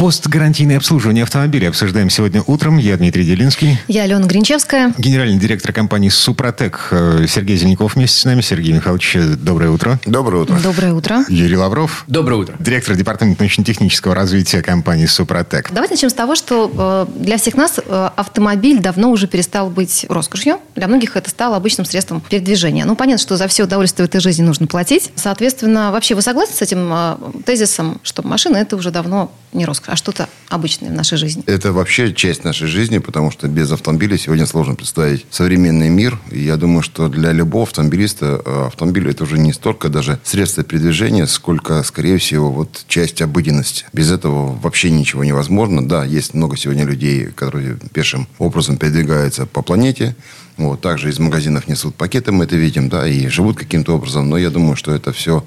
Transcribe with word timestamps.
Постгарантийное 0.00 0.78
обслуживание 0.78 1.24
автомобиля 1.24 1.68
обсуждаем 1.68 2.08
сегодня 2.08 2.42
утром. 2.46 2.78
Я 2.78 2.96
Дмитрий 2.96 3.22
Делинский. 3.22 3.78
Я 3.86 4.04
Алена 4.04 4.26
Гринчевская. 4.26 4.94
Генеральный 4.96 5.38
директор 5.38 5.74
компании 5.74 6.08
«Супротек» 6.08 6.88
э, 6.90 7.26
Сергей 7.28 7.58
Зеленков 7.58 7.96
вместе 7.96 8.18
с 8.18 8.24
нами. 8.24 8.40
Сергей 8.40 8.72
Михайлович, 8.72 9.14
доброе 9.36 9.68
утро. 9.68 10.00
Доброе 10.06 10.44
утро. 10.44 10.58
Доброе 10.58 10.94
утро. 10.94 11.26
Юрий 11.28 11.58
Лавров. 11.58 12.04
Доброе 12.06 12.36
утро. 12.36 12.56
Директор 12.58 12.96
департамента 12.96 13.42
научно-технического 13.42 14.14
развития 14.14 14.62
компании 14.62 15.04
«Супротек». 15.04 15.70
Давайте 15.70 15.96
начнем 15.96 16.08
с 16.08 16.14
того, 16.14 16.34
что 16.34 17.06
э, 17.12 17.22
для 17.22 17.36
всех 17.36 17.56
нас 17.56 17.78
э, 17.78 18.10
автомобиль 18.16 18.80
давно 18.80 19.10
уже 19.10 19.26
перестал 19.26 19.68
быть 19.68 20.06
роскошью. 20.08 20.60
Для 20.76 20.88
многих 20.88 21.14
это 21.14 21.28
стало 21.28 21.56
обычным 21.56 21.84
средством 21.84 22.22
передвижения. 22.22 22.86
Ну, 22.86 22.96
понятно, 22.96 23.20
что 23.20 23.36
за 23.36 23.48
все 23.48 23.64
удовольствие 23.64 24.06
в 24.06 24.08
этой 24.08 24.22
жизни 24.22 24.44
нужно 24.44 24.66
платить. 24.66 25.12
Соответственно, 25.14 25.92
вообще 25.92 26.14
вы 26.14 26.22
согласны 26.22 26.56
с 26.56 26.62
этим 26.62 26.90
тезисом, 27.44 28.00
что 28.02 28.26
машина– 28.26 28.56
это 28.56 28.76
уже 28.76 28.90
давно 28.90 29.30
не 29.52 29.64
роскошь, 29.64 29.89
а 29.90 29.96
что-то 29.96 30.28
обычное 30.48 30.90
в 30.90 30.92
нашей 30.92 31.18
жизни? 31.18 31.42
Это 31.46 31.72
вообще 31.72 32.14
часть 32.14 32.44
нашей 32.44 32.68
жизни, 32.68 32.98
потому 32.98 33.32
что 33.32 33.48
без 33.48 33.72
автомобиля 33.72 34.16
сегодня 34.16 34.46
сложно 34.46 34.76
представить 34.76 35.26
современный 35.30 35.88
мир. 35.88 36.16
И 36.30 36.40
я 36.40 36.56
думаю, 36.56 36.82
что 36.82 37.08
для 37.08 37.32
любого 37.32 37.64
автомобилиста 37.64 38.40
э, 38.44 38.66
автомобиль 38.68 39.08
это 39.10 39.24
уже 39.24 39.38
не 39.38 39.52
столько 39.52 39.88
даже 39.88 40.20
средство 40.22 40.62
передвижения, 40.62 41.26
сколько, 41.26 41.82
скорее 41.82 42.18
всего, 42.18 42.52
вот 42.52 42.84
часть 42.86 43.20
обыденности. 43.20 43.84
Без 43.92 44.12
этого 44.12 44.56
вообще 44.56 44.90
ничего 44.90 45.24
невозможно. 45.24 45.86
Да, 45.86 46.04
есть 46.04 46.34
много 46.34 46.56
сегодня 46.56 46.84
людей, 46.84 47.26
которые 47.26 47.76
пешим 47.92 48.28
образом 48.38 48.76
передвигаются 48.76 49.44
по 49.46 49.62
планете. 49.62 50.14
Вот, 50.60 50.82
также 50.82 51.08
из 51.08 51.18
магазинов 51.18 51.68
несут 51.68 51.94
пакеты, 51.94 52.32
мы 52.32 52.44
это 52.44 52.54
видим, 52.54 52.90
да, 52.90 53.08
и 53.08 53.28
живут 53.28 53.56
каким-то 53.56 53.94
образом. 53.94 54.28
Но 54.28 54.36
я 54.36 54.50
думаю, 54.50 54.76
что 54.76 54.92
это 54.94 55.10
все 55.10 55.42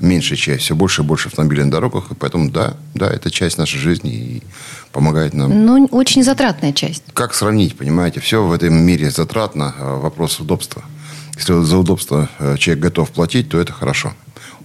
меньшая 0.00 0.36
часть, 0.36 0.62
все 0.64 0.74
больше 0.74 1.02
и 1.02 1.04
больше 1.04 1.28
автомобилей 1.28 1.62
на 1.62 1.70
дорогах. 1.70 2.10
И 2.10 2.14
поэтому, 2.14 2.50
да, 2.50 2.76
да, 2.92 3.08
это 3.08 3.30
часть 3.30 3.58
нашей 3.58 3.78
жизни 3.78 4.12
и 4.12 4.42
помогает 4.90 5.34
нам. 5.34 5.64
Но 5.64 5.86
очень 5.92 6.24
затратная 6.24 6.72
часть. 6.72 7.04
Как 7.14 7.32
сравнить, 7.32 7.76
понимаете? 7.76 8.18
Все 8.18 8.44
в 8.44 8.52
этом 8.52 8.74
мире 8.74 9.10
затратно. 9.10 9.72
а 9.78 9.98
Вопрос 9.98 10.40
удобства. 10.40 10.82
Если 11.36 11.62
за 11.62 11.78
удобство 11.78 12.28
э, 12.40 12.56
человек 12.58 12.82
готов 12.82 13.10
платить, 13.12 13.48
то 13.48 13.60
это 13.60 13.72
хорошо. 13.72 14.14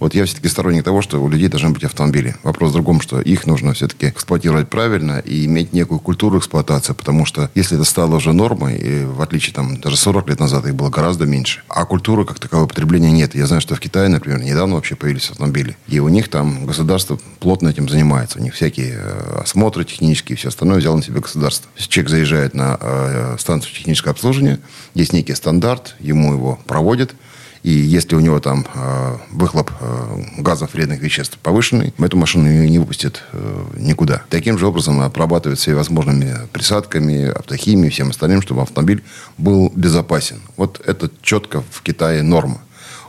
Вот 0.02 0.14
я 0.14 0.24
все-таки 0.24 0.48
сторонник 0.48 0.82
того, 0.82 1.00
что 1.00 1.22
у 1.22 1.28
людей 1.28 1.46
должны 1.46 1.70
быть 1.70 1.84
автомобили. 1.84 2.34
Вопрос 2.42 2.70
в 2.70 2.72
другом, 2.72 3.00
что 3.00 3.20
их 3.20 3.46
нужно 3.46 3.72
все-таки 3.72 4.08
эксплуатировать 4.08 4.68
правильно 4.68 5.20
и 5.20 5.44
иметь 5.44 5.72
некую 5.72 6.00
культуру 6.00 6.40
эксплуатации, 6.40 6.92
потому 6.92 7.24
что 7.24 7.50
если 7.54 7.76
это 7.76 7.84
стало 7.84 8.16
уже 8.16 8.32
нормой, 8.32 8.76
и 8.78 9.04
в 9.04 9.22
отличие 9.22 9.54
там 9.54 9.80
даже 9.80 9.96
40 9.96 10.28
лет 10.28 10.40
назад 10.40 10.66
их 10.66 10.74
было 10.74 10.90
гораздо 10.90 11.24
меньше, 11.24 11.62
а 11.68 11.84
культуры 11.84 12.24
как 12.24 12.40
такового 12.40 12.66
потребления 12.66 13.12
нет. 13.12 13.36
Я 13.36 13.46
знаю, 13.46 13.62
что 13.62 13.76
в 13.76 13.80
Китае, 13.80 14.08
например, 14.08 14.42
недавно 14.42 14.74
вообще 14.74 14.96
появились 14.96 15.30
автомобили, 15.30 15.76
и 15.86 16.00
у 16.00 16.08
них 16.08 16.28
там 16.28 16.66
государство 16.66 17.20
плотно 17.38 17.68
этим 17.68 17.88
занимается. 17.88 18.40
У 18.40 18.42
них 18.42 18.54
всякие 18.54 18.94
э, 18.96 19.40
осмотры 19.44 19.84
технические, 19.84 20.36
все 20.36 20.48
остальное 20.48 20.78
взяло 20.78 20.96
на 20.96 21.04
себя 21.04 21.20
государство. 21.20 21.70
Человек 21.76 22.10
заезжает 22.10 22.54
на 22.54 22.76
э, 22.80 23.36
станцию 23.38 23.72
технического 23.72 24.10
обслуживания, 24.10 24.58
есть 24.94 25.12
некий 25.12 25.36
стандарт, 25.36 25.94
ему 26.00 26.32
его 26.32 26.58
проводят, 26.66 27.14
и 27.62 27.70
если 27.70 28.16
у 28.16 28.20
него 28.20 28.40
там 28.40 28.66
э, 28.74 29.16
выхлоп 29.30 29.70
э, 29.80 30.22
газов 30.38 30.74
вредных 30.74 31.00
веществ 31.00 31.38
повышенный, 31.38 31.94
эту 31.96 32.16
машину 32.16 32.48
не, 32.48 32.78
выпустят 32.78 33.22
э, 33.32 33.64
никуда. 33.76 34.22
Таким 34.30 34.58
же 34.58 34.66
образом 34.66 35.00
обрабатывают 35.00 35.60
всевозможными 35.60 36.34
присадками, 36.52 37.30
автохимией, 37.30 37.90
всем 37.90 38.10
остальным, 38.10 38.42
чтобы 38.42 38.62
автомобиль 38.62 39.04
был 39.38 39.72
безопасен. 39.76 40.40
Вот 40.56 40.82
это 40.84 41.08
четко 41.22 41.62
в 41.70 41.82
Китае 41.82 42.22
норма. 42.22 42.60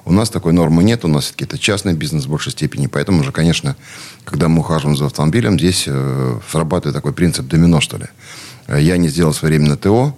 У 0.05 0.11
нас 0.11 0.29
такой 0.29 0.53
нормы 0.53 0.83
нет, 0.83 1.03
у 1.03 1.07
нас 1.07 1.23
все-таки 1.25 1.45
это 1.45 1.57
частный 1.57 1.93
бизнес 1.93 2.25
в 2.25 2.29
большей 2.29 2.51
степени. 2.51 2.85
Поэтому 2.85 3.21
уже, 3.21 3.31
конечно, 3.31 3.75
когда 4.23 4.49
мы 4.49 4.59
ухаживаем 4.59 4.95
за 4.95 5.07
автомобилем, 5.07 5.57
здесь 5.57 5.85
э, 5.87 6.39
срабатывает 6.51 6.95
такой 6.95 7.13
принцип 7.13 7.47
домино, 7.47 7.81
что 7.81 7.97
ли. 7.97 8.05
Я 8.67 8.97
не 8.97 9.07
сделал 9.07 9.33
своевременно 9.33 9.77
ТО, 9.77 10.15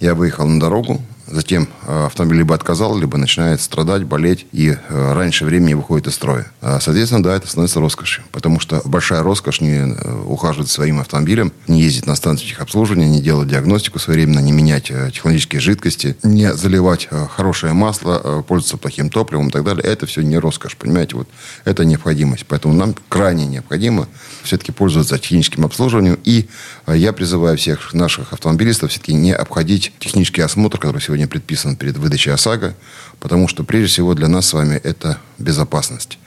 я 0.00 0.14
выехал 0.14 0.46
на 0.46 0.58
дорогу, 0.58 1.02
затем 1.34 1.68
э, 1.86 2.06
автомобиль 2.06 2.38
либо 2.38 2.54
отказал, 2.54 2.96
либо 2.96 3.18
начинает 3.18 3.60
страдать, 3.60 4.04
болеть, 4.04 4.46
и 4.52 4.70
э, 4.70 5.12
раньше 5.12 5.44
времени 5.44 5.74
выходит 5.74 6.06
из 6.06 6.14
строя. 6.14 6.46
А, 6.60 6.80
Соответственно, 6.80 7.22
да, 7.22 7.34
это 7.34 7.48
становится 7.48 7.80
роскошью, 7.80 8.24
потому 8.32 8.60
что 8.60 8.80
большая 8.84 9.22
роскошь 9.22 9.60
не 9.60 9.78
э, 9.78 10.22
ухаживать 10.26 10.70
своим 10.70 11.00
автомобилем, 11.00 11.52
не 11.66 11.82
ездить 11.82 12.06
на 12.06 12.14
станцию 12.14 12.48
техобслуживания, 12.48 13.08
не 13.08 13.20
делать 13.20 13.48
диагностику 13.48 13.98
своевременно, 13.98 14.38
не 14.38 14.52
менять 14.52 14.84
технологические 14.84 15.60
жидкости, 15.60 16.16
не 16.22 16.52
заливать 16.54 17.08
хорошее 17.36 17.72
масло, 17.72 18.44
пользоваться 18.46 18.76
плохим 18.76 19.10
топливом 19.10 19.48
и 19.48 19.50
так 19.50 19.64
далее. 19.64 19.82
Это 19.82 20.06
все 20.06 20.22
не 20.22 20.38
роскошь, 20.38 20.76
понимаете? 20.76 21.16
Вот 21.16 21.28
это 21.64 21.84
необходимость. 21.84 22.44
Поэтому 22.46 22.74
нам 22.74 22.94
крайне 23.08 23.46
необходимо 23.46 24.08
все-таки 24.42 24.72
пользоваться 24.72 25.18
техническим 25.18 25.64
обслуживанием. 25.64 26.18
И 26.24 26.48
я 26.86 27.12
призываю 27.12 27.56
всех 27.56 27.92
наших 27.94 28.32
автомобилистов 28.32 28.90
все-таки 28.90 29.14
не 29.14 29.32
обходить 29.32 29.92
технический 29.98 30.42
осмотр, 30.42 30.78
который 30.78 31.00
сегодня 31.00 31.23
предписан 31.26 31.76
перед 31.76 31.96
выдачей 31.96 32.32
ОСАГО, 32.32 32.74
потому 33.20 33.48
что 33.48 33.64
прежде 33.64 33.88
всего 33.88 34.14
для 34.14 34.28
нас 34.28 34.46
с 34.46 34.52
вами 34.52 34.76
это 34.76 35.18
безопасность. 35.38 36.18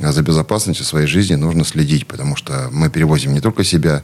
А 0.00 0.12
за 0.12 0.22
безопасностью 0.22 0.84
своей 0.84 1.06
жизни 1.06 1.34
нужно 1.34 1.64
следить, 1.64 2.06
потому 2.06 2.36
что 2.36 2.68
мы 2.70 2.90
перевозим 2.90 3.32
не 3.32 3.40
только 3.40 3.64
себя, 3.64 4.02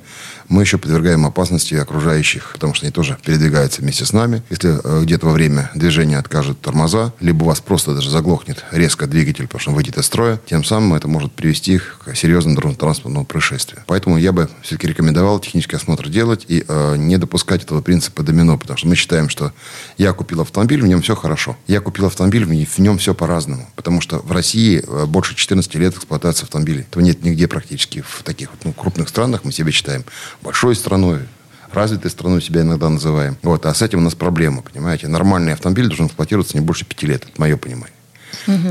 мы 0.48 0.62
еще 0.62 0.78
подвергаем 0.78 1.26
опасности 1.26 1.74
окружающих, 1.74 2.50
потому 2.52 2.74
что 2.74 2.86
они 2.86 2.92
тоже 2.92 3.18
передвигаются 3.24 3.82
вместе 3.82 4.04
с 4.04 4.12
нами. 4.12 4.42
Если 4.50 4.80
э, 4.82 5.02
где-то 5.04 5.26
во 5.26 5.32
время 5.32 5.70
движения 5.74 6.18
откажут 6.18 6.60
тормоза, 6.60 7.12
либо 7.20 7.44
у 7.44 7.46
вас 7.46 7.60
просто 7.60 7.94
даже 7.94 8.10
заглохнет 8.10 8.64
резко 8.70 9.06
двигатель, 9.06 9.46
потому 9.46 9.60
что 9.60 9.70
он 9.70 9.76
выйдет 9.76 9.98
из 9.98 10.06
строя, 10.06 10.40
тем 10.46 10.64
самым 10.64 10.94
это 10.94 11.08
может 11.08 11.32
привести 11.32 11.78
к 11.78 12.14
серьезному 12.14 12.56
дорожно-транспортному 12.56 13.24
происшествию. 13.26 13.82
Поэтому 13.86 14.16
я 14.16 14.32
бы 14.32 14.48
все-таки 14.62 14.86
рекомендовал 14.86 15.40
технический 15.40 15.76
осмотр 15.76 16.08
делать 16.08 16.46
и 16.48 16.64
э, 16.66 16.96
не 16.96 17.18
допускать 17.18 17.64
этого 17.64 17.82
принципа 17.82 18.22
домино, 18.22 18.58
потому 18.58 18.78
что 18.78 18.88
мы 18.88 18.94
считаем, 18.94 19.28
что 19.28 19.52
я 19.98 20.12
купил 20.12 20.40
автомобиль, 20.40 20.82
в 20.82 20.86
нем 20.86 21.02
все 21.02 21.14
хорошо. 21.16 21.56
Я 21.66 21.80
купил 21.80 22.06
автомобиль, 22.06 22.44
в 22.44 22.78
нем 22.78 22.98
все 22.98 23.14
по-разному. 23.14 23.68
Потому 23.76 24.00
что 24.00 24.18
в 24.18 24.32
России 24.32 24.82
э, 24.86 25.06
больше 25.06 25.34
14 25.34 25.74
лет 25.82 25.96
эксплуатации 25.96 26.44
автомобилей. 26.44 26.82
Этого 26.82 27.02
нет 27.02 27.22
нигде 27.22 27.46
практически. 27.48 28.02
В 28.06 28.22
таких 28.22 28.50
вот, 28.50 28.64
ну, 28.64 28.72
крупных 28.72 29.08
странах 29.08 29.44
мы 29.44 29.52
себя 29.52 29.70
считаем 29.70 30.04
большой 30.42 30.74
страной, 30.74 31.20
развитой 31.72 32.10
страной 32.10 32.42
себя 32.42 32.62
иногда 32.62 32.88
называем. 32.88 33.36
Вот, 33.42 33.66
а 33.66 33.74
с 33.74 33.82
этим 33.82 33.98
у 33.98 34.02
нас 34.02 34.14
проблема, 34.14 34.62
понимаете. 34.62 35.08
Нормальный 35.08 35.52
автомобиль 35.52 35.86
должен 35.86 36.06
эксплуатироваться 36.06 36.56
не 36.56 36.64
больше 36.64 36.84
пяти 36.84 37.06
лет, 37.06 37.24
это 37.24 37.40
мое 37.40 37.56
понимание. 37.56 37.94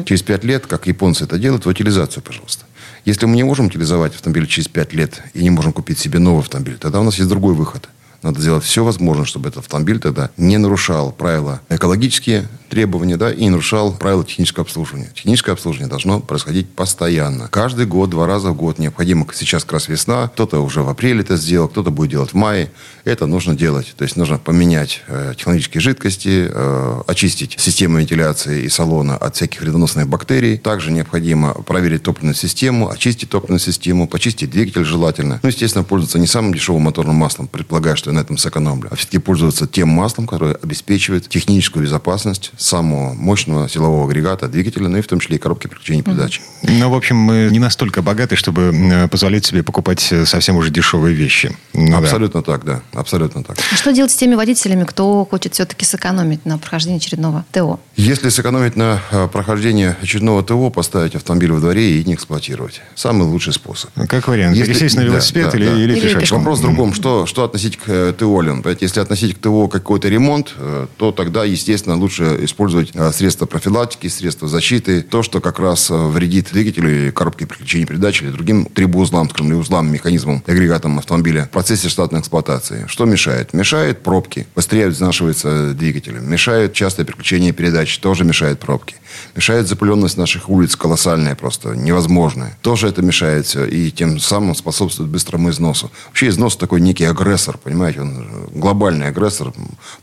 Через 0.06 0.22
пять 0.22 0.44
лет, 0.44 0.66
как 0.66 0.88
японцы 0.88 1.24
это 1.24 1.38
делают, 1.38 1.66
в 1.66 1.70
утилизацию, 1.70 2.24
пожалуйста. 2.24 2.66
Если 3.06 3.26
мы 3.26 3.36
не 3.36 3.44
можем 3.44 3.68
утилизовать 3.68 4.16
автомобиль 4.16 4.48
через 4.48 4.68
пять 4.68 4.94
лет 4.94 5.22
и 5.34 5.44
не 5.44 5.50
можем 5.50 5.74
купить 5.74 6.00
себе 6.00 6.20
новый 6.20 6.42
автомобиль, 6.42 6.78
тогда 6.78 7.00
у 7.00 7.04
нас 7.04 7.16
есть 7.16 7.30
другой 7.30 7.54
выход. 7.54 7.90
Надо 8.24 8.40
сделать 8.40 8.64
все 8.64 8.84
возможное, 8.84 9.26
чтобы 9.26 9.50
этот 9.50 9.64
автомобиль 9.64 10.00
тогда 10.00 10.30
не 10.38 10.58
нарушал 10.58 11.12
правила 11.12 11.62
экологические 11.70 12.48
требования, 12.70 13.18
да, 13.18 13.32
и 13.32 13.42
не 13.42 13.50
нарушал 13.50 13.94
правила 13.94 14.24
технического 14.24 14.64
обслуживания. 14.64 15.12
Техническое 15.14 15.52
обслуживание 15.52 15.90
должно 15.90 16.20
происходить 16.22 16.70
постоянно. 16.70 17.50
Каждый 17.50 17.86
год, 17.86 18.10
два 18.10 18.28
раза 18.28 18.52
в 18.52 18.56
год 18.56 18.80
необходимо. 18.80 19.28
Сейчас 19.34 19.64
как 19.64 19.74
раз 19.74 19.90
весна, 19.90 20.30
кто-то 20.30 20.60
уже 20.60 20.82
в 20.82 20.90
апреле 20.90 21.22
это 21.22 21.36
сделал, 21.36 21.68
кто-то 21.68 21.92
будет 21.92 22.12
делать 22.12 22.32
в 22.32 22.36
мае. 22.36 22.72
Это 23.04 23.26
нужно 23.26 23.56
делать. 23.56 23.94
То 23.98 24.04
есть 24.04 24.16
нужно 24.16 24.38
поменять 24.38 25.02
э, 25.08 25.34
технологические 25.38 25.82
жидкости, 25.82 26.48
э, 26.50 27.02
очистить 27.08 27.56
систему 27.60 27.98
вентиляции 27.98 28.64
и 28.64 28.70
салона 28.70 29.18
от 29.18 29.36
всяких 29.36 29.62
вредоносных 29.62 30.08
бактерий. 30.08 30.58
Также 30.58 30.92
необходимо 30.92 31.54
проверить 31.54 32.04
топливную 32.04 32.36
систему, 32.36 32.90
очистить 32.90 33.30
топливную 33.30 33.60
систему, 33.60 34.08
почистить 34.08 34.50
двигатель 34.52 34.86
желательно. 34.86 35.40
Ну, 35.44 35.50
естественно, 35.50 35.84
пользоваться 35.84 36.20
не 36.20 36.28
самым 36.28 36.54
дешевым 36.54 36.84
моторным 36.84 37.16
маслом, 37.16 37.48
предполагая, 37.48 37.96
что 37.96 38.11
я 38.12 38.16
на 38.18 38.20
этом 38.22 38.38
сэкономлю, 38.38 38.90
а 38.92 38.96
все-таки 38.96 39.18
пользоваться 39.18 39.68
тем 39.68 39.90
маслом, 39.90 40.28
которое 40.28 40.56
обеспечивает 40.56 41.28
техническую 41.30 41.84
безопасность 41.84 42.52
самого 42.58 43.14
мощного 43.14 43.68
силового 43.70 44.06
агрегата, 44.06 44.48
двигателя, 44.48 44.88
ну 44.88 44.98
и 44.98 45.02
в 45.02 45.08
том 45.08 45.20
числе 45.20 45.38
и 45.38 45.40
коробки 45.40 45.68
переключения 45.68 46.04
передач. 46.04 46.42
Ну, 46.64 46.90
в 46.90 46.94
общем, 46.96 47.16
мы 47.18 47.50
не 47.52 47.60
настолько 47.60 48.02
богаты, 48.02 48.36
чтобы 48.36 48.74
э, 48.74 49.08
позволять 49.08 49.46
себе 49.46 49.64
покупать 49.64 50.08
э, 50.12 50.26
совсем 50.26 50.58
уже 50.58 50.70
дешевые 50.70 51.16
вещи. 51.16 51.56
Ну, 51.74 51.92
да. 51.92 51.98
Абсолютно 52.00 52.44
так, 52.44 52.66
да. 52.66 52.82
Абсолютно 52.94 53.44
так. 53.44 53.58
А 53.72 53.76
Что 53.76 53.92
делать 53.92 54.12
с 54.12 54.16
теми 54.16 54.36
водителями, 54.36 54.84
кто 54.84 55.26
хочет 55.30 55.54
все-таки 55.54 55.86
сэкономить 55.86 56.46
на 56.46 56.58
прохождении 56.58 56.98
очередного 56.98 57.46
ТО? 57.52 57.80
Если 57.96 58.30
сэкономить 58.30 58.76
на 58.76 59.00
э, 59.12 59.28
прохождении 59.28 59.96
очередного 60.02 60.44
ТО, 60.44 60.70
поставить 60.70 61.16
автомобиль 61.16 61.52
во 61.52 61.60
дворе 61.60 62.00
и 62.00 62.04
не 62.04 62.14
эксплуатировать. 62.16 62.82
Самый 62.96 63.24
лучший 63.24 63.54
способ. 63.54 63.90
Как 64.08 64.28
вариант. 64.28 64.56
Если- 64.56 64.72
Пересесть 64.74 64.96
на 64.96 65.02
да, 65.02 65.08
велосипед 65.08 65.52
да, 65.52 65.58
или, 65.58 65.66
да. 65.66 65.76
или 65.76 65.98
Или 65.98 66.14
пешком. 66.14 66.40
Вопрос 66.40 66.60
в 66.60 66.62
другом. 66.64 66.94
Что, 66.94 67.26
что 67.26 67.44
относить 67.44 67.78
к 67.78 67.90
ТО 68.18 68.42
ли 68.42 68.50
он. 68.52 68.64
Если 68.80 69.00
относить 69.00 69.36
к 69.36 69.40
ТО 69.40 69.68
какой-то 69.68 70.08
ремонт, 70.10 70.54
э, 70.58 70.88
то 70.98 71.12
тогда, 71.12 71.44
естественно, 71.44 71.96
лучше 71.96 72.40
использовать 72.42 72.92
э, 72.94 73.12
средства 73.12 73.46
профилактики, 73.46 74.08
средства 74.08 74.48
защиты. 74.48 75.02
То, 75.02 75.24
что 75.24 75.42
как 75.42 75.60
раз 75.60 75.90
вредит 75.90 76.50
двигателю, 76.52 77.14
коробке 77.14 77.46
переключения 77.46 77.86
передач 77.86 78.22
или 78.22 78.32
другим 78.32 78.66
трибоузлам, 78.66 79.30
скажем, 79.30 79.48
или 79.48 79.56
узлам, 79.56 79.92
механизмам, 79.92 80.44
агрегатам 80.48 80.98
автомобиля 81.00 81.46
в 81.46 81.50
процессе 81.50 81.90
штатной 81.90 82.22
эксплуатации. 82.22 82.86
Что 82.88 83.06
мешает? 83.06 83.54
Мешает 83.54 84.04
пробки. 84.04 84.48
Быстрее 84.56 84.90
изнашивается 84.90 85.74
двигатель. 85.74 86.14
Мешает 86.20 86.74
частое 86.74 87.06
переключение 87.06 87.54
передач. 87.54 87.98
Тоже 88.00 88.24
мешает 88.24 88.60
пробки. 88.60 88.96
Мешает 89.36 89.68
запыленность 89.68 90.18
наших 90.18 90.50
улиц 90.50 90.76
колоссальная 90.76 91.36
просто, 91.36 91.76
невозможная. 91.76 92.58
Тоже 92.62 92.88
это 92.88 93.02
мешает 93.02 93.46
все. 93.46 93.66
И 93.66 93.92
тем 93.92 94.20
самым 94.20 94.56
способствует 94.56 95.10
быстрому 95.10 95.50
износу. 95.50 95.92
Вообще 96.08 96.30
износ 96.30 96.56
такой 96.56 96.82
некий 96.82 97.06
агрессор, 97.06 97.58
понимаете? 97.58 97.91
Он 98.00 98.48
глобальный 98.54 99.08
агрессор, 99.08 99.54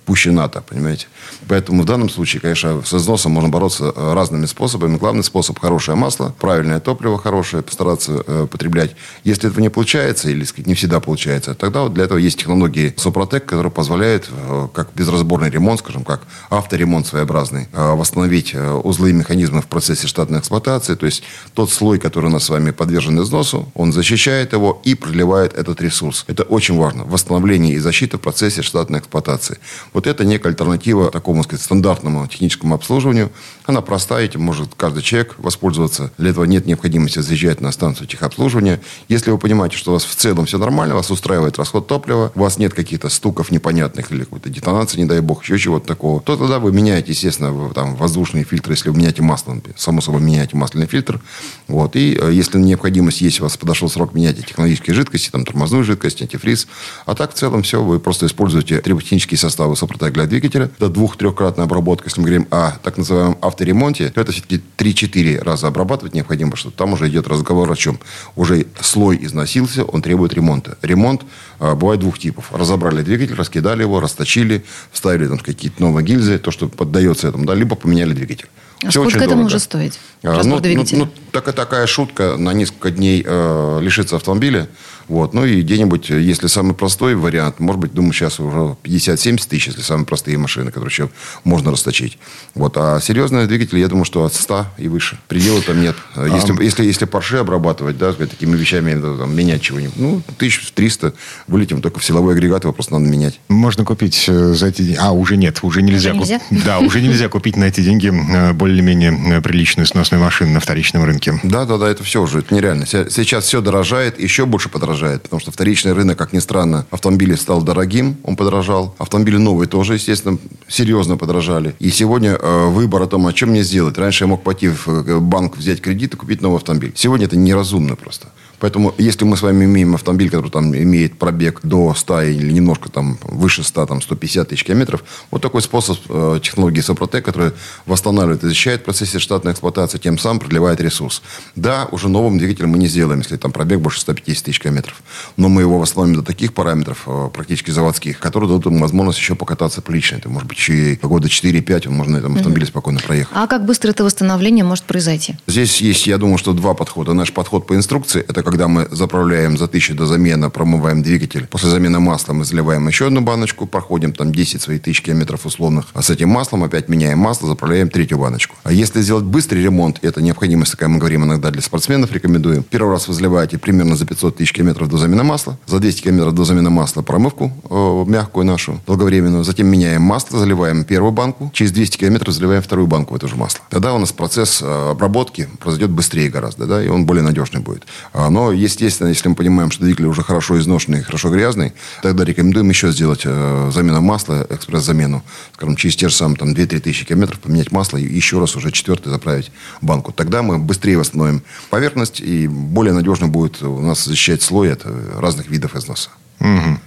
пуще 0.04 0.30
НАТО, 0.30 0.62
понимаете? 0.68 1.06
Поэтому 1.46 1.82
в 1.82 1.86
данном 1.86 2.08
случае, 2.10 2.40
конечно, 2.40 2.82
с 2.84 2.92
износом 2.94 3.32
можно 3.32 3.48
бороться 3.48 3.92
э, 3.94 4.12
разными 4.14 4.46
способами. 4.46 4.96
Главный 4.96 5.24
способ– 5.24 5.58
хорошее 5.60 5.96
масло, 5.96 6.34
правильное 6.38 6.80
топливо 6.80 7.18
хорошее, 7.18 7.62
постараться 7.62 8.22
э, 8.26 8.46
потреблять. 8.50 8.96
Если 9.24 9.48
этого 9.48 9.60
не 9.60 9.68
получается, 9.68 10.30
или 10.30 10.44
сказать, 10.44 10.66
не 10.66 10.74
всегда 10.74 11.00
получается, 11.00 11.54
тогда 11.54 11.82
вот 11.82 11.94
для 11.94 12.04
этого 12.04 12.18
есть 12.18 12.38
технологии 12.38 12.94
Сопротек, 12.96 13.44
которые 13.46 13.72
позволяют, 13.72 14.28
э, 14.30 14.68
как 14.72 14.90
безразборный 14.94 15.50
ремонт, 15.50 15.80
скажем, 15.80 16.04
как 16.04 16.22
авторемонт 16.50 17.06
своеобразный, 17.06 17.68
э, 17.72 17.94
восстановить 17.94 18.54
э, 18.54 18.72
узлы 18.72 19.10
и 19.10 19.12
механизмы 19.12 19.62
в 19.62 19.66
процессе 19.66 20.06
штатной 20.06 20.40
эксплуатации. 20.40 20.94
То 20.94 21.06
есть 21.06 21.22
тот 21.54 21.70
слой, 21.70 21.98
который 21.98 22.26
у 22.26 22.30
нас 22.30 22.44
с 22.44 22.50
вами 22.50 22.70
подвержен 22.70 23.20
износу, 23.22 23.70
он 23.74 23.92
защищает 23.92 24.52
его 24.52 24.80
и 24.84 24.94
продлевает 24.94 25.54
этот 25.54 25.80
ресурс. 25.80 26.24
Это 26.26 26.42
очень 26.42 26.76
важно. 26.76 27.04
Восстановление 27.04 27.76
и 27.78 27.80
защита 27.80 28.18
в 28.18 28.20
процессе 28.20 28.62
штатной 28.62 28.98
эксплуатации. 29.00 29.58
Вот 29.92 30.06
это 30.06 30.24
некая 30.24 30.50
альтернатива 30.50 31.10
такому, 31.10 31.42
сказать, 31.44 31.64
стандартному 31.64 32.26
техническому 32.26 32.74
обслуживанию. 32.74 33.30
Она 33.64 33.80
простая, 33.80 34.24
этим 34.24 34.42
может 34.42 34.74
каждый 34.76 35.02
человек 35.02 35.34
воспользоваться. 35.38 36.12
Для 36.18 36.30
этого 36.30 36.44
нет 36.44 36.66
необходимости 36.66 37.20
заезжать 37.20 37.60
на 37.60 37.72
станцию 37.72 38.06
техобслуживания. 38.06 38.80
Если 39.08 39.30
вы 39.30 39.38
понимаете, 39.38 39.76
что 39.76 39.90
у 39.90 39.94
вас 39.94 40.04
в 40.04 40.14
целом 40.14 40.46
все 40.46 40.58
нормально, 40.58 40.94
вас 40.94 41.10
устраивает 41.10 41.58
расход 41.58 41.86
топлива, 41.86 42.32
у 42.34 42.40
вас 42.40 42.58
нет 42.58 42.74
каких-то 42.74 43.08
стуков 43.08 43.50
непонятных 43.50 44.12
или 44.12 44.24
какой-то 44.24 44.50
детонации, 44.50 44.98
не 44.98 45.06
дай 45.06 45.20
бог, 45.20 45.42
еще 45.44 45.58
чего-то 45.58 45.86
такого, 45.86 46.20
то 46.20 46.36
тогда 46.36 46.58
вы 46.58 46.72
меняете, 46.72 47.12
естественно, 47.12 47.72
там, 47.74 47.96
воздушные 47.96 48.44
фильтры, 48.44 48.74
если 48.74 48.90
вы 48.90 48.96
меняете 48.96 49.22
масло, 49.22 49.60
само 49.76 50.00
собой 50.00 50.20
меняете 50.20 50.56
масляный 50.56 50.86
фильтр. 50.86 51.20
Вот. 51.66 51.96
И 51.96 52.18
э, 52.20 52.30
если 52.32 52.58
необходимость 52.58 53.20
есть, 53.20 53.40
у 53.40 53.44
вас 53.44 53.56
подошел 53.56 53.88
срок, 53.88 54.14
меняйте 54.14 54.42
технологические 54.42 54.94
жидкости, 54.94 55.30
там, 55.30 55.44
тормозную 55.44 55.84
жидкость, 55.84 56.22
антифриз. 56.22 56.66
А 57.06 57.14
так, 57.14 57.32
в 57.32 57.34
целом, 57.34 57.57
все, 57.62 57.82
вы 57.82 58.00
просто 58.00 58.26
используете 58.26 58.80
триботехнические 58.80 59.38
составы 59.38 59.76
Сопротек 59.76 60.12
для 60.12 60.26
двигателя. 60.26 60.70
Это 60.76 60.88
двух-трехкратная 60.88 61.64
обработка, 61.64 62.08
если 62.08 62.20
мы 62.20 62.26
говорим 62.26 62.48
о 62.50 62.72
так 62.82 62.96
называемом 62.96 63.38
авторемонте, 63.40 64.10
то 64.10 64.20
это 64.20 64.32
все-таки 64.32 64.60
3-4 64.76 65.42
раза 65.42 65.68
обрабатывать 65.68 66.14
необходимо, 66.14 66.56
что 66.56 66.70
там 66.70 66.92
уже 66.92 67.08
идет 67.08 67.28
разговор 67.28 67.70
о 67.70 67.76
чем? 67.76 67.98
Уже 68.36 68.66
слой 68.80 69.18
износился, 69.22 69.84
он 69.84 70.02
требует 70.02 70.34
ремонта. 70.34 70.78
Ремонт 70.82 71.22
а, 71.60 71.74
бывает 71.74 72.00
двух 72.00 72.18
типов. 72.18 72.52
Разобрали 72.52 73.02
двигатель, 73.02 73.34
раскидали 73.34 73.82
его, 73.82 74.00
расточили, 74.00 74.64
вставили 74.92 75.28
там 75.28 75.38
какие-то 75.38 75.82
новые 75.82 76.04
гильзы, 76.04 76.38
то, 76.38 76.50
что 76.50 76.68
поддается 76.68 77.28
этому, 77.28 77.44
да, 77.44 77.54
либо 77.54 77.76
поменяли 77.76 78.12
двигатель. 78.12 78.48
А 78.82 78.90
Все 78.90 79.00
сколько 79.00 79.18
это 79.18 79.26
дорого. 79.26 79.42
может 79.42 79.62
стоить? 79.62 79.98
А, 80.22 80.42
ну, 80.44 80.60
ну, 80.62 80.84
ну, 80.92 81.08
так, 81.32 81.52
такая 81.52 81.86
шутка 81.86 82.36
на 82.36 82.52
несколько 82.52 82.90
дней 82.92 83.24
э, 83.26 83.78
лишиться 83.82 84.16
автомобиля. 84.16 84.68
Вот. 85.08 85.34
Ну 85.34 85.44
и 85.44 85.62
где-нибудь, 85.62 86.10
если 86.10 86.46
самый 86.46 86.74
простой 86.74 87.14
вариант, 87.14 87.60
может 87.60 87.80
быть, 87.80 87.92
думаю, 87.92 88.12
сейчас 88.12 88.38
уже 88.40 88.76
50-70 88.84 89.48
тысяч, 89.48 89.66
если 89.68 89.80
самые 89.80 90.06
простые 90.06 90.38
машины, 90.38 90.70
которые 90.70 90.90
еще 90.90 91.10
можно 91.44 91.70
расточить. 91.70 92.18
Вот. 92.54 92.76
А 92.76 93.00
серьезные 93.00 93.46
двигатели, 93.46 93.80
я 93.80 93.88
думаю, 93.88 94.04
что 94.04 94.24
от 94.24 94.34
100 94.34 94.66
и 94.76 94.88
выше. 94.88 95.18
Предела 95.28 95.60
там 95.62 95.80
нет. 95.80 95.96
Если, 96.16 96.52
а... 96.52 96.62
если, 96.62 96.84
если 96.84 97.06
Porsche 97.06 97.38
обрабатывать, 97.38 97.96
да, 97.96 98.12
такими 98.12 98.56
вещами, 98.56 98.92
там, 98.92 99.34
менять 99.34 99.62
чего-нибудь, 99.62 99.96
ну, 99.96 100.22
1300 100.36 101.14
вылетим, 101.46 101.80
только 101.80 102.00
в 102.00 102.04
силовой 102.04 102.34
агрегат 102.34 102.64
его 102.64 102.72
просто 102.72 102.98
надо 102.98 103.10
менять. 103.10 103.40
Можно 103.48 103.84
купить 103.84 104.24
э, 104.28 104.52
за 104.52 104.68
эти 104.68 104.82
деньги. 104.82 104.98
А, 105.00 105.12
уже 105.12 105.36
нет, 105.36 105.60
уже 105.62 105.82
нельзя. 105.82 106.10
Уже 106.10 106.18
нельзя? 106.18 106.38
Куп... 106.40 106.58
Да, 106.64 106.78
уже 106.80 107.00
нельзя 107.00 107.28
купить 107.28 107.56
на 107.56 107.64
эти 107.64 107.80
деньги 107.80 108.12
э, 108.12 108.52
более-менее 108.52 109.36
э, 109.36 109.40
приличную 109.40 109.86
сносную 109.86 110.22
машину 110.22 110.52
на 110.52 110.60
вторичном 110.60 111.04
рынке. 111.04 111.40
Да, 111.42 111.64
да, 111.64 111.78
да, 111.78 111.88
это 111.88 112.04
все 112.04 112.20
уже, 112.20 112.40
это 112.40 112.54
нереально. 112.54 112.86
Сейчас 112.86 113.44
все 113.44 113.60
дорожает, 113.60 114.20
еще 114.20 114.44
больше 114.44 114.68
подорожает 114.68 114.97
подорожает, 114.98 115.22
потому 115.22 115.40
что 115.40 115.50
вторичный 115.50 115.92
рынок, 115.92 116.18
как 116.18 116.32
ни 116.32 116.40
странно, 116.40 116.86
автомобили 116.90 117.34
стал 117.36 117.62
дорогим, 117.62 118.16
он 118.24 118.36
подорожал. 118.36 118.94
Автомобили 118.98 119.36
новые 119.36 119.68
тоже, 119.68 119.94
естественно, 119.94 120.38
серьезно 120.66 121.16
подорожали. 121.16 121.74
И 121.78 121.90
сегодня 121.90 122.30
э, 122.30 122.66
выбор 122.68 123.02
о 123.02 123.06
том, 123.06 123.26
о 123.26 123.32
чем 123.32 123.50
мне 123.50 123.62
сделать. 123.62 123.98
Раньше 123.98 124.24
я 124.24 124.28
мог 124.28 124.42
пойти 124.42 124.68
в 124.68 124.88
э, 124.88 125.18
банк, 125.20 125.56
взять 125.56 125.80
кредит 125.80 126.14
и 126.14 126.16
купить 126.16 126.42
новый 126.42 126.56
автомобиль. 126.56 126.92
Сегодня 126.94 127.26
это 127.26 127.36
неразумно 127.36 127.96
просто. 127.96 128.28
Поэтому, 128.60 128.94
если 128.98 129.24
мы 129.24 129.36
с 129.36 129.42
вами 129.42 129.64
имеем 129.64 129.94
автомобиль, 129.94 130.30
который 130.30 130.50
там 130.50 130.74
имеет 130.74 131.18
пробег 131.18 131.60
до 131.62 131.94
100 131.94 132.22
или 132.22 132.52
немножко 132.52 132.90
там 132.90 133.18
выше 133.22 133.62
100, 133.62 133.86
там 133.86 134.02
150 134.02 134.48
тысяч 134.48 134.64
километров, 134.64 135.04
вот 135.30 135.42
такой 135.42 135.62
способ 135.62 135.98
э, 136.08 136.40
технологии 136.42 136.80
Сопротек, 136.80 137.24
который 137.24 137.52
восстанавливает 137.86 138.42
и 138.42 138.48
защищает 138.48 138.80
в 138.80 138.84
процессе 138.84 139.18
штатной 139.18 139.52
эксплуатации, 139.52 139.98
тем 139.98 140.18
самым 140.18 140.40
продлевает 140.40 140.80
ресурс. 140.80 141.22
Да, 141.54 141.88
уже 141.92 142.08
новым 142.08 142.38
двигателем 142.38 142.70
мы 142.70 142.78
не 142.78 142.88
сделаем, 142.88 143.20
если 143.20 143.36
там 143.36 143.52
пробег 143.52 143.80
больше 143.80 144.00
150 144.00 144.44
тысяч 144.44 144.60
километров. 144.60 144.87
Но 145.36 145.48
мы 145.48 145.62
его 145.62 145.78
восстановим 145.78 146.16
до 146.16 146.22
таких 146.22 146.54
параметров, 146.54 147.04
э, 147.06 147.30
практически 147.32 147.70
заводских, 147.70 148.18
которые 148.18 148.48
дадут 148.48 148.66
ему 148.66 148.80
возможность 148.80 149.18
еще 149.18 149.34
покататься 149.34 149.82
прилично. 149.82 150.16
Это 150.16 150.28
может 150.28 150.48
быть 150.48 150.58
еще 150.58 150.92
и 150.92 150.96
года 150.96 151.28
4-5 151.28 151.88
он 151.88 151.94
можно 151.94 152.14
на 152.14 152.18
этом 152.18 152.34
автомобиле 152.34 152.66
mm-hmm. 152.66 152.68
спокойно 152.68 153.00
проехать. 153.00 153.32
А 153.34 153.46
как 153.46 153.64
быстро 153.64 153.90
это 153.90 154.04
восстановление 154.04 154.64
может 154.64 154.84
произойти? 154.84 155.36
Здесь 155.46 155.80
есть, 155.80 156.06
я 156.06 156.18
думаю, 156.18 156.38
что 156.38 156.52
два 156.52 156.74
подхода. 156.74 157.14
Наш 157.14 157.32
подход 157.32 157.66
по 157.66 157.74
инструкции, 157.74 158.24
это 158.26 158.42
когда 158.42 158.68
мы 158.68 158.88
заправляем 158.90 159.56
за 159.58 159.68
тысячу 159.68 159.94
до 159.94 160.06
замены, 160.06 160.50
промываем 160.50 161.02
двигатель. 161.02 161.46
После 161.46 161.70
замены 161.70 161.98
масла 161.98 162.32
мы 162.34 162.44
заливаем 162.44 162.86
еще 162.86 163.06
одну 163.06 163.20
баночку, 163.20 163.66
проходим 163.66 164.12
там 164.12 164.32
10 164.32 164.62
своих 164.62 164.82
тысяч 164.82 165.02
километров 165.02 165.46
условных. 165.46 165.86
А 165.94 166.02
с 166.02 166.10
этим 166.10 166.28
маслом 166.28 166.64
опять 166.64 166.88
меняем 166.88 167.18
масло, 167.18 167.48
заправляем 167.48 167.88
третью 167.88 168.18
баночку. 168.18 168.56
А 168.62 168.72
если 168.72 169.00
сделать 169.00 169.24
быстрый 169.24 169.62
ремонт, 169.62 169.98
это 170.02 170.22
необходимость 170.22 170.72
такая, 170.72 170.88
мы 170.88 170.98
говорим 170.98 171.24
иногда 171.24 171.50
для 171.50 171.62
спортсменов, 171.62 172.12
рекомендуем. 172.12 172.62
Первый 172.62 172.92
раз 172.92 173.08
вы 173.08 173.14
заливаете 173.14 173.58
примерно 173.58 173.96
за 173.96 174.06
500 174.06 174.36
тысяч 174.36 174.52
километров 174.52 174.77
до 174.86 174.98
замены 174.98 175.24
масла. 175.24 175.58
За 175.66 175.80
200 175.80 176.02
километров 176.02 176.34
до 176.34 176.44
замены 176.44 176.70
масла 176.70 177.02
промывку 177.02 177.52
э, 177.68 178.04
мягкую 178.06 178.46
нашу, 178.46 178.80
долговременную. 178.86 179.44
Затем 179.44 179.66
меняем 179.66 180.02
масло, 180.02 180.38
заливаем 180.38 180.84
первую 180.84 181.12
банку. 181.12 181.50
Через 181.54 181.72
200 181.72 181.96
километров 181.98 182.34
заливаем 182.34 182.62
вторую 182.62 182.86
банку 182.86 183.14
в 183.14 183.16
это 183.16 183.26
же 183.28 183.36
масло. 183.36 183.60
Тогда 183.70 183.94
у 183.94 183.98
нас 183.98 184.12
процесс 184.12 184.60
э, 184.62 184.90
обработки 184.90 185.48
произойдет 185.58 185.90
быстрее 185.90 186.28
гораздо, 186.28 186.66
да, 186.66 186.82
и 186.82 186.88
он 186.88 187.06
более 187.06 187.22
надежный 187.22 187.60
будет. 187.60 187.84
А, 188.12 188.30
но, 188.30 188.52
естественно, 188.52 189.08
если 189.08 189.28
мы 189.28 189.34
понимаем, 189.34 189.70
что 189.70 189.84
двигатель 189.84 190.06
уже 190.06 190.22
хорошо 190.22 190.58
изношенный, 190.58 191.02
хорошо 191.02 191.30
грязный, 191.30 191.72
тогда 192.02 192.24
рекомендуем 192.24 192.68
еще 192.68 192.92
сделать 192.92 193.22
э, 193.24 193.70
замену 193.72 194.00
масла, 194.00 194.46
экспресс-замену. 194.48 195.22
Скажем, 195.54 195.76
через 195.76 195.96
те 195.96 196.08
же 196.08 196.14
самые 196.14 196.36
там, 196.36 196.50
2-3 196.50 196.80
тысячи 196.80 197.04
километров 197.04 197.40
поменять 197.40 197.72
масло 197.72 197.96
и 197.96 198.04
еще 198.04 198.38
раз 198.38 198.56
уже 198.56 198.70
четвертый 198.70 199.10
заправить 199.10 199.50
банку. 199.80 200.12
Тогда 200.12 200.42
мы 200.42 200.58
быстрее 200.58 200.98
восстановим 200.98 201.42
поверхность 201.70 202.20
и 202.20 202.46
более 202.48 202.92
надежно 202.92 203.28
будет 203.28 203.62
у 203.62 203.80
нас 203.80 204.04
защищать 204.04 204.42
слой 204.42 204.67
э, 204.70 205.18
разных 205.18 205.48
видов 205.48 205.74
износа. 205.76 206.10
Угу. 206.40 206.78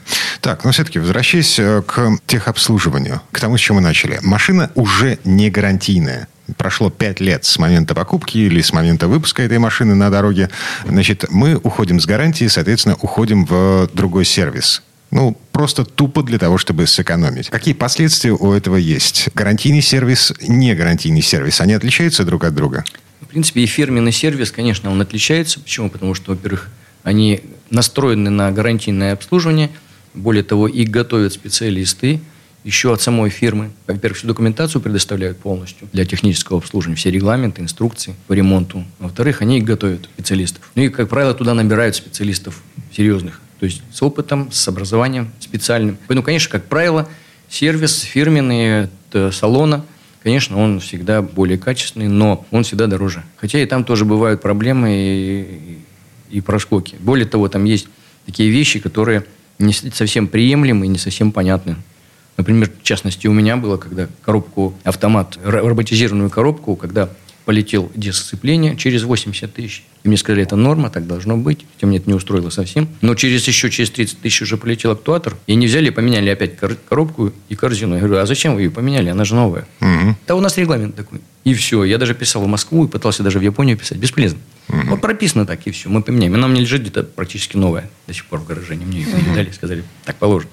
Так, 0.42 0.64
но 0.64 0.72
все-таки 0.72 1.00
возвращаясь 1.00 1.60
э, 1.60 1.82
к 1.86 2.18
техобслуживанию, 2.26 3.22
к 3.32 3.40
тому, 3.40 3.58
с 3.58 3.62
чем 3.62 3.78
мы 3.78 3.82
начали. 3.82 4.20
Машина 4.22 4.72
уже 4.76 5.20
не 5.24 5.50
гарантийная 5.50 6.28
прошло 6.58 6.90
5 6.90 7.20
лет 7.22 7.46
с 7.46 7.58
момента 7.60 7.96
покупки 7.96 8.38
или 8.38 8.62
с 8.62 8.74
момента 8.74 9.08
выпуска 9.08 9.44
этой 9.44 9.58
машины 9.58 9.96
на 9.96 10.10
дороге, 10.10 10.50
значит, 10.86 11.26
мы 11.30 11.56
уходим 11.56 12.00
с 12.00 12.06
гарантии, 12.06 12.48
соответственно, 12.48 12.98
уходим 13.02 13.46
в 13.46 13.90
другой 13.94 14.26
сервис. 14.26 14.84
Ну, 15.12 15.38
просто 15.52 15.84
тупо 15.84 16.24
для 16.24 16.40
того, 16.40 16.58
чтобы 16.58 16.88
сэкономить. 16.88 17.50
Какие 17.50 17.74
последствия 17.74 18.32
у 18.32 18.54
этого 18.54 18.78
есть? 18.78 19.30
Гарантийный 19.34 19.82
сервис, 19.82 20.34
не 20.42 20.74
гарантийный 20.74 21.22
сервис, 21.22 21.60
они 21.60 21.74
отличаются 21.74 22.24
друг 22.24 22.46
от 22.46 22.56
друга? 22.56 22.86
В 23.20 23.28
принципе, 23.28 23.62
и 23.62 23.66
фирменный 23.66 24.14
сервис, 24.14 24.52
конечно, 24.52 24.90
он 24.90 25.02
отличается. 25.02 25.60
Почему? 25.60 25.90
Потому 25.90 26.16
что, 26.16 26.32
во-первых, 26.32 26.70
они 27.04 27.42
настроены 27.72 28.30
на 28.30 28.52
гарантийное 28.52 29.14
обслуживание. 29.14 29.72
Более 30.14 30.44
того, 30.44 30.68
их 30.68 30.90
готовят 30.90 31.34
специалисты, 31.34 32.22
еще 32.64 32.94
от 32.94 33.02
самой 33.02 33.32
фирмы. 33.32 33.72
Во-первых, 33.88 34.20
всю 34.20 34.28
документацию 34.28 34.82
предоставляют 34.82 35.40
полностью 35.40 35.88
для 35.94 36.06
технического 36.06 36.60
обслуживания, 36.60 36.96
все 36.96 37.10
регламенты, 37.10 37.62
инструкции 37.62 38.14
по 38.28 38.34
ремонту. 38.34 38.84
Во-вторых, 39.00 39.42
они 39.42 39.58
их 39.58 39.64
готовят, 39.64 40.06
специалистов. 40.14 40.70
Ну 40.76 40.84
и, 40.84 40.90
как 40.90 41.10
правило, 41.10 41.34
туда 41.34 41.56
набирают 41.56 41.96
специалистов 41.96 42.62
серьезных, 42.96 43.42
то 43.60 43.66
есть 43.66 43.82
с 43.92 44.04
опытом, 44.04 44.52
с 44.52 44.68
образованием 44.68 45.32
специальным. 45.40 45.98
Поэтому, 46.08 46.24
конечно, 46.24 46.52
как 46.52 46.66
правило, 46.66 47.10
сервис 47.50 48.02
фирменный 48.02 48.90
салона, 49.32 49.84
конечно, 50.22 50.60
он 50.60 50.82
всегда 50.82 51.24
более 51.24 51.58
качественный, 51.58 52.10
но 52.10 52.46
он 52.52 52.64
всегда 52.64 52.86
дороже. 52.86 53.24
Хотя 53.38 53.60
и 53.60 53.66
там 53.66 53.84
тоже 53.84 54.06
бывают 54.06 54.40
проблемы 54.42 54.94
и, 54.94 55.80
и, 56.32 56.38
и 56.38 56.42
проскоки. 56.42 56.96
Более 57.00 57.26
того, 57.26 57.48
там 57.48 57.64
есть 57.66 57.88
такие 58.26 58.50
вещи, 58.50 58.80
которые 58.80 59.26
не 59.60 59.74
совсем 59.74 60.28
приемлемы 60.28 60.86
и 60.86 60.90
не 60.90 60.98
совсем 60.98 61.32
понятны. 61.32 61.76
Например, 62.38 62.70
в 62.70 62.84
частности, 62.84 63.28
у 63.28 63.34
меня 63.34 63.58
было, 63.58 63.78
когда 63.78 64.08
коробку, 64.24 64.74
автомат, 64.84 65.38
роботизированную 65.44 66.30
коробку, 66.30 66.76
когда 66.76 67.10
полетел 67.46 67.92
дисципление 67.96 68.78
через 68.78 69.04
80 69.04 69.54
тысяч. 69.54 69.84
И 70.04 70.08
мне 70.08 70.18
сказали, 70.18 70.44
это 70.44 70.56
норма, 70.56 70.90
так 70.90 71.08
должно 71.08 71.38
быть. 71.38 71.66
Хотя 71.76 71.88
мне 71.88 71.98
это 71.98 72.10
не 72.10 72.16
устроило 72.16 72.50
совсем. 72.50 72.88
Но 73.02 73.16
через 73.16 73.48
еще 73.48 73.70
через 73.70 73.92
30 73.92 74.22
тысяч 74.22 74.42
уже 74.44 74.58
полетел 74.58 74.92
актуатор. 74.92 75.36
И 75.48 75.56
не 75.56 75.68
взяли, 75.68 75.90
поменяли 75.90 76.30
опять 76.30 76.54
коробку 76.88 77.34
и 77.50 77.56
корзину. 77.56 77.96
Я 77.96 78.02
говорю, 78.02 78.22
а 78.22 78.26
зачем 78.26 78.56
вы 78.56 78.62
ее 78.62 78.72
поменяли? 78.72 79.10
Она 79.10 79.26
же 79.26 79.36
новая. 79.36 79.68
Угу. 79.82 80.16
Да 80.28 80.36
у 80.36 80.40
нас 80.40 80.58
регламент 80.58 80.96
такой. 80.96 81.20
И 81.44 81.54
все. 81.54 81.84
Я 81.84 81.98
даже 81.98 82.14
писал 82.14 82.44
в 82.44 82.48
Москву 82.48 82.86
и 82.86 82.88
пытался 82.88 83.24
даже 83.24 83.40
в 83.40 83.42
Японию 83.42 83.78
писать. 83.78 83.98
Бесполезно. 83.98 84.40
Угу. 84.70 84.90
Вот 84.90 85.02
прописано 85.02 85.46
так, 85.46 85.66
и 85.68 85.72
все. 85.72 85.90
Мы 85.90 86.02
поменяем. 86.02 86.34
Она 86.36 86.48
у 86.48 86.50
меня 86.50 86.62
лежит 86.62 86.82
где-то 86.82 87.04
практически 87.04 87.58
новая. 87.58 87.90
До 88.08 88.14
сих 88.14 88.26
пор 88.26 88.40
в 88.40 88.46
гараже. 88.46 88.76
Мне 88.76 89.02
ее 89.02 89.08
передали, 89.08 89.52
сказали, 89.52 89.84
так 90.06 90.18
положено. 90.18 90.52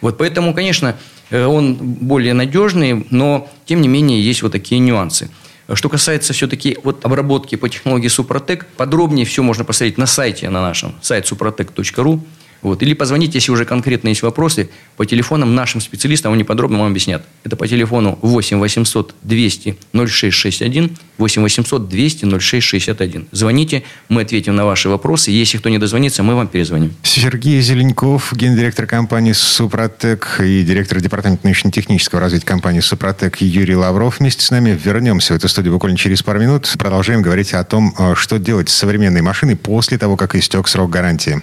Вот 0.00 0.18
поэтому, 0.18 0.54
конечно, 0.54 0.96
э, 1.30 1.44
он 1.44 1.74
более 1.74 2.34
надежный, 2.34 3.06
но, 3.10 3.50
тем 3.66 3.80
не 3.80 3.88
менее, 3.88 4.22
есть 4.22 4.42
вот 4.42 4.52
такие 4.52 4.78
нюансы. 4.78 5.30
Что 5.72 5.88
касается 5.88 6.32
все-таки 6.32 6.78
вот 6.84 7.04
обработки 7.04 7.56
по 7.56 7.68
технологии 7.68 8.08
Супротек, 8.08 8.66
подробнее 8.76 9.26
все 9.26 9.42
можно 9.42 9.64
посмотреть 9.64 9.98
на 9.98 10.06
сайте 10.06 10.48
на 10.48 10.62
нашем, 10.62 10.94
сайт 11.02 11.30
suprotec.ru. 11.30 12.20
Вот. 12.66 12.82
Или 12.82 12.94
позвоните, 12.94 13.38
если 13.38 13.52
уже 13.52 13.64
конкретно 13.64 14.08
есть 14.08 14.22
вопросы, 14.22 14.70
по 14.96 15.06
телефонам 15.06 15.54
нашим 15.54 15.80
специалистам, 15.80 16.32
они 16.32 16.42
подробно 16.42 16.78
вам 16.78 16.88
объяснят. 16.88 17.22
Это 17.44 17.54
по 17.54 17.68
телефону 17.68 18.18
8 18.22 18.58
800 18.58 19.14
200 19.22 19.76
0661, 19.92 20.96
8 21.16 21.42
800 21.42 21.88
200 21.88 22.38
0661. 22.40 23.28
Звоните, 23.30 23.84
мы 24.08 24.22
ответим 24.22 24.56
на 24.56 24.64
ваши 24.64 24.88
вопросы. 24.88 25.30
Если 25.30 25.58
кто 25.58 25.68
не 25.68 25.78
дозвонится, 25.78 26.24
мы 26.24 26.34
вам 26.34 26.48
перезвоним. 26.48 26.92
Сергей 27.04 27.60
Зеленков, 27.60 28.32
гендиректор 28.34 28.86
компании 28.88 29.30
«Супротек» 29.30 30.40
и 30.40 30.64
директор 30.64 31.00
департамента 31.00 31.46
научно-технического 31.46 32.20
развития 32.20 32.46
компании 32.46 32.80
«Супротек» 32.80 33.40
Юрий 33.40 33.76
Лавров 33.76 34.18
вместе 34.18 34.42
с 34.42 34.50
нами. 34.50 34.76
Вернемся 34.84 35.34
в 35.34 35.36
эту 35.36 35.46
студию 35.46 35.72
буквально 35.72 35.96
через 35.96 36.24
пару 36.24 36.40
минут. 36.40 36.74
Продолжаем 36.76 37.22
говорить 37.22 37.54
о 37.54 37.62
том, 37.62 37.94
э, 37.96 38.16
что 38.16 38.40
делать 38.40 38.70
с 38.70 38.74
современной 38.74 39.22
машиной 39.22 39.54
после 39.54 39.98
того, 39.98 40.16
как 40.16 40.34
истек 40.34 40.66
срок 40.66 40.90
гарантии. 40.90 41.42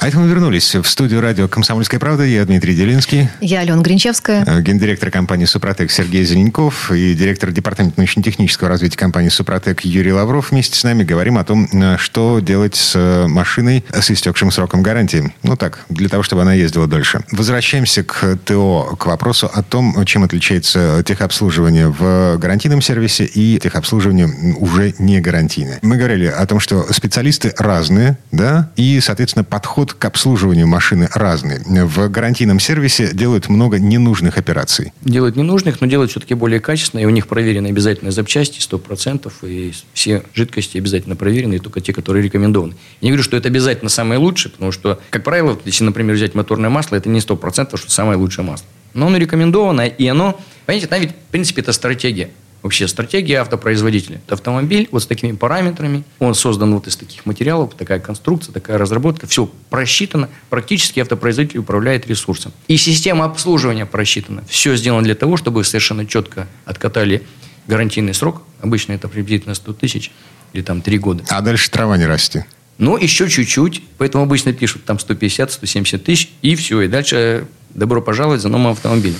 А 0.00 0.06
это 0.06 0.16
мы 0.16 0.28
вернулись 0.28 0.76
в 0.76 0.84
студию 0.84 1.20
радио 1.20 1.48
«Комсомольская 1.48 1.98
правда». 1.98 2.22
Я 2.22 2.44
Дмитрий 2.44 2.76
Делинский. 2.76 3.28
Я 3.40 3.62
Алена 3.62 3.82
Гринчевская. 3.82 4.44
Э, 4.46 4.62
гендиректор 4.62 5.10
компании 5.10 5.44
«Супротек» 5.44 5.90
Сергей 5.90 6.22
Зеленков 6.22 6.92
и 6.92 7.14
директор 7.14 7.50
департамента 7.50 7.98
научно-технического 7.98 8.68
развития 8.68 8.96
компании 8.96 9.28
«Супротек» 9.28 9.80
Юрий 9.80 10.12
Лавров. 10.12 10.52
Вместе 10.52 10.78
с 10.78 10.84
нами 10.84 11.02
говорим 11.02 11.36
о 11.36 11.42
том, 11.42 11.68
э, 11.72 11.96
что 11.98 12.38
делать 12.38 12.76
с 12.76 12.92
э, 12.94 13.26
машиной 13.26 13.84
с 13.92 14.08
истекшим 14.12 14.52
сроком 14.52 14.84
гарантии. 14.84 15.34
Ну 15.42 15.56
так, 15.56 15.84
для 15.88 16.08
того, 16.08 16.22
чтобы 16.22 16.42
она 16.42 16.54
ездила 16.54 16.86
дольше. 16.86 17.24
Возвращаемся 17.32 18.04
к 18.04 18.38
ТО, 18.44 18.94
к 18.96 19.06
вопросу 19.06 19.50
о 19.52 19.64
том, 19.64 20.04
чем 20.04 20.22
отличается 20.22 21.02
техобслуживание 21.04 21.88
в 21.88 22.36
гарантийном 22.38 22.82
сервисе 22.82 23.24
и 23.24 23.58
техобслуживание 23.58 24.28
уже 24.58 24.94
не 25.00 25.20
гарантийное. 25.20 25.80
Мы 25.82 25.96
говорили 25.96 26.26
о 26.26 26.46
том, 26.46 26.60
что 26.60 26.86
специалисты 26.92 27.52
разные, 27.58 28.16
да, 28.30 28.70
и, 28.76 29.00
соответственно, 29.00 29.42
подход 29.42 29.87
подход 29.88 29.98
к 29.98 30.04
обслуживанию 30.04 30.66
машины 30.66 31.08
разный. 31.14 31.60
В 31.64 32.08
гарантийном 32.08 32.60
сервисе 32.60 33.10
делают 33.12 33.48
много 33.48 33.78
ненужных 33.78 34.38
операций. 34.38 34.92
Делают 35.02 35.36
ненужных, 35.36 35.80
но 35.80 35.86
делают 35.86 36.10
все-таки 36.10 36.34
более 36.34 36.60
качественно, 36.60 37.00
и 37.00 37.04
у 37.04 37.10
них 37.10 37.26
проверены 37.26 37.68
обязательно 37.68 38.10
запчасти 38.10 38.58
100%, 38.60 39.32
и 39.42 39.72
все 39.92 40.22
жидкости 40.34 40.78
обязательно 40.78 41.16
проверены, 41.16 41.54
и 41.54 41.58
только 41.58 41.80
те, 41.80 41.92
которые 41.92 42.22
рекомендованы. 42.22 42.74
Я 43.00 43.06
не 43.06 43.10
говорю, 43.10 43.22
что 43.22 43.36
это 43.36 43.48
обязательно 43.48 43.90
самое 43.90 44.20
лучшее, 44.20 44.52
потому 44.52 44.72
что, 44.72 44.98
как 45.10 45.24
правило, 45.24 45.58
если, 45.64 45.84
например, 45.84 46.16
взять 46.16 46.34
моторное 46.34 46.70
масло, 46.70 46.96
это 46.96 47.08
не 47.08 47.20
100%, 47.20 47.76
что 47.76 47.90
самое 47.90 48.18
лучшее 48.18 48.44
масло. 48.44 48.66
Но 48.94 49.06
оно 49.06 49.18
рекомендовано, 49.18 49.86
и 49.86 50.06
оно, 50.06 50.40
понимаете, 50.66 50.86
там 50.86 51.00
ведь, 51.00 51.10
в 51.10 51.30
принципе, 51.30 51.62
это 51.62 51.72
стратегия 51.72 52.30
вообще 52.62 52.88
стратегия 52.88 53.40
автопроизводителя. 53.40 54.20
Это 54.26 54.34
автомобиль 54.34 54.88
вот 54.90 55.02
с 55.02 55.06
такими 55.06 55.32
параметрами, 55.32 56.04
он 56.18 56.34
создан 56.34 56.74
вот 56.74 56.86
из 56.86 56.96
таких 56.96 57.26
материалов, 57.26 57.74
такая 57.74 58.00
конструкция, 58.00 58.52
такая 58.52 58.78
разработка, 58.78 59.26
все 59.26 59.50
просчитано, 59.70 60.28
практически 60.50 61.00
автопроизводитель 61.00 61.58
управляет 61.58 62.06
ресурсом. 62.06 62.52
И 62.66 62.76
система 62.76 63.24
обслуживания 63.24 63.86
просчитана. 63.86 64.44
Все 64.48 64.76
сделано 64.76 65.04
для 65.04 65.14
того, 65.14 65.36
чтобы 65.36 65.64
совершенно 65.64 66.06
четко 66.06 66.48
откатали 66.64 67.22
гарантийный 67.66 68.14
срок, 68.14 68.42
обычно 68.60 68.92
это 68.92 69.08
приблизительно 69.08 69.54
100 69.54 69.72
тысяч 69.74 70.10
или 70.52 70.62
там 70.62 70.82
3 70.82 70.98
года. 70.98 71.24
А 71.28 71.40
дальше 71.40 71.70
трава 71.70 71.96
не 71.96 72.06
расти. 72.06 72.44
Ну, 72.78 72.96
еще 72.96 73.28
чуть-чуть, 73.28 73.82
поэтому 73.98 74.24
обычно 74.24 74.52
пишут 74.52 74.84
там 74.84 74.96
150-170 74.98 75.98
тысяч, 75.98 76.30
и 76.42 76.54
все, 76.54 76.82
и 76.82 76.88
дальше 76.88 77.46
добро 77.70 78.00
пожаловать 78.00 78.40
за 78.40 78.48
новым 78.48 78.68
автомобилем 78.68 79.18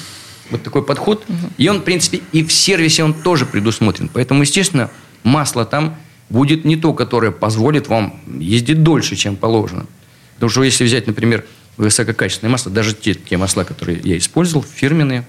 вот 0.51 0.63
такой 0.63 0.85
подход. 0.85 1.25
Угу. 1.29 1.37
И 1.59 1.69
он, 1.69 1.81
в 1.81 1.85
принципе, 1.85 2.21
и 2.33 2.45
в 2.45 2.53
сервисе 2.53 3.05
он 3.05 3.15
тоже 3.15 3.47
предусмотрен. 3.47 4.09
Поэтому, 4.13 4.43
естественно, 4.43 4.91
масло 5.23 5.65
там 5.65 5.97
будет 6.31 6.65
не 6.65 6.77
то, 6.77 6.93
которое 6.93 7.33
позволит 7.33 7.89
вам 7.89 8.21
ездить 8.39 8.83
дольше, 8.83 9.17
чем 9.17 9.37
положено. 9.37 9.87
Потому 10.35 10.51
что 10.51 10.63
если 10.63 10.85
взять, 10.85 11.07
например, 11.07 11.45
высококачественное 11.77 12.53
масло, 12.53 12.71
даже 12.71 12.95
те, 12.95 13.15
те 13.15 13.37
масла, 13.37 13.65
которые 13.65 14.01
я 14.05 14.19
использовал, 14.19 14.63
фирменные, 14.65 15.27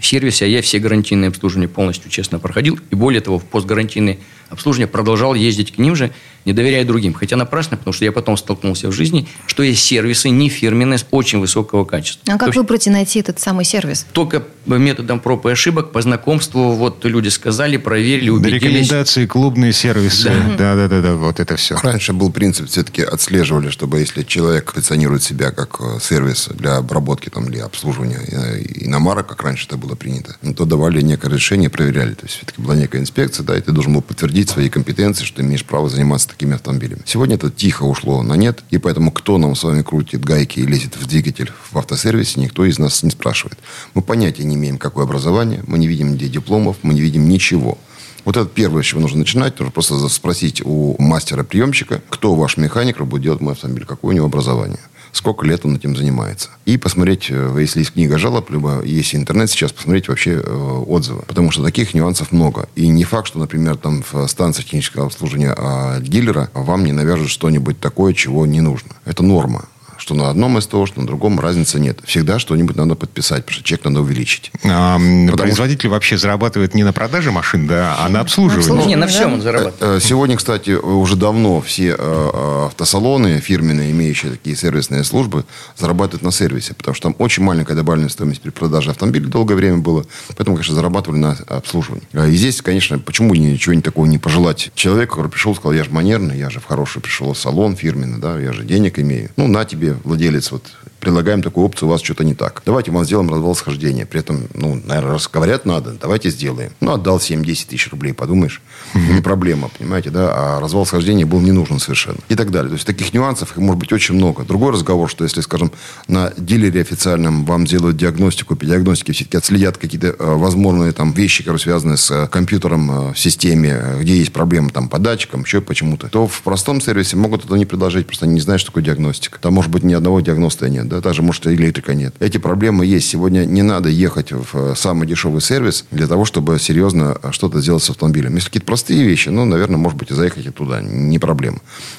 в 0.00 0.06
сервисе, 0.06 0.44
а 0.44 0.48
я 0.48 0.62
все 0.62 0.78
гарантийные 0.78 1.28
обслуживания 1.28 1.68
полностью 1.68 2.10
честно 2.10 2.38
проходил. 2.38 2.78
И 2.90 2.94
более 2.94 3.20
того, 3.20 3.38
в 3.38 3.44
постгарантийные 3.44 4.18
обслуживания 4.50 4.86
продолжал 4.86 5.34
ездить 5.34 5.72
к 5.72 5.78
ним 5.78 5.94
же, 5.94 6.10
не 6.44 6.52
доверяя 6.52 6.84
другим. 6.84 7.12
Хотя 7.12 7.36
напрасно, 7.36 7.76
потому 7.76 7.92
что 7.92 8.04
я 8.04 8.12
потом 8.12 8.36
столкнулся 8.36 8.88
в 8.88 8.92
жизни, 8.92 9.28
что 9.46 9.62
есть 9.62 9.82
сервисы 9.82 10.30
не 10.30 10.48
фирменные, 10.48 10.98
очень 11.10 11.40
высокого 11.40 11.84
качества. 11.84 12.32
А 12.32 12.38
как 12.38 12.52
То 12.54 12.60
выбрать 12.60 12.86
и 12.86 12.90
найти 12.90 13.20
этот 13.20 13.38
самый 13.38 13.64
сервис? 13.64 14.06
Только 14.12 14.44
методом 14.64 15.20
проб 15.20 15.46
и 15.46 15.50
ошибок, 15.50 15.92
по 15.92 16.00
знакомству, 16.00 16.72
вот 16.72 17.04
люди 17.04 17.28
сказали, 17.28 17.76
проверили, 17.76 18.30
убедились. 18.30 18.62
Рекомендации, 18.62 19.26
клубные 19.26 19.72
сервисы. 19.72 20.32
Да. 20.56 20.74
да, 20.74 20.88
да, 20.88 21.00
да, 21.00 21.14
вот 21.16 21.40
это 21.40 21.56
все. 21.56 21.76
Раньше 21.82 22.12
был 22.12 22.32
принцип, 22.32 22.68
все-таки 22.68 23.02
отслеживали, 23.02 23.68
чтобы 23.68 24.00
если 24.00 24.22
человек 24.22 24.72
позиционирует 24.72 25.22
себя 25.22 25.50
как 25.50 25.80
э, 25.80 25.98
сервис 26.00 26.48
для 26.54 26.76
обработки 26.76 27.28
там, 27.28 27.48
или 27.48 27.58
обслуживания 27.58 28.20
э, 28.26 28.62
иномарок, 28.86 29.26
как 29.26 29.42
раньше 29.42 29.66
это 29.66 29.76
было 29.76 29.87
принято, 29.96 30.36
ну, 30.42 30.54
то 30.54 30.64
давали 30.64 31.00
некое 31.00 31.30
решение, 31.30 31.70
проверяли. 31.70 32.14
То 32.14 32.26
есть 32.26 32.36
все-таки 32.36 32.60
была 32.60 32.74
некая 32.74 33.00
инспекция, 33.00 33.44
да, 33.44 33.56
и 33.56 33.60
ты 33.60 33.72
должен 33.72 33.94
был 33.94 34.02
подтвердить 34.02 34.50
свои 34.50 34.68
компетенции, 34.68 35.24
что 35.24 35.38
ты 35.38 35.42
имеешь 35.42 35.64
право 35.64 35.88
заниматься 35.88 36.28
такими 36.28 36.54
автомобилями. 36.54 37.02
Сегодня 37.04 37.36
это 37.36 37.50
тихо 37.50 37.84
ушло 37.84 38.22
на 38.22 38.34
нет, 38.34 38.62
и 38.70 38.78
поэтому 38.78 39.10
кто 39.10 39.38
нам 39.38 39.54
с 39.54 39.64
вами 39.64 39.82
крутит 39.82 40.24
гайки 40.24 40.60
и 40.60 40.66
лезет 40.66 40.96
в 40.96 41.06
двигатель 41.06 41.50
в 41.70 41.78
автосервисе, 41.78 42.40
никто 42.40 42.64
из 42.64 42.78
нас 42.78 43.02
не 43.02 43.10
спрашивает. 43.10 43.58
Мы 43.94 44.02
понятия 44.02 44.44
не 44.44 44.56
имеем, 44.56 44.78
какое 44.78 45.04
образование, 45.04 45.62
мы 45.66 45.78
не 45.78 45.86
видим 45.86 46.14
где 46.14 46.28
дипломов, 46.28 46.76
мы 46.82 46.94
не 46.94 47.00
видим 47.00 47.28
ничего. 47.28 47.78
Вот 48.24 48.36
это 48.36 48.46
первое, 48.46 48.82
с 48.82 48.86
чего 48.86 49.00
нужно 49.00 49.20
начинать. 49.20 49.58
Нужно 49.58 49.72
просто 49.72 50.08
спросить 50.08 50.60
у 50.64 50.96
мастера-приемщика, 50.98 52.02
кто 52.10 52.34
ваш 52.34 52.56
механик, 52.56 53.00
будет 53.00 53.22
делать 53.22 53.40
мой 53.40 53.54
автомобиль, 53.54 53.86
какое 53.86 54.12
у 54.12 54.14
него 54.14 54.26
образование 54.26 54.80
сколько 55.12 55.46
лет 55.46 55.64
он 55.64 55.76
этим 55.76 55.96
занимается. 55.96 56.50
И 56.64 56.76
посмотреть, 56.76 57.26
э, 57.30 57.56
если 57.58 57.80
есть 57.80 57.92
книга 57.92 58.18
жалоб, 58.18 58.50
либо 58.50 58.82
есть 58.82 59.14
интернет 59.14 59.50
сейчас, 59.50 59.72
посмотреть 59.72 60.08
вообще 60.08 60.32
э, 60.32 60.82
отзывы. 60.86 61.22
Потому 61.22 61.50
что 61.50 61.62
таких 61.62 61.94
нюансов 61.94 62.32
много. 62.32 62.68
И 62.74 62.88
не 62.88 63.04
факт, 63.04 63.28
что, 63.28 63.38
например, 63.38 63.76
там 63.76 64.02
в 64.10 64.26
станции 64.28 64.62
технического 64.62 65.06
обслуживания 65.06 65.54
а, 65.56 66.00
дилера 66.00 66.50
вам 66.54 66.84
не 66.84 66.92
навяжут 66.92 67.30
что-нибудь 67.30 67.80
такое, 67.80 68.12
чего 68.12 68.46
не 68.46 68.60
нужно. 68.60 68.90
Это 69.04 69.22
норма 69.22 69.66
что 69.98 70.14
на 70.14 70.30
одном 70.30 70.60
СТО, 70.60 70.86
что 70.86 71.00
на 71.00 71.06
другом 71.06 71.40
разницы 71.40 71.80
нет. 71.80 71.98
Всегда 72.04 72.38
что-нибудь 72.38 72.76
надо 72.76 72.94
подписать, 72.94 73.44
потому 73.44 73.54
что 73.54 73.64
чек 73.64 73.84
надо 73.84 74.00
увеличить. 74.00 74.52
А, 74.64 74.98
производитель 75.36 75.80
что... 75.80 75.90
вообще 75.90 76.16
зарабатывает 76.16 76.74
не 76.74 76.84
на 76.84 76.92
продаже 76.92 77.32
машин, 77.32 77.66
да, 77.66 77.96
а 77.98 78.08
на 78.08 78.20
обслуживании. 78.20 78.86
Не, 78.86 78.96
на 78.96 79.08
всем 79.08 79.34
он 79.34 79.42
зарабатывает. 79.42 79.82
Э, 79.82 79.96
э, 79.96 80.00
сегодня, 80.00 80.36
кстати, 80.36 80.70
уже 80.70 81.16
давно 81.16 81.60
все 81.60 81.96
э, 81.98 82.66
автосалоны 82.66 83.40
фирменные, 83.40 83.90
имеющие 83.90 84.32
такие 84.32 84.54
сервисные 84.54 85.02
службы, 85.02 85.44
зарабатывают 85.76 86.22
на 86.22 86.30
сервисе, 86.30 86.74
потому 86.74 86.94
что 86.94 87.08
там 87.08 87.16
очень 87.18 87.42
маленькая 87.42 87.74
добавленная 87.74 88.08
стоимость 88.08 88.40
при 88.40 88.50
продаже 88.50 88.90
автомобиля 88.90 89.26
долгое 89.26 89.56
время 89.56 89.78
было, 89.78 90.04
поэтому, 90.28 90.56
конечно, 90.56 90.74
зарабатывали 90.74 91.18
на 91.18 91.36
обслуживании. 91.48 92.06
И 92.12 92.36
здесь, 92.36 92.62
конечно, 92.62 92.98
почему 93.00 93.34
ничего 93.34 93.74
не 93.74 93.82
такого 93.82 94.06
не 94.06 94.18
пожелать 94.18 94.70
человеку, 94.76 95.16
который 95.16 95.30
пришел, 95.30 95.54
сказал, 95.56 95.72
я 95.72 95.82
же 95.82 95.90
манерный, 95.90 96.38
я 96.38 96.50
же 96.50 96.60
в 96.60 96.66
хороший 96.66 97.02
пришел 97.02 97.32
в 97.32 97.38
салон 97.38 97.76
фирменный, 97.76 98.18
да, 98.18 98.38
я 98.38 98.52
же 98.52 98.64
денег 98.64 98.98
имею. 98.98 99.30
Ну, 99.36 99.48
на 99.48 99.64
тебе 99.64 99.87
владелец 100.04 100.50
вот 100.50 100.64
предлагаем 101.00 101.42
такую 101.42 101.66
опцию, 101.66 101.88
у 101.88 101.92
вас 101.92 102.02
что-то 102.02 102.24
не 102.24 102.34
так. 102.34 102.62
Давайте 102.66 102.90
мы 102.90 103.04
сделаем 103.04 103.30
развал 103.30 103.54
схождения. 103.54 104.06
При 104.06 104.20
этом, 104.20 104.48
ну, 104.54 104.80
наверное, 104.84 105.12
раз 105.12 105.28
говорят 105.28 105.64
надо, 105.64 105.96
давайте 106.00 106.30
сделаем. 106.30 106.72
Ну, 106.80 106.92
отдал 106.92 107.18
7-10 107.18 107.68
тысяч 107.68 107.90
рублей, 107.90 108.12
подумаешь. 108.12 108.60
Не 108.94 109.20
проблема, 109.20 109.70
понимаете, 109.76 110.10
да? 110.10 110.32
А 110.34 110.60
развал 110.60 110.86
схождения 110.86 111.26
был 111.26 111.40
не 111.40 111.52
нужен 111.52 111.78
совершенно. 111.78 112.18
И 112.28 112.34
так 112.34 112.50
далее. 112.50 112.70
То 112.70 112.74
есть 112.74 112.86
таких 112.86 113.12
нюансов, 113.14 113.52
их 113.52 113.56
может 113.58 113.78
быть 113.78 113.92
очень 113.92 114.14
много. 114.14 114.44
Другой 114.44 114.72
разговор, 114.72 115.08
что 115.08 115.24
если, 115.24 115.40
скажем, 115.40 115.72
на 116.06 116.32
дилере 116.36 116.80
официальном 116.80 117.44
вам 117.44 117.66
сделают 117.66 117.96
диагностику, 117.96 118.56
по 118.56 118.64
диагностике 118.64 119.12
все-таки 119.12 119.36
отследят 119.36 119.78
какие-то 119.78 120.08
э, 120.08 120.14
возможные 120.18 120.92
там 120.92 121.12
вещи, 121.12 121.42
которые 121.42 121.60
связаны 121.60 121.96
с 121.96 122.10
э, 122.10 122.26
компьютером 122.28 122.90
э, 122.90 123.12
в 123.12 123.18
системе, 123.18 123.96
где 124.00 124.18
есть 124.18 124.32
проблемы 124.32 124.70
там 124.70 124.88
по 124.88 124.98
датчикам, 124.98 125.42
еще 125.42 125.60
почему-то, 125.60 126.08
то 126.08 126.26
в 126.26 126.42
простом 126.42 126.80
сервисе 126.80 127.16
могут 127.16 127.44
это 127.44 127.54
не 127.54 127.66
предложить, 127.66 128.06
просто 128.06 128.24
они 128.24 128.34
не 128.34 128.40
знают, 128.40 128.60
что 128.60 128.70
такое 128.70 128.84
диагностика. 128.84 129.38
Там 129.40 129.54
может 129.54 129.70
быть 129.70 129.84
ни 129.84 129.94
одного 129.94 130.20
диагноста 130.20 130.68
нет, 130.68 130.87
да, 130.88 131.00
даже 131.00 131.22
может 131.22 131.46
электрика 131.46 131.94
нет. 131.94 132.14
Эти 132.20 132.38
проблемы 132.38 132.86
есть. 132.86 133.08
Сегодня 133.08 133.44
не 133.44 133.62
надо 133.62 133.88
ехать 133.88 134.32
в 134.32 134.74
самый 134.74 135.06
дешевый 135.06 135.40
сервис 135.40 135.84
для 135.90 136.06
того, 136.06 136.24
чтобы 136.24 136.58
серьезно 136.58 137.18
что-то 137.30 137.60
сделать 137.60 137.82
с 137.82 137.90
автомобилем. 137.90 138.34
Если 138.34 138.46
какие-то 138.46 138.66
простые 138.66 139.02
вещи, 139.02 139.28
ну, 139.28 139.44
наверное, 139.44 139.76
может 139.76 139.98
быть, 139.98 140.10
и 140.10 140.14
заехать 140.14 140.46
и 140.46 140.50
туда, 140.50 140.80
не 140.80 141.18
проблема. 141.18 141.58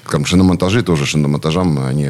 Там 0.10 0.25
шиномонтажи 0.25 0.84
тоже, 0.84 1.05
шиномонтажам, 1.05 1.79
они, 1.86 2.10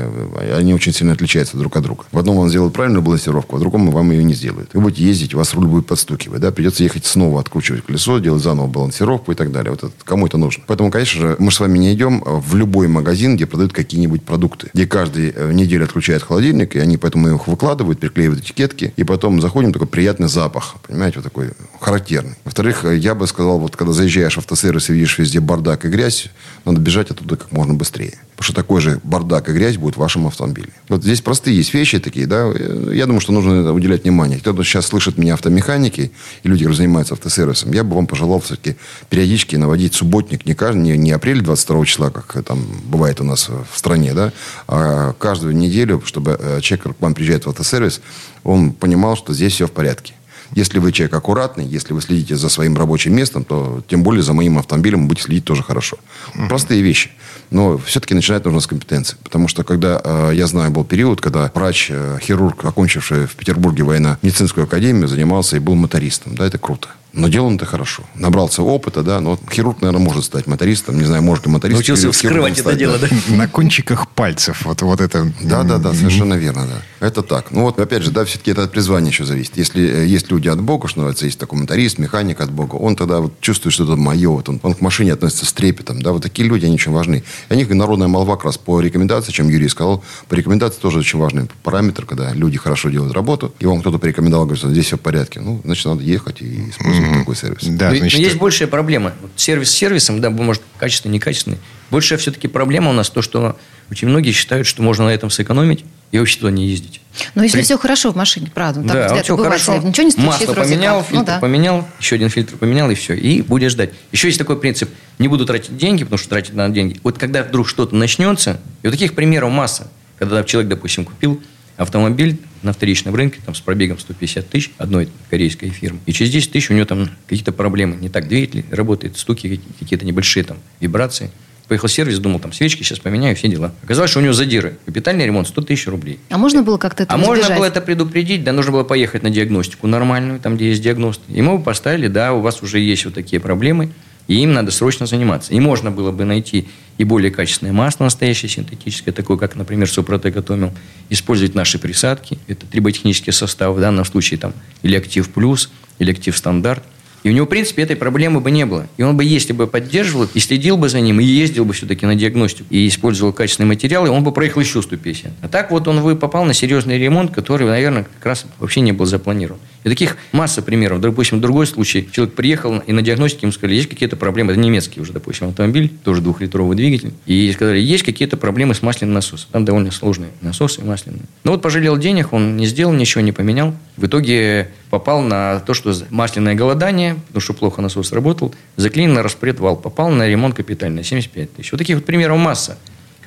они 0.55 0.73
очень 0.73 0.93
сильно 0.93 1.13
отличаются 1.13 1.57
друг 1.57 1.75
от 1.75 1.83
друга. 1.83 2.05
В 2.11 2.17
одном 2.17 2.37
вам 2.37 2.49
сделают 2.49 2.73
правильную 2.73 3.01
балансировку, 3.01 3.55
а 3.55 3.59
в 3.59 3.61
другом 3.61 3.89
вам 3.91 4.11
ее 4.11 4.23
не 4.23 4.33
сделают. 4.33 4.69
Вы 4.73 4.81
будете 4.81 5.03
ездить, 5.03 5.33
у 5.33 5.37
вас 5.37 5.53
руль 5.53 5.67
будет 5.67 5.87
подстукивать, 5.87 6.41
да, 6.41 6.51
придется 6.51 6.83
ехать 6.83 7.05
снова 7.05 7.39
откручивать 7.39 7.85
колесо, 7.85 8.19
делать 8.19 8.43
заново 8.43 8.67
балансировку 8.67 9.31
и 9.31 9.35
так 9.35 9.51
далее. 9.51 9.71
Вот 9.71 9.83
это, 9.83 9.93
кому 10.03 10.27
это 10.27 10.37
нужно? 10.37 10.63
Поэтому, 10.67 10.91
конечно 10.91 11.21
же, 11.21 11.35
мы 11.39 11.51
с 11.51 11.59
вами 11.59 11.77
не 11.77 11.93
идем 11.93 12.23
в 12.25 12.55
любой 12.55 12.87
магазин, 12.87 13.35
где 13.35 13.45
продают 13.45 13.73
какие-нибудь 13.73 14.23
продукты, 14.23 14.69
где 14.73 14.87
каждый 14.87 15.33
э, 15.35 15.51
неделю 15.53 15.85
отключает 15.85 16.23
холодильник, 16.23 16.68
и 16.75 16.79
они 16.79 16.97
поэтому 16.97 17.33
их 17.33 17.47
выкладывают, 17.47 17.99
приклеивают 17.99 18.43
этикетки, 18.43 18.93
и 18.95 19.03
потом 19.03 19.41
заходим, 19.41 19.73
такой 19.73 19.87
приятный 19.87 20.27
запах, 20.27 20.75
понимаете, 20.87 21.19
вот 21.19 21.23
такой 21.23 21.51
характерный. 21.79 22.35
Во-вторых, 22.43 22.85
э, 22.85 22.97
я 22.97 23.15
бы 23.15 23.27
сказал, 23.27 23.59
вот 23.59 23.75
когда 23.75 23.93
заезжаешь 23.93 24.35
в 24.35 24.39
автосервис 24.39 24.89
и 24.89 24.93
видишь 24.93 25.17
везде 25.17 25.39
бардак 25.39 25.85
и 25.85 25.89
грязь, 25.89 26.29
надо 26.65 26.79
бежать 26.79 27.11
оттуда 27.11 27.35
как 27.37 27.51
можно 27.51 27.73
быстрее. 27.73 28.17
Потому 28.39 28.53
что 28.53 28.55
такой 28.55 28.79
же 28.79 29.01
бардак 29.03 29.49
и 29.49 29.51
грязь 29.51 29.75
будет 29.75 29.95
в 29.95 29.97
вашем 29.97 30.25
автомобиле. 30.25 30.69
Вот 30.87 31.03
здесь 31.03 31.19
простые 31.19 31.57
есть 31.57 31.73
вещи 31.73 31.99
такие, 31.99 32.25
да. 32.25 32.49
Я 32.89 33.05
думаю, 33.05 33.19
что 33.19 33.33
нужно 33.33 33.73
уделять 33.73 34.05
внимание. 34.05 34.39
Кто-то 34.39 34.63
сейчас 34.63 34.85
слышит 34.85 35.17
меня 35.17 35.33
автомеханики 35.33 36.13
и 36.43 36.47
люди, 36.47 36.59
которые 36.59 36.77
занимаются 36.77 37.15
автосервисом, 37.15 37.73
я 37.73 37.83
бы 37.83 37.97
вам 37.97 38.07
пожелал 38.07 38.39
все-таки 38.39 38.77
периодически 39.09 39.57
наводить 39.57 39.93
субботник 39.93 40.45
не, 40.45 40.53
каждый, 40.53 40.83
не, 40.83 40.97
не 40.97 41.11
апрель 41.11 41.41
22 41.41 41.85
числа, 41.85 42.11
как 42.11 42.41
там 42.45 42.65
бывает 42.85 43.19
у 43.19 43.25
нас 43.25 43.49
в 43.49 43.77
стране, 43.77 44.13
да, 44.13 44.31
а 44.69 45.11
каждую 45.19 45.53
неделю, 45.53 46.01
чтобы 46.05 46.37
э, 46.39 46.61
человек, 46.61 46.95
к 46.97 47.01
вам 47.01 47.15
приезжает 47.15 47.45
в 47.45 47.49
автосервис, 47.49 47.99
он 48.45 48.71
понимал, 48.71 49.17
что 49.17 49.33
здесь 49.33 49.51
все 49.51 49.67
в 49.67 49.71
порядке. 49.71 50.13
Если 50.55 50.79
вы 50.79 50.91
человек 50.91 51.13
аккуратный, 51.13 51.65
если 51.65 51.93
вы 51.93 52.01
следите 52.01 52.35
за 52.35 52.49
своим 52.49 52.77
рабочим 52.77 53.13
местом, 53.13 53.43
то 53.43 53.83
тем 53.87 54.01
более 54.01 54.23
за 54.23 54.33
моим 54.33 54.57
автомобилем 54.57 55.07
будете 55.07 55.25
следить 55.25 55.45
тоже 55.45 55.61
хорошо. 55.61 55.97
Uh-huh. 56.33 56.47
Простые 56.47 56.81
вещи. 56.81 57.11
Но 57.51 57.77
все-таки 57.77 58.13
начинать 58.13 58.45
нужно 58.45 58.59
с 58.59 58.67
компетенции. 58.67 59.17
Потому 59.23 59.47
что 59.47 59.63
когда, 59.63 60.01
э, 60.03 60.31
я 60.35 60.47
знаю, 60.47 60.71
был 60.71 60.83
период, 60.83 61.21
когда 61.21 61.51
врач, 61.53 61.87
э, 61.89 62.17
хирург, 62.21 62.63
окончивший 62.65 63.25
в 63.25 63.35
Петербурге 63.35 63.83
военно-медицинскую 63.83 64.65
академию, 64.65 65.07
занимался 65.07 65.55
и 65.55 65.59
был 65.59 65.75
мотористом. 65.75 66.35
Да, 66.35 66.45
это 66.45 66.57
круто. 66.57 66.89
Но 67.13 67.27
делал 67.27 67.47
он 67.47 67.55
это 67.55 67.65
хорошо. 67.65 68.03
Набрался 68.15 68.61
опыта, 68.61 69.01
да. 69.01 69.19
Но 69.19 69.39
хирург, 69.51 69.81
наверное, 69.81 70.03
может 70.03 70.25
стать 70.25 70.47
мотористом. 70.47 70.97
Не 70.97 71.05
знаю, 71.05 71.23
может 71.23 71.45
ли 71.45 71.51
моторист. 71.51 71.77
Научился 71.77 72.11
вскрывать 72.11 72.53
это 72.53 72.61
стать, 72.61 72.77
дело, 72.77 72.97
да. 72.99 73.07
На 73.35 73.47
кончиках 73.47 74.07
пальцев. 74.09 74.65
Вот, 74.65 74.81
вот 74.81 75.01
это... 75.01 75.31
Да, 75.41 75.63
да, 75.63 75.77
да, 75.77 75.93
совершенно 75.93 76.35
верно, 76.35 76.67
да. 76.67 77.07
Это 77.07 77.23
так. 77.23 77.51
Ну 77.51 77.61
вот, 77.61 77.79
опять 77.79 78.03
же, 78.03 78.11
да, 78.11 78.25
все-таки 78.25 78.51
это 78.51 78.63
от 78.63 78.71
призвания 78.71 79.09
еще 79.09 79.25
зависит. 79.25 79.57
Если 79.57 79.83
э, 79.83 80.05
есть 80.05 80.29
люди 80.29 80.49
от 80.49 80.61
Бога, 80.61 80.87
что 80.87 80.99
называется, 80.99 81.25
есть 81.25 81.39
такой 81.39 81.59
моторист, 81.59 81.97
механик 81.97 82.41
от 82.41 82.51
Бога, 82.51 82.75
он 82.75 82.95
тогда 82.95 83.21
вот 83.21 83.39
чувствует, 83.39 83.73
что 83.73 83.85
это 83.85 83.95
мое. 83.95 84.29
Вот 84.29 84.49
он, 84.49 84.59
он 84.61 84.73
к 84.73 84.81
машине 84.81 85.13
относится 85.13 85.45
с 85.45 85.53
трепетом. 85.53 86.01
Да, 86.01 86.11
вот 86.11 86.21
такие 86.21 86.47
люди, 86.47 86.65
они 86.65 86.75
очень 86.75 86.91
важны. 86.91 87.23
И 87.49 87.53
о 87.53 87.55
них 87.55 87.69
народная 87.69 88.07
молва 88.07 88.35
как 88.35 88.45
раз 88.45 88.57
по 88.57 88.81
рекомендации, 88.81 89.31
чем 89.31 89.49
Юрий 89.49 89.69
сказал, 89.69 90.03
по 90.27 90.35
рекомендации 90.35 90.79
тоже 90.79 90.99
очень 90.99 91.19
важный 91.19 91.47
параметр, 91.63 92.05
когда 92.05 92.33
люди 92.33 92.57
хорошо 92.57 92.89
делают 92.89 93.13
работу, 93.13 93.53
и 93.59 93.65
вам 93.65 93.79
кто-то 93.79 93.97
порекомендовал, 93.97 94.45
говорит, 94.45 94.59
что 94.59 94.71
здесь 94.71 94.85
все 94.85 94.97
в 94.97 95.01
порядке. 95.01 95.39
Ну, 95.39 95.61
значит, 95.63 95.85
надо 95.85 96.03
ехать 96.03 96.41
и 96.41 96.69
использовать 96.69 96.98
mm-hmm. 96.99 97.19
такой 97.19 97.35
сервис. 97.35 97.63
Да, 97.63 97.89
но, 97.89 97.97
значит... 97.97 98.19
но 98.19 98.25
есть 98.25 98.37
большая 98.37 98.67
проблема. 98.67 99.13
сервис 99.35 99.69
с 99.71 99.73
сервисом, 99.73 100.21
да, 100.21 100.29
может, 100.29 100.61
качественный, 100.77 101.15
некачественный. 101.15 101.57
Большая 101.89 102.19
все-таки 102.19 102.47
проблема 102.47 102.89
у 102.91 102.93
нас 102.93 103.09
то, 103.09 103.21
что 103.21 103.57
очень 103.89 104.07
многие 104.07 104.31
считают, 104.31 104.67
что 104.67 104.83
можно 104.83 105.05
на 105.05 105.09
этом 105.09 105.29
сэкономить 105.29 105.83
и 106.11 106.19
вообще 106.19 106.39
туда 106.39 106.51
не 106.51 106.67
ездить. 106.67 107.01
Но 107.35 107.43
если 107.43 107.57
При... 107.57 107.63
все 107.63 107.77
хорошо 107.77 108.11
в 108.11 108.15
машине, 108.15 108.51
правда, 108.53 108.81
так 108.81 109.09
да, 109.09 109.23
все 109.23 109.35
бывает, 109.35 109.61
хорошо. 109.61 109.87
ничего 109.87 110.07
не 110.07 110.25
Масло 110.25 110.53
поменял, 110.53 111.03
фильтр 111.03 111.15
ну, 111.15 111.25
да. 111.25 111.39
поменял, 111.39 111.87
еще 111.99 112.15
один 112.15 112.29
фильтр 112.29 112.57
поменял, 112.57 112.89
и 112.89 112.95
все. 112.95 113.13
И 113.13 113.41
будешь 113.41 113.71
ждать. 113.71 113.91
Еще 114.11 114.27
есть 114.27 114.39
такой 114.39 114.59
принцип. 114.59 114.89
Не 115.17 115.27
буду 115.27 115.45
тратить 115.45 115.77
деньги, 115.77 116.03
потому 116.03 116.17
что 116.17 116.29
тратить 116.29 116.53
надо 116.53 116.73
деньги. 116.73 116.99
Вот 117.03 117.17
когда 117.17 117.43
вдруг 117.43 117.67
что-то 117.67 117.95
начнется, 117.95 118.59
и 118.81 118.87
вот 118.87 118.91
таких 118.91 119.15
примеров 119.15 119.51
масса. 119.51 119.89
Когда 120.17 120.43
человек, 120.43 120.69
допустим, 120.69 121.05
купил 121.05 121.41
автомобиль 121.77 122.39
на 122.63 122.73
вторичном 122.73 123.15
рынке 123.15 123.39
там, 123.45 123.55
с 123.55 123.61
пробегом 123.61 123.99
150 123.99 124.49
тысяч 124.49 124.71
одной 124.77 125.09
корейской 125.29 125.69
фирмы. 125.69 125.99
И 126.05 126.11
через 126.13 126.31
10 126.31 126.51
тысяч 126.51 126.69
у 126.69 126.73
него 126.73 126.85
там 126.85 127.09
какие-то 127.27 127.51
проблемы. 127.51 127.95
Не 127.95 128.09
так 128.09 128.27
двигатель 128.27 128.65
работает, 128.71 129.17
стуки 129.17 129.59
какие-то 129.79 130.05
небольшие 130.05 130.43
там 130.43 130.57
вибрации. 130.79 131.31
Поехал 131.67 131.87
в 131.87 131.91
сервис, 131.91 132.17
думал, 132.17 132.39
там 132.39 132.51
свечки 132.51 132.81
сейчас 132.81 132.97
поменяю, 132.97 133.35
все 133.35 133.47
дела. 133.47 133.71
Оказалось, 133.83 134.09
что 134.09 134.19
у 134.19 134.23
него 134.23 134.33
задиры. 134.33 134.77
Капитальный 134.87 135.23
ремонт 135.27 135.47
100 135.47 135.61
тысяч 135.61 135.85
рублей. 135.87 136.17
А 136.29 136.39
можно 136.39 136.63
было 136.63 136.77
как-то 136.79 137.03
это 137.03 137.13
А 137.13 137.17
избежать? 137.17 137.37
можно 137.41 137.55
было 137.57 137.65
это 137.65 137.79
предупредить, 137.81 138.43
да, 138.43 138.53
нужно 138.53 138.71
было 138.71 138.83
поехать 138.83 139.21
на 139.21 139.29
диагностику 139.29 139.85
нормальную, 139.85 140.39
там, 140.39 140.55
где 140.55 140.69
есть 140.69 140.81
диагност. 140.81 141.21
Ему 141.27 141.59
бы 141.59 141.63
поставили, 141.63 142.07
да, 142.07 142.33
у 142.33 142.41
вас 142.41 142.63
уже 142.63 142.79
есть 142.79 143.05
вот 143.05 143.13
такие 143.13 143.39
проблемы, 143.39 143.91
и 144.29 144.35
им 144.35 144.53
надо 144.53 144.71
срочно 144.71 145.07
заниматься. 145.07 145.53
И 145.53 145.59
можно 145.59 145.89
было 145.91 146.11
бы 146.11 146.23
найти 146.23 146.67
и 146.99 147.03
более 147.03 147.31
качественное 147.31 147.73
масло 147.73 148.03
настоящее, 148.05 148.47
синтетическое, 148.47 149.13
такое, 149.13 149.37
как, 149.37 149.55
например, 149.55 149.89
Супротек 149.89 150.37
Атомил, 150.37 150.71
использовать 151.09 151.55
наши 151.55 151.79
присадки. 151.79 152.37
Это 152.47 152.67
триботехнический 152.67 153.33
состав, 153.33 153.75
в 153.75 153.79
данном 153.79 154.05
случае 154.05 154.39
там 154.39 154.53
или 154.83 154.95
Актив 154.95 155.27
Плюс, 155.29 155.71
или 155.97 156.11
Актив 156.11 156.37
Стандарт– 156.37 156.83
и 157.23 157.29
у 157.29 157.33
него, 157.33 157.45
в 157.45 157.49
принципе, 157.49 157.83
этой 157.83 157.95
проблемы 157.95 158.39
бы 158.39 158.49
не 158.49 158.65
было. 158.65 158.87
И 158.97 159.03
он 159.03 159.17
бы, 159.17 159.23
если 159.23 159.51
бы 159.51 159.67
поддерживал 159.67 160.27
и 160.33 160.39
следил 160.39 160.77
бы 160.77 160.87
за 160.87 161.01
ним, 161.01 161.19
и 161.19 161.23
ездил 161.23 161.65
бы 161.65 161.73
все-таки 161.73 162.05
на 162.05 162.15
диагностику, 162.15 162.67
и 162.69 162.87
использовал 162.87 163.33
качественные 163.33 163.67
материалы, 163.67 164.09
он 164.09 164.23
бы 164.23 164.31
проехал 164.31 164.61
еще 164.61 164.81
150. 164.81 165.31
А 165.41 165.47
так 165.49 165.71
вот 165.71 165.87
он 165.87 166.01
вы 166.01 166.15
попал 166.15 166.45
на 166.45 166.53
серьезный 166.53 166.97
ремонт, 166.97 167.31
который, 167.31 167.67
наверное, 167.67 168.03
как 168.03 168.25
раз 168.25 168.45
вообще 168.59 168.81
не 168.81 168.93
был 168.93 169.05
запланирован. 169.05 169.59
И 169.83 169.89
таких 169.89 170.17
масса 170.31 170.61
примеров. 170.61 170.99
Допустим, 170.99 171.39
другой 171.39 171.65
случай. 171.67 172.07
Человек 172.11 172.35
приехал, 172.35 172.79
и 172.79 172.91
на 172.91 173.01
диагностике 173.01 173.41
ему 173.43 173.51
сказали, 173.51 173.75
есть 173.75 173.89
какие-то 173.89 174.17
проблемы. 174.17 174.51
Это 174.51 174.59
немецкий 174.59 174.99
уже, 174.99 175.13
допустим, 175.13 175.49
автомобиль, 175.49 175.89
тоже 176.03 176.21
двухлитровый 176.21 176.75
двигатель. 176.75 177.13
И 177.25 177.51
сказали, 177.53 177.79
есть 177.79 178.03
какие-то 178.03 178.37
проблемы 178.37 178.73
с 178.73 178.81
масляным 178.81 179.13
насосом. 179.13 179.49
Там 179.51 179.65
довольно 179.65 179.91
сложные 179.91 180.31
насосы 180.41 180.83
масляные. 180.83 181.23
Но 181.43 181.51
вот 181.51 181.61
пожалел 181.61 181.97
денег, 181.97 182.33
он 182.33 182.57
не 182.57 182.65
сделал, 182.65 182.93
ничего 182.93 183.21
не 183.21 183.31
поменял. 183.31 183.73
В 183.95 184.05
итоге 184.05 184.69
попал 184.89 185.21
на 185.21 185.59
то, 185.59 185.73
что 185.73 185.93
масляное 186.09 186.55
голодание, 186.55 187.15
потому 187.27 187.41
что 187.41 187.53
плохо 187.53 187.81
насос 187.81 188.11
работал, 188.11 188.53
заклинил 188.75 189.15
на 189.15 189.23
распредвал, 189.23 189.75
попал 189.75 190.09
на 190.09 190.27
ремонт 190.27 190.55
капитальный, 190.55 191.03
75 191.03 191.53
тысяч. 191.53 191.71
Вот 191.71 191.77
таких 191.77 191.97
вот 191.97 192.05
примеров 192.05 192.37
масса. 192.37 192.77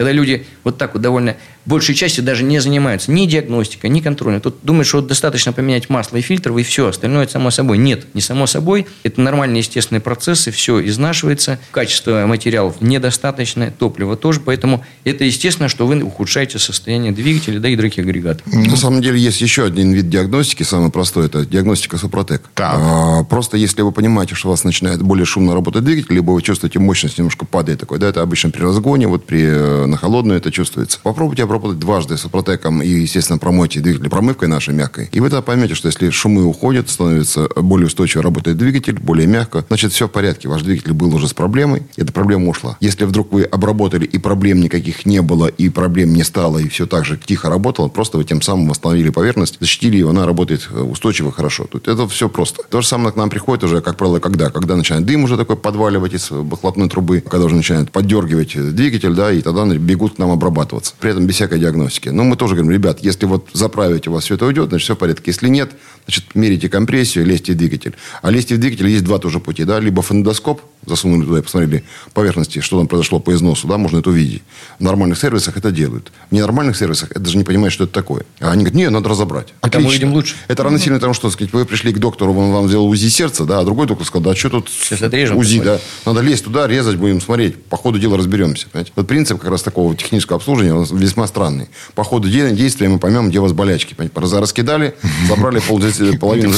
Когда 0.03 0.11
люди 0.11 0.45
вот 0.65 0.79
так 0.79 0.95
вот 0.95 1.01
довольно 1.01 1.37
большей 1.65 1.95
частью 1.95 2.25
даже 2.25 2.43
не 2.43 2.59
занимаются 2.59 3.12
ни 3.12 3.27
диагностикой, 3.27 3.91
ни 3.91 4.01
контролем. 4.01 4.41
Тут 4.41 4.57
думают, 4.62 4.87
что 4.88 4.99
вот 4.99 5.07
достаточно 5.07 5.53
поменять 5.53 5.88
масло 5.88 6.17
и 6.17 6.21
фильтр, 6.21 6.57
и 6.57 6.62
все, 6.62 6.88
остальное 6.88 7.29
само 7.29 7.51
собой. 7.51 7.79
Нет, 7.79 8.07
не 8.15 8.21
само 8.21 8.47
собой. 8.47 8.87
Это 9.05 9.21
нормальные 9.21 9.61
естественные 9.61 10.01
процессы, 10.01 10.51
все 10.51 10.85
изнашивается, 10.85 11.59
качество 11.71 12.27
материалов 12.27 12.81
недостаточное, 12.81 13.71
топливо 13.71 14.17
тоже, 14.17 14.41
поэтому 14.41 14.85
это 15.05 15.25
естественно, 15.25 15.69
что 15.69 15.87
вы 15.87 16.03
ухудшаете 16.03 16.59
состояние 16.59 17.12
двигателя, 17.12 17.61
да 17.61 17.69
и 17.69 17.77
других 17.77 17.99
агрегатов. 17.99 18.47
На 18.47 18.77
самом 18.77 19.03
деле 19.03 19.21
есть 19.21 19.41
еще 19.41 19.65
один 19.65 19.93
вид 19.93 20.09
диагностики, 20.09 20.65
самый 20.65 20.91
простой, 20.91 21.27
это 21.27 21.47
диагностика 21.47 21.97
Супротек. 21.97 22.43
А, 22.59 23.23
просто 23.25 23.57
если 23.57 23.83
вы 23.83 23.93
понимаете, 23.93 24.35
что 24.35 24.49
у 24.49 24.51
вас 24.51 24.65
начинает 24.65 25.01
более 25.03 25.27
шумно 25.27 25.55
работать 25.55 25.85
двигатель, 25.85 26.15
либо 26.15 26.33
вы 26.33 26.43
чувствуете 26.43 26.79
мощность 26.81 27.19
немножко 27.19 27.47
падает 27.47 27.81
такой, 27.81 27.99
да, 27.99 28.09
это 28.09 28.23
обычно 28.23 28.51
при 28.51 28.62
разгоне, 28.62 29.07
вот 29.07 29.25
при 29.27 29.43
э, 29.45 29.87
на 29.93 29.99
холодную 29.99 30.39
это 30.39 30.51
чувствуется. 30.51 30.99
Попробуйте 31.03 31.45
обработать 31.45 31.79
дважды 31.79 32.17
супротеком 32.17 32.83
и, 32.83 32.89
естественно, 32.89 33.39
промойте 33.39 33.81
двигатель 33.81 34.09
промывкой 34.11 34.49
нашей 34.49 34.75
мягкой. 34.75 35.09
И 35.13 35.21
вы 35.21 35.31
тогда 35.31 35.43
поймете, 35.43 35.75
что 35.75 35.87
если 35.87 36.11
шумы 36.11 36.45
уходят, 36.45 36.91
становится 36.91 37.49
более 37.57 37.87
устойчиво 37.87 38.23
работает 38.23 38.57
двигатель, 38.57 38.99
более 38.99 39.27
мягко, 39.27 39.65
значит, 39.69 39.93
все 39.93 40.09
в 40.09 40.11
порядке. 40.11 40.49
Ваш 40.49 40.63
двигатель 40.63 40.93
был 40.93 41.15
уже 41.15 41.29
с 41.29 41.35
проблемой, 41.35 41.83
эта 41.97 42.13
проблема 42.13 42.49
ушла. 42.49 42.77
Если 42.81 43.05
вдруг 43.05 43.33
вы 43.33 43.45
обработали, 43.45 44.05
и 44.05 44.19
проблем 44.19 44.61
никаких 44.61 45.07
не 45.07 45.23
было, 45.23 45.47
и 45.47 45.69
проблем 45.69 46.15
не 46.15 46.25
стало, 46.25 46.59
и 46.59 46.69
все 46.69 46.87
так 46.87 47.05
же 47.05 47.19
тихо 47.19 47.49
работало, 47.49 47.89
просто 47.89 48.19
вы 48.19 48.25
тем 48.25 48.43
самым 48.43 48.69
восстановили 48.69 49.11
поверхность, 49.11 49.59
защитили 49.61 49.97
ее, 49.97 50.11
она 50.11 50.27
работает 50.27 50.69
устойчиво, 50.71 51.33
хорошо. 51.33 51.67
Тут 51.71 51.89
это 51.89 52.09
все 52.09 52.29
просто. 52.29 52.63
То 52.69 52.81
же 52.81 52.87
самое 52.87 53.13
к 53.13 53.17
нам 53.17 53.31
приходит 53.31 53.65
уже, 53.65 53.81
как 53.81 53.97
правило, 53.97 54.19
когда? 54.19 54.51
Когда 54.51 54.77
начинает 54.77 55.05
дым 55.05 55.25
уже 55.25 55.37
такой 55.37 55.57
подваливать 55.57 56.15
из 56.15 56.31
выхлопной 56.31 56.89
трубы, 56.89 57.21
когда 57.21 57.47
уже 57.47 57.57
начинает 57.57 57.91
поддергивать 57.91 58.75
двигатель, 58.75 59.15
да, 59.15 59.33
и 59.33 59.43
тогда 59.43 59.65
регионы 59.73 59.93
бегут 59.93 60.17
к 60.17 60.19
нам 60.19 60.31
обрабатываться. 60.31 60.95
При 61.01 61.11
этом 61.11 61.27
без 61.27 61.35
всякой 61.35 61.59
диагностики. 61.59 62.09
Но 62.09 62.25
мы 62.25 62.37
тоже 62.37 62.55
говорим, 62.55 62.73
ребят, 62.73 63.01
если 63.01 63.27
вот 63.27 63.49
заправить 63.53 64.09
у 64.09 64.13
вас 64.13 64.25
все 64.25 64.35
это 64.35 64.47
уйдет, 64.47 64.69
значит, 64.69 64.85
все 64.85 64.95
в 64.95 64.99
порядке. 64.99 65.25
Если 65.27 65.49
нет, 65.49 65.73
значит, 66.07 66.35
мерите 66.35 66.69
компрессию, 66.69 67.27
лезьте 67.27 67.53
в 67.53 67.57
двигатель. 67.57 67.95
А 68.23 68.31
лезьте 68.31 68.55
в 68.55 68.61
двигатель 68.61 68.89
есть 68.89 69.05
два 69.05 69.19
тоже 69.19 69.41
пути, 69.41 69.65
да, 69.65 69.81
либо 69.81 70.03
фонендоскоп, 70.03 70.61
засунули 70.87 71.25
туда 71.25 71.39
и 71.39 71.43
посмотрели 71.43 71.85
поверхности, 72.13 72.61
что 72.61 72.79
там 72.79 72.89
произошло 72.89 73.21
по 73.21 73.33
износу, 73.33 73.69
да, 73.69 73.79
можно 73.79 73.99
это 73.99 74.11
увидеть. 74.11 74.43
В 74.79 74.83
нормальных 74.83 75.19
сервисах 75.19 75.57
это 75.57 75.71
делают. 75.71 76.13
В 76.31 76.35
ненормальных 76.35 76.77
сервисах 76.77 77.11
это 77.11 77.21
даже 77.21 77.39
не 77.39 77.45
понимают, 77.45 77.73
что 77.73 77.85
это 77.85 77.93
такое. 77.93 78.25
А 78.41 78.51
они 78.51 78.65
говорят, 78.65 78.75
нет, 78.75 78.91
надо 78.91 79.09
разобрать. 79.09 79.49
Это 79.63 79.81
мы 79.81 79.93
видим 79.93 80.13
лучше. 80.13 80.35
Это 80.49 80.63
равносильно 80.65 80.99
тому, 80.99 81.15
что 81.15 81.31
сказать, 81.31 81.53
вы 81.53 81.65
пришли 81.65 81.93
к 81.93 81.99
доктору, 81.99 82.35
он 82.35 82.53
вам 82.53 82.69
сделал 82.69 82.89
УЗИ 82.89 83.09
сердца, 83.09 83.45
да, 83.45 83.61
а 83.61 83.65
другой 83.65 83.87
доктор 83.87 84.07
сказал, 84.07 84.33
да, 84.33 84.37
что 84.37 84.51
тут 84.51 84.69
Сейчас 84.69 85.03
отрежем, 85.03 85.37
УЗИ, 85.37 85.61
да, 85.61 85.81
надо 86.05 86.21
лезть 86.21 86.45
туда, 86.45 86.67
резать, 86.67 86.97
будем 86.97 87.21
смотреть, 87.21 87.63
по 87.65 87.77
ходу 87.77 87.99
дела 87.99 88.17
разберемся. 88.17 88.69
Понимаете? 88.69 88.93
Вот 88.97 89.07
принцип 89.07 89.41
как 89.41 89.51
раз 89.51 89.62
такого 89.62 89.94
технического 89.96 90.37
обслуживания 90.37 90.75
он 90.75 90.85
весьма 90.85 91.27
странный. 91.27 91.68
По 91.94 92.05
ходу 92.05 92.29
де- 92.29 92.51
действия 92.53 92.88
мы 92.88 92.98
поймем, 92.98 93.29
где 93.31 93.38
у 93.38 93.42
вас 93.42 93.53
болячки. 93.53 93.94
Раскидали, 94.40 94.94
забрали 95.29 95.61
пол- 95.61 95.79
половину 96.18 96.53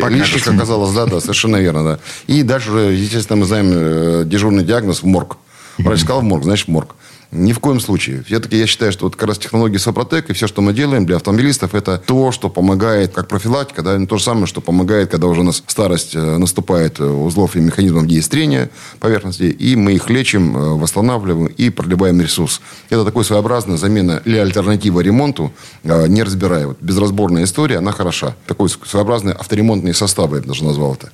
покажет. 0.00 0.18
лишних, 0.18 0.44
оказалось, 0.56 0.92
да, 0.94 1.06
да, 1.06 1.20
совершенно 1.20 1.56
верно, 1.56 1.84
да. 1.84 1.98
И 2.26 2.42
дальше 2.42 2.70
уже, 2.70 2.80
естественно, 2.92 3.36
мы 3.38 3.46
знаем 3.46 3.66
э, 3.70 4.22
дежурный 4.26 4.64
диагноз 4.64 5.02
в 5.02 5.06
морг. 5.06 5.36
Врач 5.78 6.00
сказал 6.00 6.20
в 6.22 6.24
морг, 6.24 6.42
значит 6.44 6.66
в 6.66 6.70
морг. 6.70 6.94
Ни 7.30 7.52
в 7.52 7.60
коем 7.60 7.78
случае. 7.78 8.22
Все-таки 8.22 8.56
я 8.56 8.66
считаю, 8.66 8.90
что 8.90 9.04
вот 9.04 9.14
как 9.14 9.28
раз 9.28 9.36
технологии 9.36 9.76
Сопротек 9.76 10.30
и 10.30 10.32
все, 10.32 10.46
что 10.46 10.62
мы 10.62 10.72
делаем 10.72 11.04
для 11.04 11.16
автомобилистов, 11.16 11.74
это 11.74 11.98
то, 11.98 12.32
что 12.32 12.48
помогает, 12.48 13.12
как 13.12 13.28
профилактика, 13.28 13.82
да, 13.82 13.98
то 14.06 14.16
же 14.16 14.24
самое, 14.24 14.46
что 14.46 14.62
помогает, 14.62 15.10
когда 15.10 15.26
уже 15.26 15.42
у 15.42 15.44
нас 15.44 15.62
старость 15.66 16.14
э, 16.14 16.38
наступает 16.38 17.00
э, 17.00 17.04
узлов 17.04 17.54
и 17.54 17.60
механизмов 17.60 18.06
деястрения 18.06 18.70
поверхности, 18.98 19.42
и 19.42 19.76
мы 19.76 19.92
их 19.92 20.08
лечим, 20.08 20.56
э, 20.56 20.60
восстанавливаем 20.76 21.48
и 21.48 21.68
продлеваем 21.68 22.18
ресурс. 22.18 22.62
Это 22.88 23.04
такой 23.04 23.26
своеобразная 23.26 23.76
замена 23.76 24.22
или 24.24 24.38
альтернатива 24.38 25.00
ремонту, 25.00 25.52
не 25.84 26.22
разбирая. 26.22 26.68
Вот 26.68 26.78
безразборная 26.80 27.44
история, 27.44 27.76
она 27.78 27.92
хороша. 27.92 28.36
Такой 28.46 28.70
своеобразный 28.70 29.34
авторемонтный 29.34 29.92
состав, 29.92 30.32
я 30.32 30.40
бы 30.40 30.46
даже 30.46 30.64
назвал 30.64 30.94
это. 30.94 31.12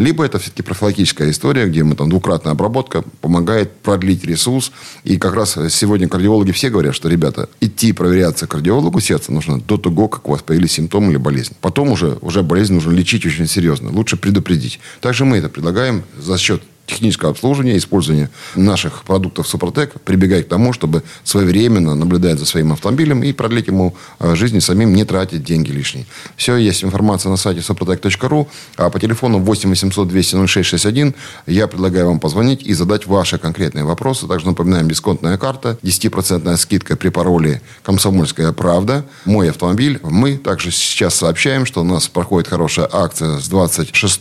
Либо 0.00 0.24
это 0.24 0.40
все-таки 0.40 0.62
профилактическая 0.62 1.30
история, 1.30 1.66
где 1.66 1.84
мы 1.84 1.94
там 1.94 2.10
двукратная 2.10 2.52
обработка 2.52 3.04
помогает 3.20 3.70
продлить 3.76 4.24
ресурс. 4.24 4.72
И 5.04 5.18
как 5.18 5.34
раз 5.34 5.51
сегодня 5.68 6.08
кардиологи 6.08 6.52
все 6.52 6.70
говорят, 6.70 6.94
что, 6.94 7.08
ребята, 7.08 7.48
идти 7.60 7.92
проверяться 7.92 8.46
кардиологу 8.46 9.00
сердца 9.00 9.32
нужно 9.32 9.60
до 9.60 9.76
того, 9.76 10.08
как 10.08 10.28
у 10.28 10.32
вас 10.32 10.42
появились 10.42 10.72
симптомы 10.72 11.12
или 11.12 11.18
болезнь. 11.18 11.54
Потом 11.60 11.90
уже, 11.90 12.18
уже 12.20 12.42
болезнь 12.42 12.74
нужно 12.74 12.92
лечить 12.92 13.26
очень 13.26 13.46
серьезно. 13.46 13.90
Лучше 13.90 14.16
предупредить. 14.16 14.80
Также 15.00 15.24
мы 15.24 15.38
это 15.38 15.48
предлагаем 15.48 16.02
за 16.18 16.38
счет 16.38 16.62
технического 16.92 17.30
обслуживания, 17.30 17.76
использования 17.76 18.30
наших 18.54 19.04
продуктов 19.04 19.48
Супротек, 19.48 20.00
прибегать 20.00 20.46
к 20.46 20.48
тому, 20.48 20.72
чтобы 20.72 21.02
своевременно 21.24 21.94
наблюдать 21.94 22.38
за 22.38 22.46
своим 22.46 22.72
автомобилем 22.72 23.22
и 23.22 23.32
продлить 23.32 23.66
ему 23.66 23.94
э, 24.20 24.34
жизнь 24.34 24.56
и 24.56 24.60
самим 24.60 24.94
не 24.94 25.04
тратить 25.04 25.42
деньги 25.42 25.70
лишние. 25.70 26.06
Все, 26.36 26.56
есть 26.56 26.84
информация 26.84 27.30
на 27.30 27.36
сайте 27.36 27.60
suprotec.ru, 27.60 28.46
а 28.76 28.90
по 28.90 29.00
телефону 29.00 29.38
8 29.38 29.68
800 29.70 30.08
200 30.08 30.46
0661 30.46 31.14
я 31.46 31.66
предлагаю 31.66 32.06
вам 32.06 32.20
позвонить 32.20 32.62
и 32.62 32.74
задать 32.74 33.06
ваши 33.06 33.38
конкретные 33.38 33.84
вопросы. 33.84 34.26
Также 34.26 34.46
напоминаем, 34.46 34.88
дисконтная 34.88 35.38
карта, 35.38 35.78
10% 35.82 36.56
скидка 36.56 36.96
при 36.96 37.08
пароле 37.08 37.62
«Комсомольская 37.82 38.52
правда», 38.52 39.04
«Мой 39.24 39.50
автомобиль». 39.50 39.98
Мы 40.02 40.36
также 40.36 40.70
сейчас 40.70 41.14
сообщаем, 41.14 41.66
что 41.66 41.80
у 41.80 41.84
нас 41.84 42.08
проходит 42.08 42.48
хорошая 42.48 42.88
акция 42.90 43.38
с 43.38 43.48
26 43.48 44.20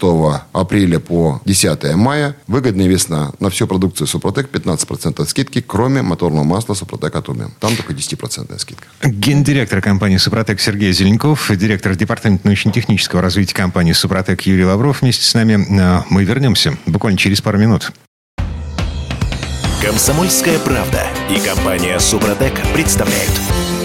апреля 0.51 0.99
по 0.99 1.41
10 1.45 1.95
мая. 1.95 2.36
Выгодная 2.62 2.86
весна 2.86 3.32
на 3.39 3.50
всю 3.50 3.65
продукцию 3.65 4.06
Супротек 4.06 4.52
15% 4.52 5.26
скидки, 5.26 5.62
кроме 5.62 6.04
моторного 6.04 6.43
масла 6.43 6.76
Супротек 6.76 7.15
Атомиум. 7.15 7.52
Там 7.60 7.76
только 7.76 7.91
10% 7.91 8.60
скидка. 8.60 8.86
Гендиректор 9.04 9.82
компании 9.82 10.17
«Супротек» 10.17 10.60
Сергей 10.60 10.93
Зеленков, 10.93 11.50
директор 11.58 11.95
департамента 11.95 12.45
научно-технического 12.45 13.24
развития 13.24 13.56
компании 13.56 13.93
«Супротек» 13.93 14.41
Юрий 14.41 14.65
Лавров 14.65 15.02
вместе 15.02 15.26
с 15.26 15.34
нами. 15.34 15.54
Э, 15.71 16.04
Мы 16.12 16.24
вернемся 16.24 16.78
буквально 16.86 17.17
через 17.17 17.41
пару 17.41 17.58
минут. 17.58 17.91
Комсомольская 19.82 20.60
правда 20.60 21.08
и 21.32 21.39
компания 21.39 21.97
Супротек 21.97 22.54
представляют. 22.76 23.41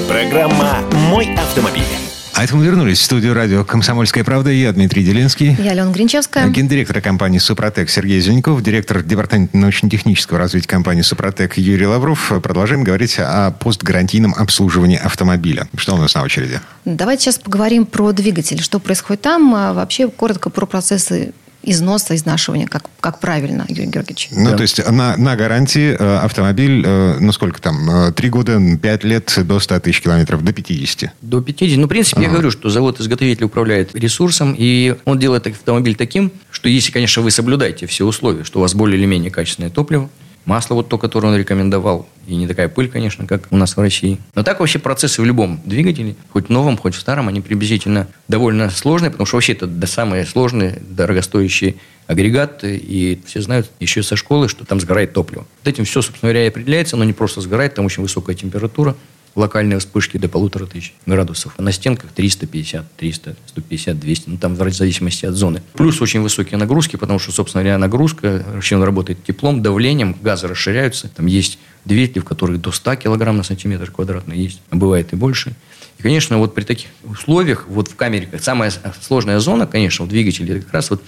Программа 0.07 0.83
«Мой 0.93 1.35
автомобиль». 1.35 2.06
А 2.37 2.45
это 2.45 2.55
мы 2.55 2.67
вернулись 2.67 3.01
в 3.01 3.03
студию 3.03 3.33
радио 3.33 3.65
«Комсомольская 3.65 4.23
правда». 4.23 4.51
Я 4.51 4.71
Дмитрий 4.71 5.03
Делинский. 5.03 5.57
Я 5.59 5.71
Алена 5.71 5.91
Гринчевская. 5.91 6.47
Гендиректор 6.49 7.01
компании 7.01 7.39
«Супротек» 7.39 7.89
Сергей 7.89 8.21
Зеленков, 8.21 8.63
директор 8.63 9.03
департамента 9.03 9.57
научно-технического 9.57 10.39
развития 10.39 10.69
компании 10.69 11.01
«Супротек» 11.01 11.57
Юрий 11.57 11.87
Лавров. 11.87 12.31
Продолжаем 12.43 12.85
говорить 12.85 13.17
о 13.19 13.53
постгарантийном 13.53 14.35
обслуживании 14.35 14.99
автомобиля. 14.99 15.67
Что 15.79 15.95
у 15.95 15.97
нас 15.97 16.15
на 16.15 16.25
очереди? 16.25 16.61
Давайте 16.85 17.23
сейчас 17.23 17.39
поговорим 17.39 17.87
про 17.87 18.13
двигатель. 18.13 18.61
Что 18.61 18.81
происходит 18.81 19.23
там? 19.23 19.55
А 19.55 19.73
вообще 19.73 20.11
коротко 20.11 20.51
про 20.51 20.67
процессы 20.67 21.33
износа, 21.67 22.15
изнашивания, 22.15 22.67
как, 22.67 22.85
как 23.01 23.21
правильно, 23.21 23.67
Юрий 23.69 23.87
Георгиевич. 23.87 24.29
Ну, 24.33 24.51
Да. 24.51 24.57
то 24.57 24.63
есть 24.63 24.79
на, 24.91 25.17
на 25.17 25.37
гарантии 25.37 25.97
э, 25.99 26.17
автомобиль, 26.19 26.83
э, 26.87 27.19
ну 27.21 27.33
сколько 27.33 27.61
там, 27.61 28.09
э, 28.09 28.13
три 28.13 28.31
года, 28.31 28.61
пять 28.81 29.05
лет 29.05 29.33
до 29.45 29.61
100 29.61 29.81
тысяч 29.81 30.01
километров, 30.01 30.43
до 30.43 30.53
50. 30.53 31.11
До 31.21 31.41
50. 31.43 31.79
Ну, 31.79 31.87
в 31.87 31.89
принципе, 31.89 32.23
я 32.23 32.29
говорю, 32.31 32.51
что 32.51 32.71
завод-изготовитель 32.71 33.45
управляет 33.45 33.95
ресурсом, 33.95 34.55
и 34.57 34.97
он 35.05 35.19
делает 35.19 35.47
автомобиль 35.47 35.97
таким, 35.97 36.31
что 36.51 36.69
если, 36.69 36.93
конечно, 36.93 37.23
вы 37.23 37.31
соблюдаете 37.31 37.87
все 37.87 38.05
условия, 38.07 38.45
что 38.45 38.59
у 38.59 38.63
вас 38.63 38.75
более 38.75 38.99
или 38.99 39.07
менее 39.07 39.31
качественное 39.31 39.71
топливо, 39.71 40.09
масло 40.47 40.75
вот 40.75 40.89
то, 40.89 40.97
которое 40.97 41.29
он 41.29 41.37
рекомендовал, 41.37 42.09
и 42.27 42.35
не 42.35 42.47
такая 42.47 42.69
пыль, 42.69 42.89
конечно, 42.89 43.27
как 43.27 43.49
у 43.51 43.57
нас 43.57 43.77
в 43.77 43.81
России. 43.81 44.19
Но 44.35 44.43
так 44.43 44.61
вообще 44.61 44.79
процессы 44.79 45.21
в 45.21 45.25
любом 45.25 45.61
двигателе, 45.65 46.17
хоть 46.31 46.49
новом, 46.49 46.79
хоть 46.79 46.95
в 46.95 47.01
старом, 47.01 47.29
они 47.29 47.41
приблизительно 47.41 48.09
довольно 48.29 48.71
сложные, 48.71 49.11
потому 49.11 49.27
что 49.27 49.37
вообще 49.37 49.53
это 49.53 49.67
да, 49.67 49.87
самый 49.87 50.25
сложный, 50.25 50.79
дорогостоящий 50.89 51.77
агрегат, 52.07 52.61
и 52.63 53.21
все 53.27 53.43
знают 53.43 53.71
еще 53.81 54.03
со 54.03 54.17
школы, 54.17 54.49
что 54.49 54.65
там 54.65 54.81
сгорает 54.81 55.13
топливо. 55.13 55.47
Вот 55.63 55.69
этим 55.69 55.85
все, 55.85 56.01
собственно 56.01 56.31
говоря, 56.31 56.47
и 56.47 56.49
определяется, 56.49 56.97
но 56.97 57.05
не 57.05 57.13
просто 57.13 57.41
сгорает, 57.41 57.75
там 57.75 57.85
очень 57.85 58.03
высокая 58.03 58.37
температура, 58.37 58.97
локальные 59.37 59.79
вспышки 59.79 60.17
до 60.17 60.29
полутора 60.29 60.67
тысяч 60.67 60.95
градусов. 61.05 61.57
На 61.59 61.71
стенках 61.71 62.11
350, 62.13 62.97
300, 62.97 63.37
150, 63.47 64.01
200, 64.01 64.29
ну 64.31 64.39
там 64.39 64.55
в 64.55 64.73
зависимости 64.73 65.27
от 65.27 65.35
зоны. 65.35 65.63
Плюс 65.75 66.01
очень 66.01 66.21
высокие 66.21 66.59
нагрузки, 66.59 66.97
потому 66.97 67.19
что, 67.19 67.33
собственно 67.33 67.63
говоря, 67.63 67.79
нагрузка, 67.79 68.45
он 68.73 68.83
работает 68.83 69.23
теплом, 69.23 69.63
давлением, 69.63 70.17
газы 70.21 70.49
расширяются. 70.49 71.09
Там 71.09 71.27
есть 71.27 71.59
двигатели, 71.85 72.21
в 72.21 72.25
которых 72.25 72.61
до 72.61 72.73
100 72.73 72.97
килограмм 72.97 73.37
на 73.37 73.43
сантиметр 73.43 73.91
квадратный 73.91 74.39
есть, 74.39 74.61
а 74.71 74.77
бывает 74.77 75.13
и 75.13 75.17
больше. 75.17 75.53
И, 75.99 76.03
конечно, 76.03 76.39
вот 76.39 76.55
при 76.55 76.65
таких 76.65 76.89
условиях, 77.05 77.67
вот 77.69 77.89
в 77.89 77.97
камере, 77.97 78.29
самая 78.41 78.73
сложная 79.01 79.39
зона, 79.39 79.67
конечно, 79.67 80.05
в 80.05 80.09
двигателе, 80.09 80.61
как 80.61 80.73
раз 80.73 80.91
вот 80.91 81.03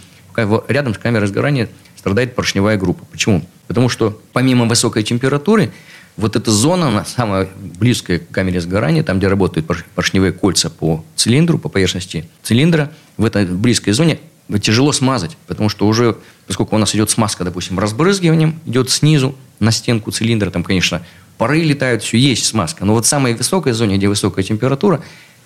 рядом 0.68 0.94
с 0.94 0.98
камерой 0.98 1.26
сгорания 1.26 1.68
страдает 1.96 2.36
поршневая 2.36 2.76
группа. 2.76 3.04
Почему? 3.06 3.44
Потому 3.66 3.88
что 3.88 4.20
помимо 4.32 4.66
высокой 4.66 5.02
температуры, 5.02 5.72
вот 6.18 6.34
эта 6.34 6.50
зона, 6.50 6.88
она 6.88 7.04
самая 7.04 7.48
близкая 7.78 8.18
к 8.18 8.28
камере 8.30 8.60
сгорания, 8.60 9.04
там, 9.04 9.18
где 9.18 9.28
работают 9.28 9.66
порш- 9.66 9.84
поршневые 9.94 10.32
кольца 10.32 10.68
по 10.68 11.04
цилиндру, 11.14 11.58
по 11.58 11.68
поверхности 11.68 12.28
цилиндра, 12.42 12.90
в 13.16 13.24
этой 13.24 13.46
близкой 13.46 13.92
зоне 13.92 14.18
тяжело 14.60 14.90
смазать, 14.90 15.36
потому 15.46 15.68
что 15.68 15.86
уже, 15.86 16.16
поскольку 16.48 16.74
у 16.74 16.78
нас 16.78 16.92
идет 16.94 17.10
смазка, 17.10 17.44
допустим, 17.44 17.78
разбрызгиванием, 17.78 18.58
идет 18.66 18.90
снизу 18.90 19.36
на 19.60 19.70
стенку 19.70 20.10
цилиндра, 20.10 20.50
там, 20.50 20.64
конечно, 20.64 21.02
пары 21.36 21.62
летают, 21.62 22.02
все 22.02 22.18
есть 22.18 22.46
смазка. 22.46 22.84
Но 22.84 22.94
вот 22.94 23.04
в 23.04 23.08
самой 23.08 23.34
высокой 23.34 23.72
зоне, 23.72 23.96
где 23.96 24.08
высокая 24.08 24.44
температура, 24.44 25.00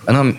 она 0.07 0.35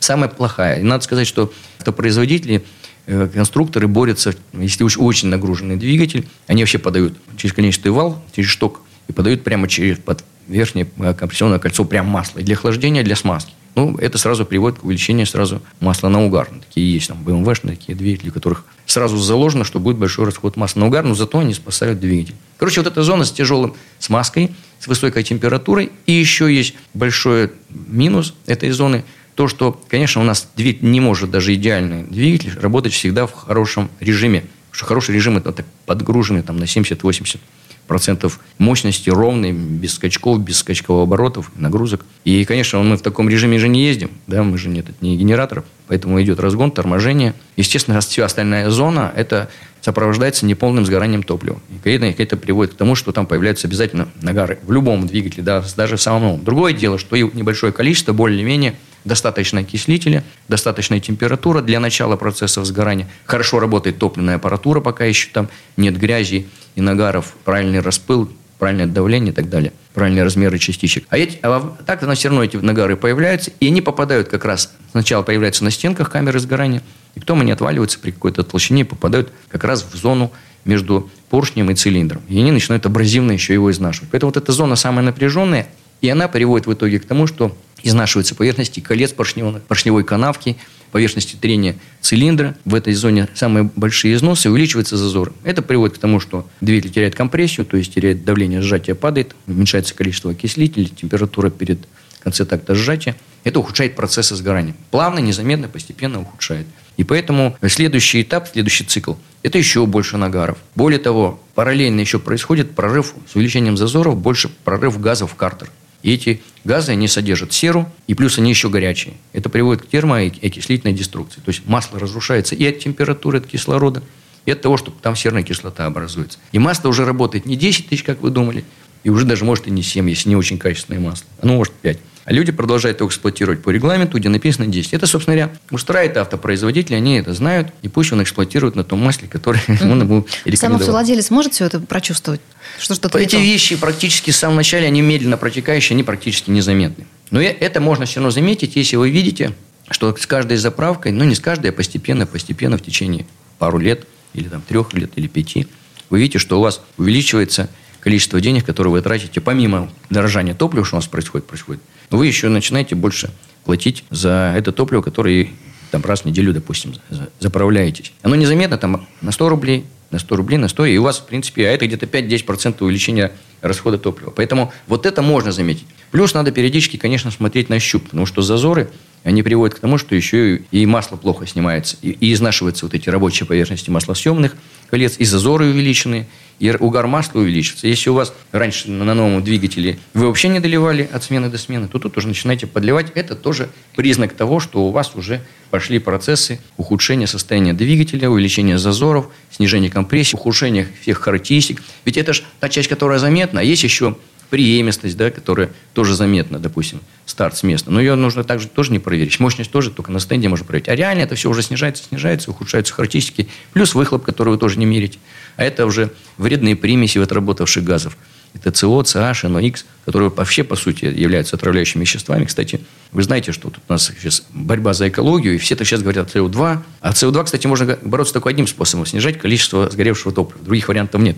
самая 0.00 0.30
плохая. 0.30 0.80
И 0.80 0.82
надо 0.82 1.04
сказать, 1.04 1.26
что 1.26 1.52
автопроизводители, 1.80 2.64
э, 3.06 3.28
конструкторы 3.32 3.88
борются, 3.88 4.34
если 4.54 4.84
уж 4.84 4.96
очень 4.96 5.28
нагруженный 5.28 5.76
двигатель, 5.76 6.26
они 6.46 6.62
вообще 6.62 6.78
подают 6.78 7.14
через 7.36 7.52
конечный 7.54 7.90
вал, 7.90 8.24
через 8.34 8.48
шток, 8.48 8.80
и 9.08 9.12
подают 9.12 9.44
прямо 9.44 9.68
через 9.68 9.98
под 9.98 10.24
верхнее 10.48 10.86
э, 10.98 11.14
компрессионное 11.14 11.58
кольцо 11.58 11.84
прям 11.84 12.06
масло. 12.06 12.40
Для 12.40 12.54
охлаждения, 12.54 13.02
для 13.02 13.16
смазки. 13.16 13.52
Ну, 13.74 13.94
это 13.98 14.16
сразу 14.16 14.46
приводит 14.46 14.78
к 14.78 14.84
увеличению 14.84 15.26
сразу 15.26 15.60
масла 15.80 16.08
на 16.08 16.24
угар. 16.24 16.48
Ну, 16.50 16.60
Такие 16.60 16.94
есть 16.94 17.08
там 17.08 17.22
BMW-шные 17.22 17.76
такие 17.76 17.94
двигатели, 17.94 18.30
которых 18.30 18.64
сразу 18.86 19.18
заложено, 19.18 19.64
что 19.64 19.80
будет 19.80 19.98
большой 19.98 20.24
расход 20.24 20.56
масла 20.56 20.80
на 20.80 20.86
угар, 20.86 21.04
но 21.04 21.14
зато 21.14 21.38
они 21.38 21.52
спасают 21.52 22.00
двигатель. 22.00 22.34
Короче, 22.56 22.80
вот 22.80 22.86
эта 22.86 23.02
зона 23.02 23.26
с 23.26 23.32
тяжелым 23.32 23.74
смазкой, 23.98 24.50
с 24.80 24.86
высокой 24.86 25.22
температурой. 25.24 25.92
И 26.06 26.12
еще 26.12 26.52
есть 26.52 26.74
большой 26.94 27.52
минус 27.68 28.34
этой 28.46 28.70
зоны. 28.70 29.04
То, 29.34 29.46
что, 29.46 29.78
конечно, 29.88 30.22
у 30.22 30.24
нас 30.24 30.48
двигатель 30.56 30.90
не 30.90 31.00
может 31.00 31.30
даже 31.30 31.52
идеальный 31.52 32.04
двигатель 32.04 32.58
работать 32.58 32.94
всегда 32.94 33.26
в 33.26 33.32
хорошем 33.32 33.90
режиме. 34.00 34.40
Потому 34.40 34.72
что 34.72 34.86
хороший 34.86 35.14
режим– 35.14 35.36
это 35.38 35.52
так 35.52 35.66
подгруженный 35.84 36.42
там, 36.42 36.56
на 36.56 36.64
70-80 36.64 37.38
процентов 37.86 38.40
мощности 38.58 39.10
ровной, 39.10 39.52
без 39.52 39.94
скачков, 39.94 40.40
без 40.40 40.58
скачковых 40.58 41.04
оборотов, 41.04 41.50
нагрузок. 41.56 42.04
И, 42.24 42.44
конечно, 42.44 42.82
мы 42.82 42.96
в 42.96 43.02
таком 43.02 43.28
режиме 43.28 43.58
же 43.58 43.68
не 43.68 43.84
ездим, 43.84 44.10
да, 44.26 44.42
мы 44.42 44.58
же 44.58 44.68
нет, 44.68 44.88
это 44.88 44.98
не 45.00 45.16
генератор, 45.16 45.64
поэтому 45.88 46.20
идет 46.22 46.40
разгон, 46.40 46.70
торможение. 46.70 47.34
Естественно, 47.56 48.00
вся 48.00 48.24
остальная 48.24 48.70
зона, 48.70 49.12
это 49.14 49.48
сопровождается 49.80 50.46
неполным 50.46 50.84
сгоранием 50.84 51.22
топлива. 51.22 51.60
И 51.84 51.90
это 51.90 52.36
приводит 52.36 52.74
к 52.74 52.76
тому, 52.76 52.96
что 52.96 53.12
там 53.12 53.26
появляются 53.26 53.68
обязательно 53.68 54.08
нагары 54.20 54.58
в 54.66 54.72
любом 54.72 55.06
двигателе, 55.06 55.44
да, 55.44 55.64
даже 55.76 55.96
в 55.96 56.02
самом 56.02 56.22
новом. 56.22 56.44
Другое 56.44 56.72
дело, 56.72 56.98
что 56.98 57.16
небольшое 57.16 57.72
количество 57.72 58.12
более-менее 58.12 58.74
достаточно 59.06 59.60
окислителя, 59.60 60.22
достаточная 60.48 61.00
температура 61.00 61.62
для 61.62 61.80
начала 61.80 62.16
процесса 62.16 62.62
сгорания. 62.64 63.08
Хорошо 63.24 63.60
работает 63.60 63.98
топливная 63.98 64.36
аппаратура, 64.36 64.80
пока 64.80 65.04
еще 65.04 65.28
там 65.32 65.48
нет 65.76 65.96
грязи 65.98 66.46
и 66.74 66.80
нагаров, 66.82 67.34
правильный 67.44 67.80
распыл, 67.80 68.30
правильное 68.58 68.86
давление 68.86 69.32
и 69.32 69.34
так 69.34 69.48
далее, 69.48 69.72
правильные 69.94 70.24
размеры 70.24 70.58
частичек. 70.58 71.04
А, 71.08 71.16
эти, 71.16 71.38
а 71.42 71.76
так 71.86 72.00
то 72.00 72.12
все 72.14 72.28
равно 72.28 72.44
эти 72.44 72.56
нагары 72.56 72.96
появляются, 72.96 73.52
и 73.60 73.68
они 73.68 73.80
попадают 73.80 74.28
как 74.28 74.44
раз, 74.44 74.74
сначала 74.90 75.22
появляются 75.22 75.64
на 75.64 75.70
стенках 75.70 76.10
камеры 76.10 76.38
сгорания, 76.40 76.82
и 77.14 77.20
потом 77.20 77.40
они 77.40 77.52
отваливаются 77.52 77.98
при 77.98 78.10
какой-то 78.10 78.42
толщине 78.42 78.82
и 78.82 78.84
попадают 78.84 79.32
как 79.48 79.64
раз 79.64 79.86
в 79.90 79.96
зону 79.96 80.32
между 80.64 81.08
поршнем 81.30 81.70
и 81.70 81.74
цилиндром. 81.74 82.22
И 82.28 82.38
они 82.38 82.50
начинают 82.50 82.84
абразивно 82.86 83.32
еще 83.32 83.52
его 83.52 83.70
изнашивать. 83.70 84.10
Поэтому 84.10 84.30
вот 84.30 84.36
эта 84.36 84.52
зона 84.52 84.74
самая 84.74 85.04
напряженная, 85.04 85.68
и 86.00 86.08
она 86.08 86.28
приводит 86.28 86.66
в 86.66 86.72
итоге 86.72 86.98
к 86.98 87.06
тому, 87.06 87.26
что 87.26 87.56
изнашиваются 87.82 88.34
поверхности 88.34 88.80
колец 88.80 89.12
поршневой, 89.12 90.04
канавки, 90.04 90.56
поверхности 90.92 91.36
трения 91.36 91.76
цилиндра. 92.00 92.56
В 92.64 92.74
этой 92.74 92.94
зоне 92.94 93.28
самые 93.34 93.70
большие 93.76 94.14
износы, 94.14 94.50
увеличивается 94.50 94.96
зазор. 94.96 95.32
Это 95.44 95.62
приводит 95.62 95.96
к 95.96 96.00
тому, 96.00 96.20
что 96.20 96.48
двигатель 96.60 96.90
теряет 96.90 97.14
компрессию, 97.14 97.66
то 97.66 97.76
есть 97.76 97.94
теряет 97.94 98.24
давление, 98.24 98.62
сжатие 98.62 98.94
падает, 98.94 99.34
уменьшается 99.46 99.94
количество 99.94 100.30
окислителей, 100.30 100.88
температура 100.88 101.50
перед 101.50 101.86
конце 102.22 102.44
такта 102.44 102.74
сжатия. 102.74 103.14
Это 103.44 103.60
ухудшает 103.60 103.94
процессы 103.94 104.34
сгорания. 104.34 104.74
Плавно, 104.90 105.20
незаметно, 105.20 105.68
постепенно 105.68 106.20
ухудшает. 106.20 106.66
И 106.96 107.04
поэтому 107.04 107.56
следующий 107.68 108.22
этап, 108.22 108.48
следующий 108.48 108.82
цикл– 108.84 109.14
это 109.44 109.58
еще 109.58 109.86
больше 109.86 110.16
нагаров. 110.16 110.58
Более 110.74 110.98
того, 110.98 111.40
параллельно 111.54 112.00
еще 112.00 112.18
происходит 112.18 112.74
прорыв 112.74 113.14
с 113.30 113.36
увеличением 113.36 113.76
зазоров, 113.76 114.16
больше 114.16 114.48
прорыв 114.48 115.00
газов 115.00 115.32
в 115.32 115.34
картер. 115.36 115.70
И 116.02 116.12
эти 116.12 116.40
газы, 116.64 116.92
они 116.92 117.08
содержат 117.08 117.52
серу, 117.52 117.90
и 118.06 118.14
плюс 118.14 118.38
они 118.38 118.50
еще 118.50 118.68
горячие. 118.68 119.14
Это 119.32 119.48
приводит 119.48 119.82
к 119.82 119.86
термо- 119.86 120.28
и 120.28 120.46
окислительной 120.46 120.94
деструкции. 120.94 121.40
То 121.40 121.48
есть 121.48 121.66
масло 121.66 121.98
разрушается 121.98 122.54
и 122.54 122.64
от 122.66 122.78
температуры, 122.78 123.38
от 123.38 123.46
кислорода, 123.46 124.02
и 124.44 124.50
от 124.50 124.60
того, 124.62 124.76
что 124.76 124.90
там 124.90 125.16
серная 125.16 125.42
кислота 125.42 125.86
образуется. 125.86 126.38
И 126.52 126.58
масло 126.58 126.88
уже 126.88 127.04
работает 127.04 127.46
не 127.46 127.56
10 127.56 127.88
тысяч, 127.88 128.04
как 128.04 128.20
вы 128.20 128.30
думали, 128.30 128.64
и 129.02 129.10
уже 129.10 129.24
даже 129.24 129.44
может 129.44 129.66
и 129.66 129.70
не 129.70 129.82
7, 129.82 130.08
если 130.08 130.28
не 130.28 130.36
очень 130.36 130.58
качественное 130.58 131.00
масло. 131.00 131.26
Оно 131.40 131.54
может 131.54 131.72
5. 131.74 131.98
А 132.26 132.32
люди 132.32 132.50
продолжают 132.50 132.98
его 132.98 133.08
эксплуатировать 133.08 133.62
по 133.62 133.70
регламенту, 133.70 134.18
где 134.18 134.28
написано 134.28 134.66
10. 134.66 134.94
Это, 134.94 135.06
собственно 135.06 135.36
говоря, 135.36 135.56
устраивает 135.70 136.16
автопроизводителей, 136.16 136.96
они 136.96 137.18
это 137.18 137.32
знают, 137.32 137.68
и 137.82 137.88
пусть 137.88 138.12
он 138.12 138.20
эксплуатирует 138.20 138.74
на 138.74 138.82
том 138.82 138.98
масле, 138.98 139.28
которое 139.28 139.60
mm-hmm. 139.60 139.82
он 139.92 140.00
ему 140.00 140.26
рекомендовал. 140.44 140.84
Сам 140.84 140.90
владелец 140.90 141.30
может 141.30 141.54
все 141.54 141.66
это 141.66 141.78
прочувствовать? 141.78 142.40
Что 142.80 142.96
что-то 142.96 143.18
Эти 143.18 143.36
вещи 143.36 143.76
практически 143.76 144.32
в 144.32 144.36
самом 144.36 144.56
начале, 144.56 144.88
они 144.88 145.02
медленно 145.02 145.36
протекающие, 145.36 145.94
они 145.94 146.02
практически 146.02 146.50
незаметны. 146.50 147.06
Но 147.30 147.40
это 147.40 147.80
можно 147.80 148.06
все 148.06 148.16
равно 148.16 148.30
заметить, 148.30 148.74
если 148.74 148.96
вы 148.96 149.10
видите, 149.10 149.52
что 149.88 150.14
с 150.16 150.26
каждой 150.26 150.56
заправкой, 150.56 151.12
ну 151.12 151.22
не 151.22 151.36
с 151.36 151.40
каждой, 151.40 151.70
а 151.70 151.72
постепенно, 151.72 152.26
постепенно 152.26 152.76
в 152.76 152.82
течение 152.82 153.24
пару 153.60 153.78
лет, 153.78 154.04
или 154.34 154.48
там 154.48 154.62
трех 154.62 154.92
лет, 154.94 155.12
или 155.14 155.28
пяти, 155.28 155.68
вы 156.10 156.18
видите, 156.18 156.40
что 156.40 156.58
у 156.58 156.62
вас 156.62 156.80
увеличивается 156.98 157.70
количество 158.06 158.40
денег, 158.40 158.64
которые 158.64 158.92
вы 158.92 159.02
тратите, 159.02 159.40
помимо 159.40 159.90
дорожания 160.10 160.54
топлива, 160.54 160.86
что 160.86 160.94
у 160.94 160.98
нас 160.98 161.08
происходит, 161.08 161.48
происходит, 161.48 161.82
вы 162.08 162.28
еще 162.28 162.48
начинаете 162.48 162.94
больше 162.94 163.30
платить 163.64 164.04
за 164.10 164.54
это 164.56 164.70
топливо, 164.70 165.02
которое 165.02 165.48
там 165.90 166.02
раз 166.04 166.20
в 166.20 166.24
неделю, 166.24 166.52
допустим, 166.52 166.94
заправляетесь. 167.40 168.12
Оно 168.22 168.36
незаметно 168.36 168.78
там 168.78 169.08
на 169.22 169.32
100 169.32 169.48
рублей, 169.48 169.86
на 170.12 170.20
100 170.20 170.36
рублей, 170.36 170.56
на 170.56 170.68
100, 170.68 170.86
и 170.86 170.98
у 170.98 171.02
вас, 171.02 171.18
в 171.18 171.26
принципе, 171.26 171.66
а 171.66 171.72
это 171.72 171.88
где-то 171.88 172.06
5-10% 172.06 172.76
увеличения 172.78 173.32
расхода 173.60 173.98
топлива. 173.98 174.30
Поэтому 174.30 174.72
вот 174.86 175.04
это 175.04 175.20
можно 175.20 175.50
заметить. 175.50 175.86
Плюс 176.12 176.32
надо 176.32 176.52
периодически, 176.52 176.98
конечно, 176.98 177.32
смотреть 177.32 177.70
на 177.70 177.80
щуп, 177.80 178.04
потому 178.04 178.24
что 178.24 178.40
зазоры, 178.40 178.88
они 179.26 179.42
приводят 179.42 179.76
к 179.76 179.80
тому, 179.80 179.98
что 179.98 180.14
еще 180.14 180.58
и 180.70 180.86
масло 180.86 181.16
плохо 181.16 181.48
снимается, 181.48 181.96
и, 182.00 182.32
изнашиваются 182.32 182.86
вот 182.86 182.94
эти 182.94 183.10
рабочие 183.10 183.44
поверхности 183.44 183.90
маслосъемных 183.90 184.54
колец, 184.88 185.16
и 185.18 185.24
зазоры 185.24 185.66
увеличены, 185.66 186.28
и 186.60 186.70
угар 186.70 187.08
масла 187.08 187.40
увеличится. 187.40 187.88
Если 187.88 188.08
у 188.08 188.14
вас 188.14 188.32
раньше 188.52 188.88
на 188.88 189.14
новом 189.14 189.42
двигателе 189.42 189.98
вы 190.14 190.28
вообще 190.28 190.46
не 190.46 190.60
доливали 190.60 191.10
от 191.12 191.24
смены 191.24 191.50
до 191.50 191.58
смены, 191.58 191.88
то 191.88 191.98
тут 191.98 192.16
уже 192.16 192.28
начинаете 192.28 192.68
подливать. 192.68 193.10
Это 193.16 193.34
тоже 193.34 193.68
признак 193.96 194.32
того, 194.32 194.60
что 194.60 194.84
у 194.86 194.92
вас 194.92 195.10
уже 195.16 195.42
пошли 195.70 195.98
процессы 195.98 196.60
ухудшения 196.76 197.26
состояния 197.26 197.72
двигателя, 197.72 198.30
увеличения 198.30 198.78
зазоров, 198.78 199.26
снижения 199.50 199.90
компрессии, 199.90 200.36
ухудшения 200.36 200.86
всех 201.02 201.18
характеристик. 201.18 201.82
Ведь 202.04 202.16
это 202.16 202.32
же 202.32 202.44
та 202.60 202.68
часть, 202.68 202.88
которая 202.88 203.18
заметна. 203.18 203.58
А 203.58 203.64
есть 203.64 203.82
еще 203.82 204.16
преемистость, 204.50 205.16
да, 205.16 205.30
которая 205.30 205.70
тоже 205.94 206.14
заметна, 206.14 206.58
допустим, 206.58 207.00
старт 207.24 207.56
с 207.56 207.62
места. 207.62 207.90
Но 207.90 208.00
ее 208.00 208.14
нужно 208.14 208.44
также 208.44 208.68
тоже 208.68 208.92
не 208.92 208.98
проверить. 208.98 209.38
Мощность 209.40 209.70
тоже 209.70 209.90
только 209.90 210.10
на 210.12 210.20
стенде 210.20 210.48
можно 210.48 210.64
проверить. 210.64 210.88
А 210.88 210.94
реально 210.94 211.22
это 211.22 211.34
все 211.34 211.50
уже 211.50 211.62
снижается, 211.62 212.04
снижается, 212.04 212.50
ухудшаются 212.50 212.94
характеристики. 212.94 213.48
Плюс 213.72 213.94
выхлоп, 213.94 214.24
который 214.24 214.50
вы 214.50 214.58
тоже 214.58 214.78
не 214.78 214.86
мерите. 214.86 215.18
А 215.56 215.64
это 215.64 215.86
уже 215.86 216.12
вредные 216.38 216.76
примеси 216.76 217.18
отработавших 217.18 217.84
газов. 217.84 218.16
Это 218.54 218.74
СО, 218.74 219.02
CH, 219.02 219.42
NOx, 219.44 219.84
которые 220.04 220.30
вообще, 220.30 220.64
по 220.64 220.76
сути, 220.76 221.04
являются 221.04 221.56
отравляющими 221.56 222.02
веществами. 222.02 222.46
Кстати, 222.46 222.80
вы 223.12 223.22
знаете, 223.22 223.52
что 223.52 223.68
тут 223.68 223.82
у 223.86 223.92
нас 223.92 224.06
сейчас 224.06 224.44
борьба 224.50 224.94
за 224.94 225.08
экологию, 225.08 225.54
и 225.54 225.58
все 225.58 225.74
это 225.74 225.84
сейчас 225.84 226.00
говорят 226.00 226.34
о 226.34 226.38
СО2. 226.38 226.78
А 227.00 227.10
СО2, 227.10 227.44
кстати, 227.44 227.66
можно 227.66 227.98
бороться 228.02 228.32
только 228.32 228.48
одним 228.48 228.66
способом– 228.66 229.04
снижать 229.06 229.38
количество 229.38 229.90
сгоревшего 229.90 230.32
топлива. 230.32 230.64
Других 230.64 230.88
вариантов 230.88 231.20
нет. 231.20 231.36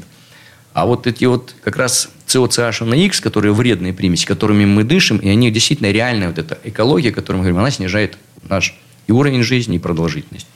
А 0.73 0.87
вот 0.87 1.07
эти 1.07 1.25
вот 1.25 1.55
как 1.63 1.77
раз 1.77 2.11
COCH 2.27 2.85
на 2.85 2.95
X, 2.95 3.21
которые 3.21 3.53
вредные 3.53 3.93
примеси, 3.93 4.27
которыми 4.27 4.65
мы 4.65 4.85
дышим, 4.85 5.19
и 5.19 5.29
они 5.29 5.51
действительно 5.51 5.91
реальная 5.91 6.29
вот 6.29 6.39
эта 6.39 6.59
экология, 6.65 7.11
о 7.11 7.13
которой 7.13 7.37
мы 7.37 7.43
говорим, 7.43 7.59
она 7.59 7.71
снижает 7.71 8.19
наш 8.49 8.77
и 9.07 9.13
уровень 9.13 9.43
жизни, 9.43 9.77
и 9.77 9.79
продолжительность. 9.79 10.47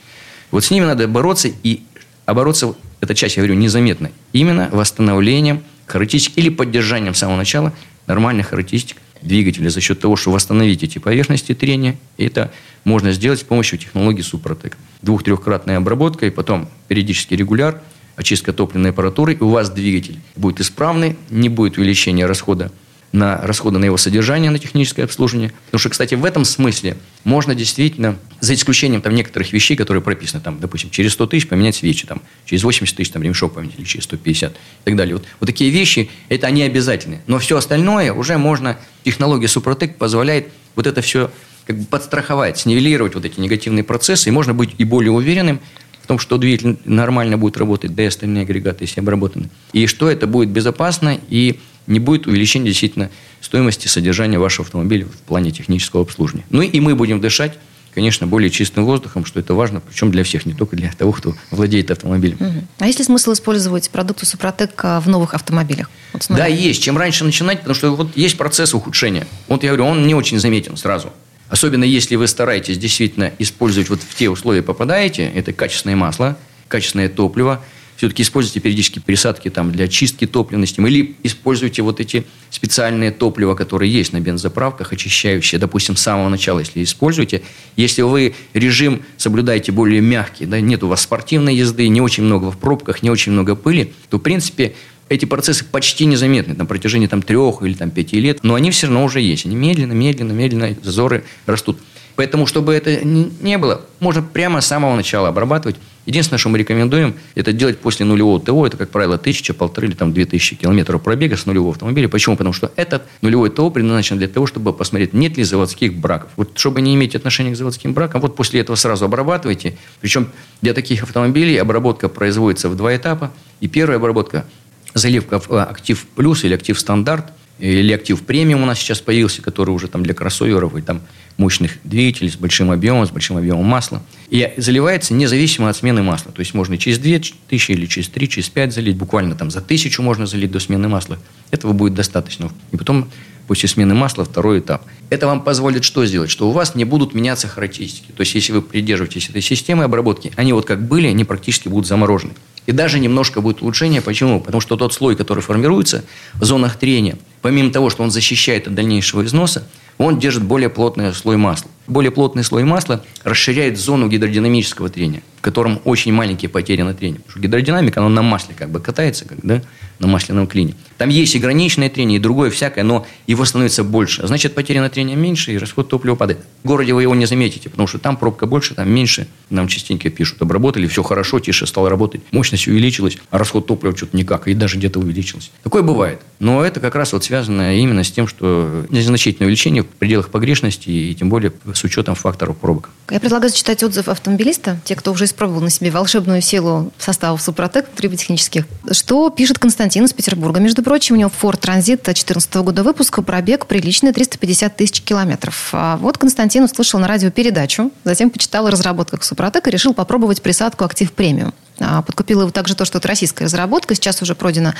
Вот 0.51 0.63
с 0.63 0.71
ними 0.71 0.85
надо 0.85 1.07
бороться, 1.07 1.49
и 1.63 1.81
а 2.25 2.33
бороться, 2.33 2.75
эта 3.01 3.15
часть, 3.15 3.35
я 3.35 3.41
говорю, 3.41 3.59
незаметно, 3.59 4.11
именно 4.31 4.69
восстановлением 4.71 5.63
характеристик 5.87 6.37
или 6.37 6.49
поддержанием 6.49 7.13
с 7.13 7.19
самого 7.19 7.37
начала 7.37 7.73
нормальных 8.07 8.49
характеристик 8.49 8.97
двигателя 9.21 9.69
за 9.69 9.81
счет 9.81 9.99
того, 9.99 10.15
что 10.15 10.31
восстановить 10.31 10.83
эти 10.83 10.99
поверхности 10.99 11.53
трения. 11.53 11.97
И 12.17 12.25
это 12.25 12.51
можно 12.83 13.11
сделать 13.11 13.39
с 13.39 13.43
помощью 13.43 13.79
технологии 13.79 14.21
Супротек. 14.21 14.77
Двух-трехкратная 15.01 15.77
обработка 15.77 16.25
и 16.25 16.29
потом 16.29 16.69
периодический 16.87 17.35
регуляр– 17.35 17.81
очистка 18.15 18.53
топливной 18.53 18.91
аппаратуры, 18.91 19.33
и 19.33 19.43
у 19.43 19.49
вас 19.49 19.69
двигатель 19.69 20.19
будет 20.35 20.61
исправный, 20.61 21.17
не 21.29 21.49
будет 21.49 21.77
увеличения 21.77 22.25
расхода 22.25 22.71
на 23.13 23.37
расходы 23.37 23.77
на 23.77 23.85
его 23.85 23.95
содержание, 23.95 24.49
на 24.49 24.57
техническое 24.57 25.03
обслуживание. 25.03 25.53
Потому 25.65 25.79
что, 25.79 25.89
кстати, 25.89 26.15
в 26.15 26.25
этом 26.25 26.43
смысле 26.43 26.97
можно 27.23 27.53
действительно, 27.53 28.17
за 28.39 28.55
исключением 28.55 29.01
там, 29.01 29.13
некоторых 29.13 29.53
вещей, 29.53 29.77
которые 29.77 30.01
прописаны, 30.01 30.41
там, 30.41 30.59
допустим, 30.59 30.89
через 30.89 31.13
100 31.13 31.27
тысяч 31.27 31.47
поменять 31.47 31.75
свечи, 31.75 32.07
там, 32.07 32.23
через 32.45 32.63
80 32.63 32.97
тысяч 32.97 33.11
там, 33.11 33.21
ремешок 33.21 33.53
поменять, 33.53 33.75
или 33.77 33.85
через 33.85 34.05
150 34.05 34.51
и 34.51 34.55
так 34.83 34.95
далее. 34.95 35.15
Вот, 35.15 35.25
вот 35.39 35.45
такие 35.45 35.69
вещи, 35.69 36.09
это 36.27 36.47
они 36.47 36.63
обязательны. 36.63 37.21
Но 37.27 37.37
все 37.37 37.55
остальное 37.55 38.11
уже 38.11 38.37
можно, 38.39 38.79
технология 39.05 39.47
Супротек 39.47 39.97
позволяет 39.97 40.47
вот 40.75 40.87
это 40.87 41.01
все 41.01 41.29
как 41.67 41.77
бы 41.77 41.85
подстраховать, 41.85 42.57
снивелировать 42.57 43.13
вот 43.13 43.25
эти 43.25 43.39
негативные 43.39 43.83
процессы, 43.83 44.29
и 44.29 44.31
можно 44.31 44.55
быть 44.55 44.71
и 44.79 44.83
более 44.83 45.11
уверенным 45.11 45.59
в 46.03 46.07
том, 46.07 46.19
что 46.19 46.37
двигатель 46.37 46.77
нормально 46.85 47.37
будет 47.37 47.57
работать, 47.57 47.95
да 47.95 48.03
и 48.03 48.07
остальные 48.07 48.43
агрегаты, 48.43 48.83
если 48.83 48.99
обработаны. 48.99 49.49
И 49.71 49.87
что 49.87 50.09
это 50.09 50.27
будет 50.27 50.49
безопасно 50.49 51.17
и 51.29 51.59
не 51.87 51.99
будет 51.99 52.27
увеличения 52.27 52.67
действительно 52.67 53.09
стоимости 53.41 53.87
содержания 53.87 54.37
вашего 54.37 54.65
автомобиля 54.65 55.05
в 55.05 55.17
плане 55.27 55.51
технического 55.51 56.03
обслуживания. 56.03 56.45
Ну 56.49 56.61
и 56.61 56.79
мы 56.79 56.95
будем 56.95 57.19
дышать 57.21 57.57
конечно, 57.93 58.27
более 58.27 58.49
чистым 58.49 58.85
воздухом, 58.85 59.23
что 59.23 59.39
это 59.39 59.53
важно, 59.53 59.79
причем 59.79 60.11
для 60.11 60.23
всех, 60.23 60.45
не 60.45 60.53
только 60.53 60.75
для 60.75 60.91
того, 60.91 61.11
кто 61.11 61.35
владеет 61.51 61.91
автомобилем. 61.91 62.37
Угу. 62.39 62.67
А 62.79 62.87
есть 62.87 62.99
ли 62.99 63.05
смысл 63.05 63.33
использовать 63.33 63.89
продукты 63.91 64.25
Супротек 64.25 64.71
а, 64.83 64.99
в 64.99 65.07
новых 65.07 65.33
автомобилях? 65.33 65.89
Вот 66.13 66.25
да, 66.29 66.47
есть. 66.47 66.81
Чем 66.81 66.97
раньше 66.97 67.23
начинать, 67.23 67.59
потому 67.59 67.75
что 67.75 67.95
вот 67.95 68.17
есть 68.17 68.37
процесс 68.37 68.73
ухудшения. 68.73 69.27
Вот 69.47 69.63
я 69.63 69.69
говорю, 69.69 69.85
он 69.85 70.07
не 70.07 70.15
очень 70.15 70.39
заметен 70.39 70.75
сразу. 70.75 71.13
Особенно 71.53 71.83
если 71.83 72.15
вы 72.15 72.27
стараетесь 72.27 72.79
действительно 72.79 73.31
использовать 73.37 73.87
вот 73.87 74.01
в 74.01 74.15
те 74.15 74.27
условия 74.27 74.63
попадаете, 74.63 75.31
это 75.35 75.53
качественное 75.53 75.95
масло, 75.95 76.35
качественное 76.67 77.09
топливо, 77.09 77.63
все-таки 77.95 78.23
используйте 78.23 78.59
периодически 78.59 78.97
присадки 78.97 79.51
там, 79.51 79.71
для 79.71 79.87
чистки 79.87 80.25
топливности, 80.25 80.81
или 80.81 81.15
используйте 81.21 81.83
вот 81.83 81.99
эти 81.99 82.25
специальные 82.49 83.11
топлива, 83.11 83.53
которые 83.53 83.93
есть 83.93 84.13
на 84.13 84.19
бензоправках, 84.19 84.93
очищающие, 84.93 85.59
допустим, 85.59 85.95
с 85.95 86.01
самого 86.01 86.27
начала, 86.27 86.57
если 86.57 86.83
используете. 86.83 87.43
Если 87.75 88.01
вы 88.01 88.33
режим 88.55 89.03
соблюдаете 89.17 89.71
более 89.71 90.01
мягкий, 90.01 90.47
да, 90.47 90.59
нет 90.59 90.81
у 90.81 90.87
вас 90.87 91.01
спортивной 91.01 91.55
езды, 91.55 91.87
не 91.87 92.01
очень 92.01 92.23
много 92.23 92.49
в 92.49 92.57
пробках, 92.57 93.03
не 93.03 93.11
очень 93.11 93.31
много 93.31 93.55
пыли, 93.55 93.93
то, 94.09 94.17
в 94.17 94.21
принципе, 94.21 94.73
эти 95.09 95.25
процессы 95.25 95.65
почти 95.65 96.05
незаметны 96.05 96.53
на 96.53 96.65
протяжении 96.65 97.07
там, 97.07 97.21
трех 97.21 97.61
или 97.61 97.73
там, 97.73 97.91
пяти 97.91 98.19
лет, 98.19 98.39
но 98.43 98.55
они 98.55 98.71
все 98.71 98.87
равно 98.87 99.03
уже 99.03 99.21
есть. 99.21 99.45
Они 99.45 99.55
медленно, 99.55 99.93
медленно, 99.93 100.31
медленно, 100.31 100.75
зазоры 100.81 101.23
растут. 101.45 101.77
Поэтому, 102.15 102.45
чтобы 102.45 102.73
это 102.73 103.03
не 103.03 103.57
было, 103.57 103.81
можно 103.99 104.21
прямо 104.21 104.61
с 104.61 104.67
самого 104.67 104.95
начала 104.95 105.29
обрабатывать. 105.29 105.77
Единственное, 106.05 106.37
что 106.37 106.49
мы 106.49 106.59
рекомендуем, 106.59 107.15
это 107.33 107.53
делать 107.53 107.79
после 107.79 108.05
нулевого 108.05 108.39
ТО. 108.39 108.67
Это, 108.67 108.77
как 108.77 108.91
правило, 108.91 109.17
тысяча, 109.17 109.53
полторы 109.53 109.87
или 109.87 109.95
там 109.95 110.13
две 110.13 110.25
тысячи 110.25 110.55
километров 110.55 111.01
пробега 111.01 111.37
с 111.37 111.47
нулевого 111.47 111.71
автомобиля. 111.71 112.09
Почему? 112.09 112.35
Потому 112.37 112.53
что 112.53 112.71
этот 112.75 113.03
нулевой 113.21 113.49
ТО 113.49 113.71
предназначен 113.71 114.17
для 114.17 114.27
того, 114.27 114.45
чтобы 114.45 114.73
посмотреть, 114.73 115.13
нет 115.13 115.37
ли 115.37 115.43
заводских 115.43 115.95
браков. 115.95 116.29
Вот 116.35 116.51
чтобы 116.55 116.81
не 116.81 116.93
иметь 116.93 117.15
отношения 117.15 117.51
к 117.51 117.55
заводским 117.55 117.93
бракам, 117.93 118.21
вот 118.21 118.35
после 118.35 118.59
этого 118.59 118.75
сразу 118.75 119.05
обрабатывайте. 119.05 119.77
Причем 119.99 120.27
для 120.61 120.73
таких 120.73 121.01
автомобилей 121.01 121.57
обработка 121.57 122.09
производится 122.09 122.69
в 122.69 122.75
два 122.75 122.95
этапа. 122.95 123.31
И 123.59 123.67
первая 123.67 123.97
обработка– 123.97 124.45
заливка 124.93 125.39
в 125.39 125.63
актив 125.63 126.05
плюс 126.15 126.43
или 126.43 126.53
актив 126.53 126.79
стандарт– 126.79 127.33
или 127.59 127.93
актив 127.93 128.21
премиум 128.21 128.63
у 128.63 128.65
нас 128.65 128.79
сейчас 128.79 128.99
появился, 128.99 129.41
который 129.41 129.69
уже 129.69 129.87
там 129.87 130.03
для 130.03 130.13
кроссоверов 130.13 130.75
и 130.75 130.81
там 130.81 131.01
мощных 131.37 131.77
двигателей 131.83 132.29
с 132.29 132.35
большим 132.35 132.71
объемом, 132.71 133.05
с 133.05 133.11
большим 133.11 133.37
объемом 133.37 133.65
масла. 133.65 134.01
И 134.29 134.53
заливается 134.57 135.13
независимо 135.13 135.69
от 135.69 135.77
смены 135.77 136.01
масла. 136.01 136.31
То 136.31 136.39
есть 136.39 136.53
можно 136.53 136.77
через 136.77 136.97
2000 136.97 137.71
или 137.71 137.85
через 137.85 138.09
3, 138.09 138.27
через 138.27 138.49
5 138.49 138.73
залить, 138.73 138.97
буквально 138.97 139.35
там 139.35 139.51
за 139.51 139.61
тысячу 139.61 140.01
можно 140.01 140.25
залить 140.25 140.51
до 140.51 140.59
смены 140.59 140.87
масла. 140.89 141.19
Этого 141.51 141.73
будет 141.73 141.93
достаточно. 141.93 142.51
И 142.71 142.77
потом 142.77 143.09
после 143.53 143.69
смены 143.69 143.93
масла 143.93 144.25
второй 144.25 144.61
этап. 144.61 144.81
Это 145.11 145.27
вам 145.27 145.43
позволит 145.43 145.83
что 145.83 146.03
сделать? 146.07 146.31
Что 146.31 146.49
у 146.49 146.51
вас 146.51 146.73
не 146.73 146.85
будут 146.85 147.13
меняться 147.13 147.47
характеристики. 147.47 148.11
То 148.11 148.21
есть, 148.21 148.33
если 148.33 148.51
вы 148.51 148.63
придерживаетесь 148.63 149.29
этой 149.29 149.43
системы 149.43 149.83
обработки, 149.83 150.31
они 150.37 150.53
вот 150.53 150.65
как 150.65 150.87
были, 150.87 151.05
они 151.05 151.23
практически 151.23 151.67
будут 151.67 151.85
заморожены. 151.85 152.33
И 152.65 152.71
даже 152.71 152.97
немножко 152.97 153.41
будет 153.41 153.61
улучшение. 153.61 154.01
Почему? 154.01 154.39
Потому 154.41 154.59
что 154.59 154.75
тот 154.75 154.91
слой, 154.91 155.15
который 155.15 155.41
формируется 155.43 156.03
в 156.33 156.43
зонах 156.45 156.79
трения, 156.79 157.19
помимо 157.43 157.71
того, 157.71 157.91
что 157.91 158.01
он 158.01 158.09
защищает 158.09 158.65
от 158.65 158.73
дальнейшего 158.73 159.23
износа, 159.23 159.67
он 159.99 160.17
держит 160.17 160.41
более 160.41 160.69
плотный 160.69 161.13
слой 161.13 161.37
масла. 161.37 161.69
Более 161.87 162.11
плотный 162.11 162.43
слой 162.43 162.63
масла 162.63 163.03
расширяет 163.23 163.77
зону 163.77 164.07
гидродинамического 164.07 164.89
трения, 164.89 165.21
в 165.37 165.41
котором 165.41 165.81
очень 165.83 166.13
маленькие 166.13 166.49
потери 166.49 166.81
на 166.81 166.93
трении. 166.93 167.17
Потому 167.17 167.31
что 167.31 167.39
гидродинамика, 167.41 167.99
она 167.99 168.09
на 168.09 168.21
масле 168.21 168.55
как 168.57 168.69
бы 168.69 168.79
катается, 168.79 169.25
как, 169.25 169.39
да, 169.43 169.61
на 169.99 170.07
масляном 170.07 170.47
клине. 170.47 170.75
Там 170.97 171.09
есть 171.09 171.35
и 171.35 171.39
граничное 171.39 171.89
трение, 171.89 172.17
и 172.17 172.21
другое 172.21 172.49
всякое, 172.49 172.83
но 172.83 173.05
его 173.27 173.43
становится 173.45 173.83
больше. 173.83 174.21
А 174.21 174.27
значит, 174.27 174.53
потери 174.55 174.79
на 174.79 174.89
трение 174.89 175.15
меньше, 175.15 175.53
и 175.53 175.57
расход 175.57 175.89
топлива 175.89 176.15
падает. 176.15 176.39
В 176.63 176.67
городе 176.67 176.93
вы 176.93 177.01
его 177.01 177.15
не 177.15 177.25
заметите, 177.25 177.69
потому 177.69 177.87
что 177.87 177.99
там 177.99 178.15
пробка 178.15 178.45
больше, 178.45 178.75
там 178.75 178.89
меньше. 178.89 179.27
Нам 179.49 179.67
частенько 179.67 180.09
пишут, 180.09 180.41
обработали, 180.41 180.87
все 180.87 181.03
хорошо, 181.03 181.39
тише 181.39 181.65
стало 181.65 181.89
работать. 181.89 182.21
Мощность 182.31 182.67
увеличилась, 182.67 183.17
а 183.29 183.37
расход 183.37 183.67
топлива 183.67 183.95
что-то 183.95 184.15
никак, 184.15 184.47
и 184.47 184.53
даже 184.53 184.77
где-то 184.77 184.99
увеличился. 184.99 185.49
Такое 185.63 185.81
бывает. 185.81 186.21
Но 186.39 186.63
это 186.63 186.79
как 186.79 186.95
раз 186.95 187.13
вот 187.13 187.23
связано 187.23 187.77
именно 187.77 188.03
с 188.03 188.11
тем, 188.11 188.27
что 188.27 188.85
незначительное 188.89 189.47
увеличение 189.47 189.83
в 189.83 189.87
пределах 189.87 190.29
погрешности, 190.29 190.89
и 190.89 191.13
тем 191.15 191.29
более 191.29 191.51
с 191.77 191.83
учетом 191.83 192.15
факторов 192.15 192.57
пробок. 192.57 192.89
Я 193.09 193.19
предлагаю 193.19 193.49
зачитать 193.49 193.83
отзыв 193.83 194.07
автомобилиста, 194.07 194.79
те, 194.85 194.95
кто 194.95 195.11
уже 195.11 195.25
испробовал 195.25 195.61
на 195.61 195.69
себе 195.69 195.91
волшебную 195.91 196.41
силу 196.41 196.91
составов 196.97 197.41
Супротек 197.41 197.87
триботехнических. 197.89 198.65
Что 198.91 199.29
пишет 199.29 199.59
Константин 199.59 200.05
из 200.05 200.13
Петербурга. 200.13 200.59
Между 200.59 200.83
прочим, 200.83 201.15
у 201.15 201.17
него 201.17 201.29
Ford 201.29 201.59
Transit 201.59 202.03
2014 202.03 202.53
года 202.55 202.83
выпуска, 202.83 203.21
пробег 203.21 203.65
приличный 203.65 204.13
350 204.13 204.75
тысяч 204.75 205.01
километров. 205.01 205.69
А 205.73 205.97
вот 205.97 206.17
Константин 206.17 206.63
услышал 206.63 206.99
на 206.99 207.07
радио 207.07 207.29
передачу, 207.29 207.91
затем 208.03 208.29
почитал 208.29 208.67
о 208.67 208.71
разработках 208.71 209.23
Супротек 209.23 209.67
и 209.67 209.71
решил 209.71 209.93
попробовать 209.93 210.41
присадку 210.41 210.85
«Актив 210.85 211.11
премиум». 211.11 211.53
А, 211.79 212.01
подкупила 212.01 212.41
его 212.41 212.51
также 212.51 212.75
то, 212.75 212.85
что 212.85 212.99
это 212.99 213.07
российская 213.07 213.45
разработка. 213.45 213.95
Сейчас 213.95 214.21
уже 214.21 214.35
пройдено 214.35 214.73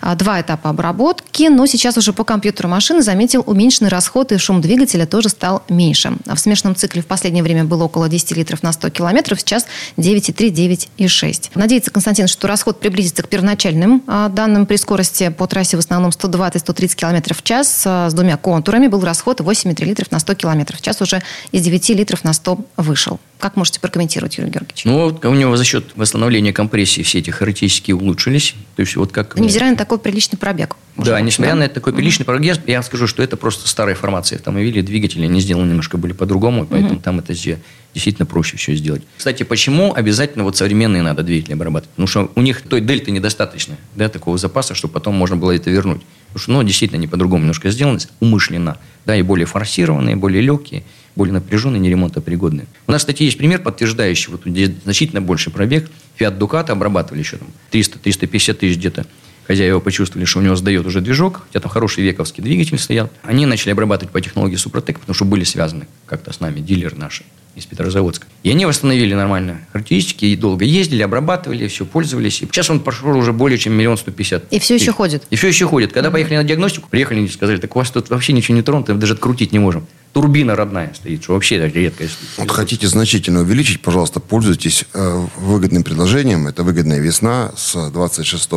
а, 0.00 0.14
два 0.14 0.40
этапа 0.40 0.70
обработки, 0.70 1.48
но 1.48 1.66
сейчас 1.66 1.96
уже 1.96 2.12
по 2.12 2.24
компьютеру 2.24 2.68
машины 2.68 3.02
заметил 3.02 3.42
уменьшенный 3.46 3.90
расход, 3.90 4.32
и 4.32 4.38
шум 4.38 4.60
двигателя 4.60 5.06
тоже 5.06 5.28
стал 5.28 5.62
меньше. 5.68 6.12
А 6.26 6.34
в 6.34 6.40
смешанном 6.40 6.76
цикле 6.76 7.02
в 7.02 7.06
последнее 7.06 7.42
время 7.42 7.64
было 7.64 7.84
около 7.84 8.08
10 8.08 8.36
литров 8.36 8.62
на 8.62 8.72
100 8.72 8.90
километров, 8.90 9.40
сейчас 9.40 9.66
9,3, 9.96 10.50
9,6. 10.98 11.50
Надеется 11.54 11.90
Константин, 11.90 12.28
что 12.28 12.46
расход 12.46 12.80
приблизится 12.80 13.22
к 13.22 13.28
первоначальным 13.28 14.02
данным 14.06 14.66
при 14.66 14.76
скорости 14.76 15.28
по 15.28 15.46
трассе 15.46 15.76
в 15.76 15.80
основном 15.80 16.10
120-130 16.10 16.94
километров 16.94 17.38
в 17.38 17.42
час 17.42 17.82
с 17.84 18.12
двумя 18.12 18.36
контурами. 18.36 18.86
Был 18.86 19.04
расход 19.04 19.40
8,3 19.40 19.84
литров 19.84 20.10
на 20.10 20.18
100 20.18 20.34
километров. 20.34 20.78
Сейчас 20.78 21.00
уже 21.02 21.22
из 21.52 21.62
9 21.62 21.90
литров 21.90 22.24
на 22.24 22.32
100 22.32 22.58
вышел. 22.76 23.20
Как 23.38 23.56
можете 23.56 23.80
прокомментировать, 23.80 24.38
Юрий 24.38 24.50
Георгиевич? 24.50 24.84
Ну, 24.86 25.18
у 25.22 25.34
него 25.34 25.56
за 25.56 25.64
счет 25.64 25.92
восстановления 25.94 26.35
компрессии 26.52 27.02
все 27.02 27.18
эти 27.18 27.30
характеристики 27.30 27.92
улучшились. 27.92 28.54
То 28.76 28.80
есть 28.80 28.96
вот 28.96 29.12
как... 29.12 29.38
Невзирая 29.38 29.70
на 29.70 29.76
такой 29.76 29.98
приличный 29.98 30.38
пробег. 30.38 30.76
Да, 30.96 31.20
несмотря 31.20 31.52
да? 31.52 31.60
на 31.60 31.68
такой 31.68 31.92
приличный 31.92 32.24
пробег, 32.24 32.58
я 32.66 32.82
скажу, 32.82 33.06
что 33.06 33.22
это 33.22 33.36
просто 33.36 33.68
старая 33.68 33.94
формация 33.94 34.36
автомобилей, 34.36 34.82
двигатели 34.82 35.24
они 35.24 35.40
сделаны 35.40 35.68
немножко 35.68 35.98
были 35.98 36.12
по-другому, 36.12 36.66
поэтому 36.66 37.00
там 37.00 37.18
это 37.18 37.34
действительно 37.34 38.26
проще 38.26 38.56
все 38.56 38.74
сделать. 38.74 39.02
Кстати, 39.16 39.42
почему 39.42 39.94
обязательно 39.94 40.44
вот 40.44 40.56
современные 40.56 41.02
надо 41.02 41.22
двигатели 41.22 41.54
обрабатывать? 41.54 41.90
Потому 41.90 42.06
что 42.06 42.32
у 42.34 42.40
них 42.40 42.62
той 42.62 42.80
дельты 42.80 43.10
недостаточно, 43.10 43.76
да, 43.94 44.08
такого 44.08 44.38
запаса, 44.38 44.74
чтобы 44.74 44.94
потом 44.94 45.14
можно 45.14 45.36
было 45.36 45.52
это 45.52 45.70
вернуть. 45.70 46.02
Потому 46.28 46.42
что, 46.42 46.52
ну, 46.52 46.62
действительно, 46.62 46.98
они 46.98 47.08
по-другому 47.08 47.42
немножко 47.42 47.70
сделаны, 47.70 47.98
умышленно, 48.20 48.78
да, 49.04 49.16
и 49.16 49.22
более 49.22 49.46
форсированные, 49.46 50.16
более 50.16 50.42
легкие 50.42 50.82
более 51.16 51.32
напряженные, 51.32 51.80
не 51.80 51.88
ремонтопригодные. 51.88 52.66
У 52.86 52.92
нас, 52.92 53.02
кстати, 53.02 53.24
есть 53.24 53.38
пример, 53.38 53.62
подтверждающий, 53.62 54.30
вот 54.30 54.42
значительно 54.84 55.22
больше 55.22 55.50
пробег. 55.50 55.90
Фиат 56.16 56.38
Дуката 56.38 56.72
обрабатывали 56.72 57.20
еще 57.20 57.36
там 57.36 57.48
300-350 57.72 58.54
тысяч 58.54 58.78
где-то. 58.78 59.06
Хозяева 59.46 59.80
почувствовали, 59.80 60.24
что 60.24 60.40
у 60.40 60.42
него 60.42 60.56
сдает 60.56 60.86
уже 60.86 61.00
движок, 61.00 61.42
хотя 61.46 61.60
там 61.60 61.70
хороший 61.70 62.02
вековский 62.02 62.42
двигатель 62.42 62.78
стоял. 62.78 63.10
Они 63.22 63.46
начали 63.46 63.70
обрабатывать 63.70 64.12
по 64.12 64.20
технологии 64.20 64.56
Супротек, 64.56 64.98
потому 64.98 65.14
что 65.14 65.24
были 65.24 65.44
связаны 65.44 65.86
как-то 66.06 66.32
с 66.32 66.40
нами 66.40 66.60
дилер 66.60 66.96
наши 66.96 67.24
из 67.54 67.64
Петрозаводска. 67.64 68.26
И 68.42 68.50
они 68.50 68.66
восстановили 68.66 69.14
нормально 69.14 69.60
характеристики, 69.72 70.26
и 70.26 70.36
долго 70.36 70.64
ездили, 70.64 71.02
обрабатывали, 71.02 71.68
все 71.68 71.86
пользовались. 71.86 72.42
И 72.42 72.46
сейчас 72.46 72.68
он 72.70 72.80
прошел 72.80 73.16
уже 73.16 73.32
более 73.32 73.58
чем 73.58 73.72
миллион 73.72 73.96
сто 73.96 74.10
пятьдесят. 74.10 74.44
И 74.50 74.58
все 74.58 74.74
еще 74.74 74.92
ходит? 74.92 75.22
И 75.30 75.36
все 75.36 75.48
еще 75.48 75.66
ходит. 75.66 75.92
Когда 75.92 76.08
mm-hmm. 76.08 76.12
поехали 76.12 76.36
на 76.36 76.44
диагностику, 76.44 76.88
приехали 76.90 77.22
и 77.22 77.28
сказали, 77.28 77.56
так 77.56 77.74
у 77.74 77.78
вас 77.78 77.90
тут 77.90 78.10
вообще 78.10 78.32
ничего 78.34 78.56
не 78.56 78.62
тронуто, 78.62 78.94
даже 78.94 79.14
открутить 79.14 79.52
не 79.52 79.58
можем 79.58 79.86
турбина 80.12 80.56
родная 80.56 80.94
стоит, 80.94 81.22
что 81.22 81.34
вообще 81.34 81.56
это 81.56 81.66
редкость. 81.66 82.16
Вот 82.38 82.50
хотите 82.50 82.88
значительно 82.88 83.40
увеличить, 83.40 83.82
пожалуйста, 83.82 84.18
пользуйтесь 84.18 84.86
э, 84.94 85.26
выгодным 85.36 85.84
предложением. 85.84 86.46
Это 86.46 86.62
выгодная 86.62 87.00
весна 87.00 87.52
с 87.54 87.90
26 87.90 88.50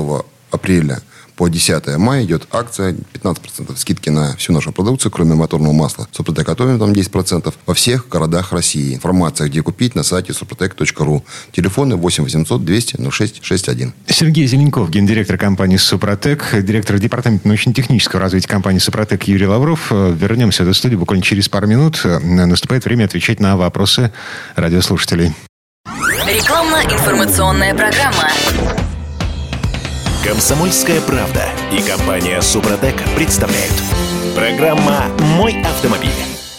апреля 0.51 1.01
по 1.35 1.47
10 1.47 1.97
мая 1.97 2.25
идет 2.25 2.49
акция 2.51 2.93
15% 3.13 3.77
скидки 3.77 4.09
на 4.09 4.35
всю 4.35 4.51
нашу 4.51 4.73
продукцию, 4.73 5.09
кроме 5.09 5.35
моторного 5.35 5.71
масла. 5.71 6.05
Супротек 6.11 6.45
готовим 6.45 6.79
там 6.79 6.91
10% 6.91 7.53
во 7.65 7.73
всех 7.73 8.09
городах 8.09 8.51
России. 8.51 8.93
Информация, 8.93 9.47
где 9.47 9.61
купить, 9.63 9.95
на 9.95 10.03
сайте 10.03 10.33
супротек.ру. 10.33 11.23
Телефоны 11.53 11.95
8 11.95 12.25
800 12.25 12.65
200 12.65 13.09
06 13.09 13.39
61. 13.41 13.93
Сергей 14.07 14.47
Зеленков, 14.47 14.89
гендиректор 14.89 15.37
компании 15.37 15.77
«Супротек», 15.77 16.45
директор 16.61 16.99
департамента 16.99 17.47
научно-технического 17.47 18.21
развития 18.21 18.49
компании 18.49 18.79
«Супротек» 18.79 19.23
Юрий 19.23 19.47
Лавров. 19.47 19.91
Вернемся 19.91 20.65
в 20.65 20.73
студию 20.73 20.99
буквально 20.99 21.23
через 21.23 21.47
пару 21.47 21.67
минут. 21.67 22.01
Наступает 22.03 22.83
время 22.83 23.05
отвечать 23.05 23.39
на 23.39 23.55
вопросы 23.55 24.11
радиослушателей. 24.57 25.33
Рекламно-информационная 26.27 27.73
программа. 27.73 28.29
Комсомольская 30.21 30.99
правда 30.99 31.45
и 31.71 31.81
компания 31.81 32.41
Супротек 32.41 32.95
представляют. 33.15 33.73
Программа 34.35 35.05
«Мой 35.37 35.61
автомобиль». 35.61 36.09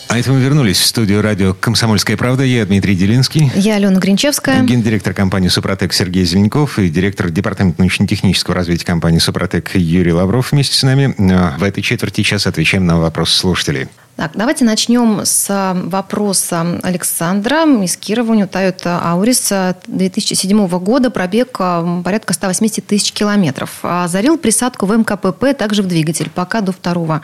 А 0.09 0.19
это 0.19 0.33
мы 0.33 0.41
вернулись 0.41 0.79
в 0.79 0.87
студию 0.87 1.21
радио 1.21 1.53
«Комсомольская 1.53 2.17
правда». 2.17 2.43
Я 2.43 2.65
Дмитрий 2.65 2.97
Делинский. 2.97 3.53
Я 3.55 3.77
Алена 3.77 4.01
Гринчевская. 4.01 4.63
Гендиректор 4.63 5.13
компании 5.13 5.49
«Супротек» 5.49 5.93
Сергей 5.93 6.25
Зеленков 6.25 6.79
и 6.79 6.89
директор 6.89 7.29
департамента 7.31 7.83
научно-технического 7.83 8.57
развития 8.57 8.87
компании 8.87 9.19
«Супротек» 9.19 9.77
Юрий 9.77 10.15
Лавров 10.15 10.53
вместе 10.53 10.75
с 10.75 10.83
нами. 10.83 11.15
А, 11.31 11.59
в 11.59 11.63
этой 11.63 11.83
четверти 11.83 12.23
часа 12.23 12.49
отвечаем 12.49 12.87
на 12.87 12.99
вопросы 12.99 13.37
слушателей. 13.37 13.89
Так, 14.21 14.33
давайте 14.35 14.67
начнем 14.67 15.23
с 15.25 15.47
а, 15.49 15.73
вопроса 15.73 16.79
Александра 16.83 17.65
из 17.83 17.97
Кирова. 17.97 18.33
У 18.33 18.35
него 18.35 18.49
Toyota 18.53 19.03
Auris 19.03 19.75
2007 19.87 20.69
года, 20.69 21.09
пробег 21.09 21.57
а, 21.59 22.03
порядка 22.03 22.35
180 22.35 22.87
тысяч 22.87 23.13
километров. 23.13 23.79
А, 23.83 24.09
зарил 24.09 24.37
присадку 24.37 24.85
в 24.85 24.95
МКПП, 24.95 25.57
также 25.57 25.83
в 25.83 25.87
двигатель, 25.87 26.29
пока 26.29 26.61
до 26.61 26.73
второго 26.73 27.23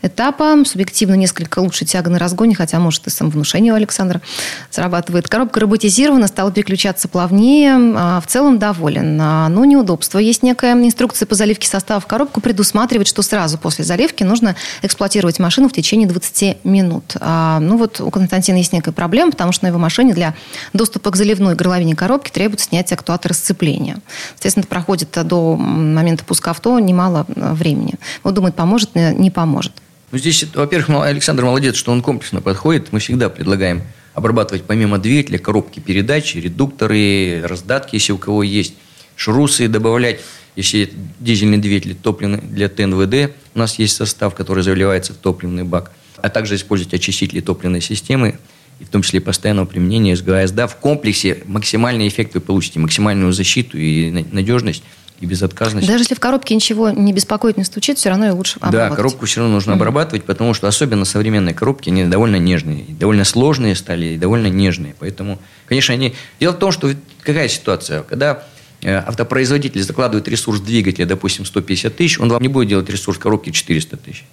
этапа. 0.00 0.64
Субъективно 0.64 1.14
несколько 1.14 1.58
лучше 1.58 1.84
тяга 1.84 2.08
на 2.08 2.18
разгоне, 2.18 2.54
хотя, 2.54 2.78
может, 2.78 3.06
и 3.06 3.10
самовнушение 3.10 3.74
у 3.74 3.76
Александра 3.76 4.22
срабатывает. 4.70 5.28
Коробка 5.28 5.60
роботизирована, 5.60 6.28
стала 6.28 6.50
переключаться 6.50 7.08
плавнее. 7.08 7.76
В 8.20 8.24
целом 8.26 8.58
доволен. 8.58 9.18
Но 9.18 9.64
неудобство. 9.66 10.18
Есть 10.18 10.42
некая 10.42 10.72
инструкция 10.72 11.26
по 11.26 11.34
заливке 11.34 11.68
состава 11.68 12.00
в 12.00 12.06
коробку, 12.06 12.40
предусматривает, 12.40 13.06
что 13.06 13.20
сразу 13.20 13.58
после 13.58 13.84
заливки 13.84 14.22
нужно 14.22 14.56
эксплуатировать 14.80 15.38
машину 15.40 15.68
в 15.68 15.72
течение 15.72 16.08
20 16.08 16.37
15 16.38 16.64
минут. 16.64 17.16
А, 17.20 17.58
ну 17.60 17.76
вот 17.76 18.00
у 18.00 18.10
Константина 18.10 18.56
есть 18.56 18.72
некая 18.72 18.92
проблема, 18.92 19.32
потому 19.32 19.52
что 19.52 19.64
на 19.64 19.68
его 19.68 19.78
машине 19.78 20.14
для 20.14 20.34
доступа 20.72 21.10
к 21.10 21.16
заливной 21.16 21.54
горловине 21.54 21.96
коробки 21.96 22.30
требуется 22.30 22.66
снятие 22.66 22.96
актуатора 22.96 23.32
сцепления. 23.32 23.98
Соответственно, 24.34 24.62
это 24.62 24.68
проходит 24.68 25.10
до 25.26 25.56
момента 25.56 26.24
пуска 26.24 26.50
авто 26.50 26.78
немало 26.78 27.26
э, 27.28 27.52
времени. 27.52 27.94
Вот 28.22 28.34
думает, 28.34 28.54
поможет, 28.54 28.94
не 28.94 29.30
поможет. 29.30 29.72
Ну, 30.10 30.18
здесь, 30.18 30.44
во-первых, 30.54 31.04
Александр 31.04 31.44
молодец, 31.44 31.76
что 31.76 31.92
он 31.92 32.02
комплексно 32.02 32.40
подходит. 32.40 32.92
Мы 32.92 33.00
всегда 33.00 33.28
предлагаем 33.28 33.82
обрабатывать 34.14 34.64
помимо 34.64 34.98
двигателя 34.98 35.38
коробки 35.38 35.80
передач, 35.80 36.34
редукторы, 36.34 37.42
раздатки, 37.44 37.96
если 37.96 38.12
у 38.12 38.18
кого 38.18 38.42
есть, 38.42 38.74
шрусы 39.16 39.68
добавлять, 39.68 40.20
если 40.56 40.90
дизельный 41.20 41.58
двигатель 41.58 41.94
топливный 41.94 42.40
для 42.40 42.68
ТНВД, 42.68 43.32
у 43.54 43.58
нас 43.58 43.78
есть 43.78 43.94
состав, 43.94 44.34
который 44.34 44.64
заливается 44.64 45.12
в 45.12 45.16
топливный 45.16 45.62
бак, 45.62 45.92
а 46.22 46.28
также 46.28 46.56
использовать 46.56 46.94
очистители 46.94 47.40
топливной 47.40 47.80
системы, 47.80 48.38
и 48.80 48.84
в 48.84 48.88
том 48.88 49.02
числе 49.02 49.20
постоянного 49.20 49.66
применения 49.66 50.14
СГАС. 50.14 50.52
Да, 50.52 50.66
в 50.66 50.76
комплексе 50.76 51.42
максимальный 51.46 52.06
эффект 52.06 52.34
вы 52.34 52.40
получите, 52.40 52.78
максимальную 52.78 53.32
защиту 53.32 53.76
и 53.78 54.10
надежность– 54.10 54.82
и 55.20 55.26
безотказность. 55.26 55.86
Даже 55.86 56.02
если 56.02 56.14
в 56.14 56.20
коробке 56.20 56.54
ничего 56.54 56.90
не 56.90 57.12
беспокоит, 57.12 57.56
не 57.56 57.64
стучит, 57.64 57.98
все 57.98 58.10
равно 58.10 58.26
ее 58.26 58.32
лучше 58.32 58.56
обрабатывать. 58.58 58.90
Да, 58.90 58.96
коробку 58.96 59.26
все 59.26 59.40
равно 59.40 59.54
нужно 59.54 59.72
mm-hmm. 59.72 59.74
обрабатывать, 59.74 60.24
потому 60.24 60.54
что 60.54 60.68
особенно 60.68 61.04
современные 61.04 61.54
коробки, 61.54 61.90
они 61.90 62.04
довольно 62.04 62.36
нежные, 62.36 62.84
довольно 62.88 63.24
сложные 63.24 63.74
стали 63.74 64.06
и 64.06 64.16
довольно 64.16 64.46
нежные. 64.46 64.94
Поэтому, 64.98 65.38
конечно, 65.66 65.92
они... 65.92 66.14
Дело 66.38 66.52
в 66.52 66.58
том, 66.58 66.70
что 66.70 66.92
какая 67.22 67.48
ситуация? 67.48 68.02
Когда 68.02 68.44
э, 68.82 68.94
автопроизводитель 68.94 69.82
закладывает 69.82 70.28
ресурс 70.28 70.60
двигателя, 70.60 71.06
допустим, 71.06 71.44
150 71.44 71.96
тысяч, 71.96 72.20
он 72.20 72.28
вам 72.28 72.40
не 72.40 72.48
будет 72.48 72.68
делать 72.68 72.88
ресурс 72.88 73.18
коробки 73.18 73.50
400 73.50 73.96
тысяч. 73.96 74.24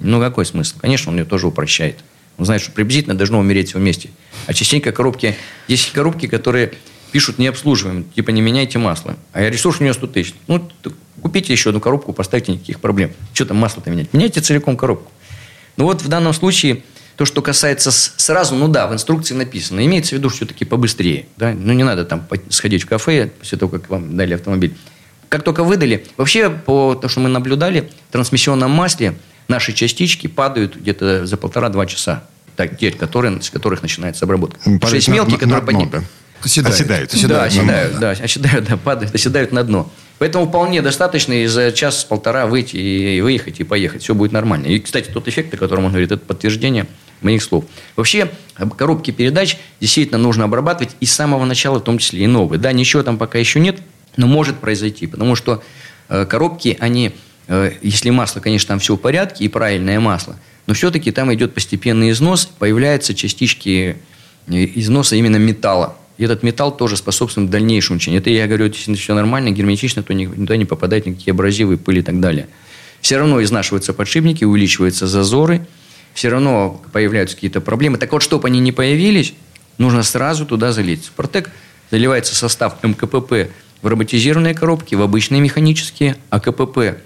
Ну, 0.00 0.20
какой 0.20 0.46
смысл? 0.46 0.76
Конечно, 0.80 1.10
он 1.10 1.18
ее 1.18 1.24
тоже 1.24 1.46
упрощает. 1.46 1.98
Он 2.38 2.44
знает, 2.44 2.62
что 2.62 2.72
приблизительно 2.72 3.14
должно 3.14 3.38
умереть 3.38 3.70
все 3.70 3.78
вместе. 3.78 4.10
А 4.46 4.54
частенько 4.54 4.92
коробки... 4.92 5.36
Есть 5.68 5.92
коробки, 5.92 6.26
которые 6.26 6.72
пишут 7.12 7.38
не 7.38 7.46
обслуживаем, 7.46 8.04
типа 8.04 8.30
не 8.30 8.40
меняйте 8.40 8.78
масло. 8.78 9.16
А 9.32 9.48
ресурс 9.48 9.80
у 9.80 9.82
нее 9.82 9.94
100 9.94 10.06
тысяч. 10.08 10.34
Ну, 10.46 10.68
купите 11.20 11.52
еще 11.52 11.70
одну 11.70 11.80
коробку, 11.80 12.12
поставьте 12.12 12.52
никаких 12.52 12.80
проблем. 12.80 13.12
Что 13.32 13.46
там 13.46 13.56
масло-то 13.58 13.90
менять? 13.90 14.12
Меняйте 14.12 14.40
целиком 14.40 14.76
коробку. 14.76 15.10
Ну 15.76 15.84
вот 15.84 16.02
в 16.02 16.08
данном 16.08 16.32
случае 16.32 16.82
то, 17.16 17.24
что 17.24 17.42
касается 17.42 17.90
сразу, 17.90 18.54
ну 18.54 18.68
да, 18.68 18.86
в 18.86 18.94
инструкции 18.94 19.34
написано. 19.34 19.84
Имеется 19.84 20.14
в 20.14 20.18
виду 20.18 20.28
все-таки 20.30 20.64
побыстрее. 20.64 21.26
Да? 21.36 21.52
Ну 21.52 21.72
не 21.72 21.84
надо 21.84 22.04
там 22.04 22.26
сходить 22.48 22.84
в 22.84 22.86
кафе 22.86 23.30
после 23.38 23.58
того, 23.58 23.70
как 23.70 23.90
вам 23.90 24.16
дали 24.16 24.34
автомобиль. 24.34 24.74
Как 25.28 25.44
только 25.44 25.62
выдали, 25.62 26.06
вообще 26.16 26.50
по 26.50 26.94
тому, 26.94 27.08
что 27.08 27.20
мы 27.20 27.28
наблюдали, 27.28 27.90
в 28.08 28.12
трансмиссионном 28.12 28.70
масле 28.70 29.14
наши 29.50 29.74
частички 29.74 30.26
падают 30.26 30.76
где-то 30.76 31.26
за 31.26 31.36
полтора-два 31.36 31.84
часа. 31.84 32.24
Так, 32.56 32.78
те, 32.78 32.90
которые, 32.90 33.42
с 33.42 33.50
которых 33.50 33.82
начинается 33.82 34.24
обработка. 34.24 34.60
Шесть 34.86 35.08
мелкие, 35.08 35.38
которые 35.38 35.62
поднимают. 35.62 36.04
Оседают. 36.42 36.74
Оседают. 36.74 37.12
Оседают, 37.12 37.28
да, 37.28 37.44
оседают, 37.44 37.98
да, 37.98 38.10
оседают, 38.12 38.64
да, 38.66 38.76
падают, 38.78 39.14
оседают 39.14 39.52
на 39.52 39.62
дно. 39.62 39.90
Поэтому 40.18 40.46
вполне 40.46 40.80
достаточно 40.80 41.32
и 41.32 41.46
за 41.46 41.72
час-полтора 41.72 42.46
выйти 42.46 42.76
и 42.76 43.20
выехать, 43.20 43.60
и 43.60 43.64
поехать. 43.64 44.02
Все 44.02 44.14
будет 44.14 44.32
нормально. 44.32 44.66
И, 44.66 44.78
кстати, 44.78 45.10
тот 45.10 45.28
эффект, 45.28 45.52
о 45.54 45.56
котором 45.56 45.84
он 45.84 45.90
говорит, 45.90 46.12
это 46.12 46.24
подтверждение 46.24 46.86
моих 47.20 47.42
слов. 47.42 47.64
Вообще, 47.96 48.30
коробки 48.76 49.10
передач 49.10 49.58
действительно 49.80 50.18
нужно 50.18 50.44
обрабатывать 50.44 50.96
и 51.00 51.06
с 51.06 51.12
самого 51.12 51.44
начала, 51.44 51.78
в 51.78 51.84
том 51.84 51.98
числе 51.98 52.24
и 52.24 52.26
новые. 52.26 52.58
Да, 52.58 52.72
ничего 52.72 53.02
там 53.02 53.18
пока 53.18 53.38
еще 53.38 53.60
нет, 53.60 53.80
но 54.16 54.26
может 54.26 54.58
произойти. 54.58 55.06
Потому 55.06 55.36
что 55.36 55.62
э, 56.08 56.26
коробки, 56.26 56.76
они, 56.80 57.12
если 57.82 58.10
масло, 58.10 58.40
конечно, 58.40 58.68
там 58.68 58.78
все 58.78 58.94
в 58.94 58.98
порядке 58.98 59.44
и 59.44 59.48
правильное 59.48 59.98
масло, 59.98 60.36
но 60.66 60.74
все-таки 60.74 61.10
там 61.10 61.34
идет 61.34 61.52
постепенный 61.52 62.10
износ, 62.10 62.46
появляются 62.46 63.12
частички 63.12 63.96
э, 64.46 64.52
износа 64.76 65.16
именно 65.16 65.36
металла. 65.36 65.96
И 66.16 66.24
этот 66.24 66.42
металл 66.42 66.76
тоже 66.76 66.96
способствует 66.96 67.50
дальнейшему 67.50 67.96
учению. 67.96 68.20
Это 68.20 68.30
я 68.30 68.46
говорю, 68.46 68.66
если 68.66 68.94
все 68.94 69.14
нормально, 69.14 69.50
герметично, 69.50 70.02
то 70.02 70.14
никуда 70.14 70.56
не 70.56 70.64
попадает 70.64 71.06
никакие 71.06 71.32
абразивы, 71.32 71.76
пыль 71.76 71.98
и 71.98 72.02
так 72.02 72.20
далее. 72.20 72.46
Все 73.00 73.16
равно 73.16 73.42
изнашиваются 73.42 73.94
подшипники, 73.94 74.44
увеличиваются 74.44 75.06
зазоры, 75.06 75.66
все 76.14 76.28
равно 76.28 76.80
появляются 76.92 77.34
какие-то 77.34 77.60
проблемы. 77.60 77.98
Так 77.98 78.12
вот, 78.12 78.22
чтобы 78.22 78.46
они 78.48 78.60
не 78.60 78.70
появились, 78.70 79.32
нужно 79.78 80.02
сразу 80.02 80.46
туда 80.46 80.72
залить. 80.72 81.06
Спартек 81.06 81.50
заливается 81.90 82.36
состав 82.36 82.82
МКПП 82.82 83.50
в 83.82 83.86
роботизированные 83.86 84.54
коробки, 84.54 84.94
в 84.94 85.02
обычные 85.02 85.40
механические, 85.40 86.16
а 86.28 86.38
КПП 86.38 87.00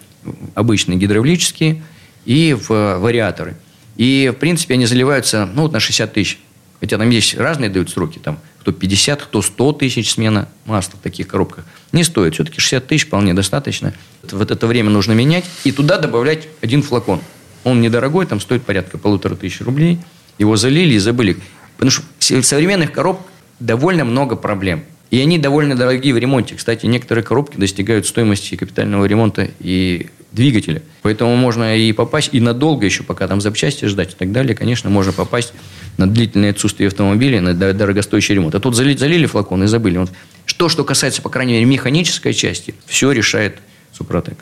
обычные 0.54 0.98
гидравлические 0.98 1.82
и 2.24 2.54
в 2.54 2.98
вариаторы. 2.98 3.56
И, 3.96 4.32
в 4.34 4.38
принципе, 4.38 4.74
они 4.74 4.86
заливаются 4.86 5.48
ну, 5.54 5.62
вот 5.62 5.72
на 5.72 5.80
60 5.80 6.12
тысяч. 6.12 6.38
Хотя 6.80 6.98
там 6.98 7.08
есть 7.10 7.36
разные 7.36 7.70
дают 7.70 7.90
сроки, 7.90 8.18
там 8.18 8.38
кто 8.60 8.72
50, 8.72 9.22
кто 9.22 9.42
100 9.42 9.72
тысяч 9.74 10.10
смена 10.12 10.48
масла 10.64 10.98
в 10.98 11.02
таких 11.02 11.28
коробках. 11.28 11.66
Не 11.92 12.02
стоит. 12.02 12.34
Все-таки 12.34 12.60
60 12.60 12.86
тысяч 12.86 13.06
вполне 13.06 13.34
достаточно. 13.34 13.92
Вот 14.32 14.50
это 14.50 14.66
время 14.66 14.88
нужно 14.88 15.12
менять 15.12 15.44
и 15.64 15.72
туда 15.72 15.98
добавлять 15.98 16.48
один 16.62 16.82
флакон. 16.82 17.20
Он 17.62 17.82
недорогой, 17.82 18.24
там 18.24 18.40
стоит 18.40 18.62
порядка 18.62 18.96
полутора 18.96 19.36
тысяч 19.36 19.60
рублей. 19.60 19.98
Его 20.38 20.56
залили 20.56 20.94
и 20.94 20.98
забыли. 20.98 21.36
Потому 21.76 21.90
что 21.90 22.02
в 22.20 22.42
современных 22.42 22.90
коробках 22.92 23.26
довольно 23.60 24.04
много 24.04 24.34
проблем. 24.34 24.84
И 25.10 25.20
они 25.20 25.38
довольно 25.38 25.76
дорогие 25.76 26.14
в 26.14 26.18
ремонте. 26.18 26.54
Кстати, 26.54 26.86
некоторые 26.86 27.22
коробки 27.22 27.58
достигают 27.58 28.06
стоимости 28.06 28.56
капитального 28.56 29.04
ремонта 29.04 29.50
и 29.60 30.08
двигателя. 30.34 30.82
Поэтому 31.02 31.36
можно 31.36 31.76
и 31.76 31.92
попасть, 31.92 32.30
и 32.32 32.40
надолго 32.40 32.84
еще, 32.84 33.02
пока 33.02 33.26
там 33.28 33.40
запчасти 33.40 33.86
ждать 33.86 34.12
и 34.12 34.16
так 34.16 34.32
далее, 34.32 34.54
конечно, 34.54 34.90
можно 34.90 35.12
попасть 35.12 35.52
на 35.96 36.08
длительное 36.08 36.50
отсутствие 36.50 36.88
автомобиля, 36.88 37.40
на 37.40 37.54
дорогостоящий 37.54 38.34
ремонт. 38.34 38.54
А 38.54 38.60
тут 38.60 38.74
залили, 38.74 38.96
залили 38.96 39.26
флакон 39.26 39.64
и 39.64 39.66
забыли. 39.66 39.98
Вот. 39.98 40.10
Что, 40.44 40.68
что 40.68 40.84
касается, 40.84 41.22
по 41.22 41.30
крайней 41.30 41.54
мере, 41.54 41.64
механической 41.66 42.34
части, 42.34 42.74
все 42.86 43.12
решает 43.12 43.58
Супротек. 43.96 44.38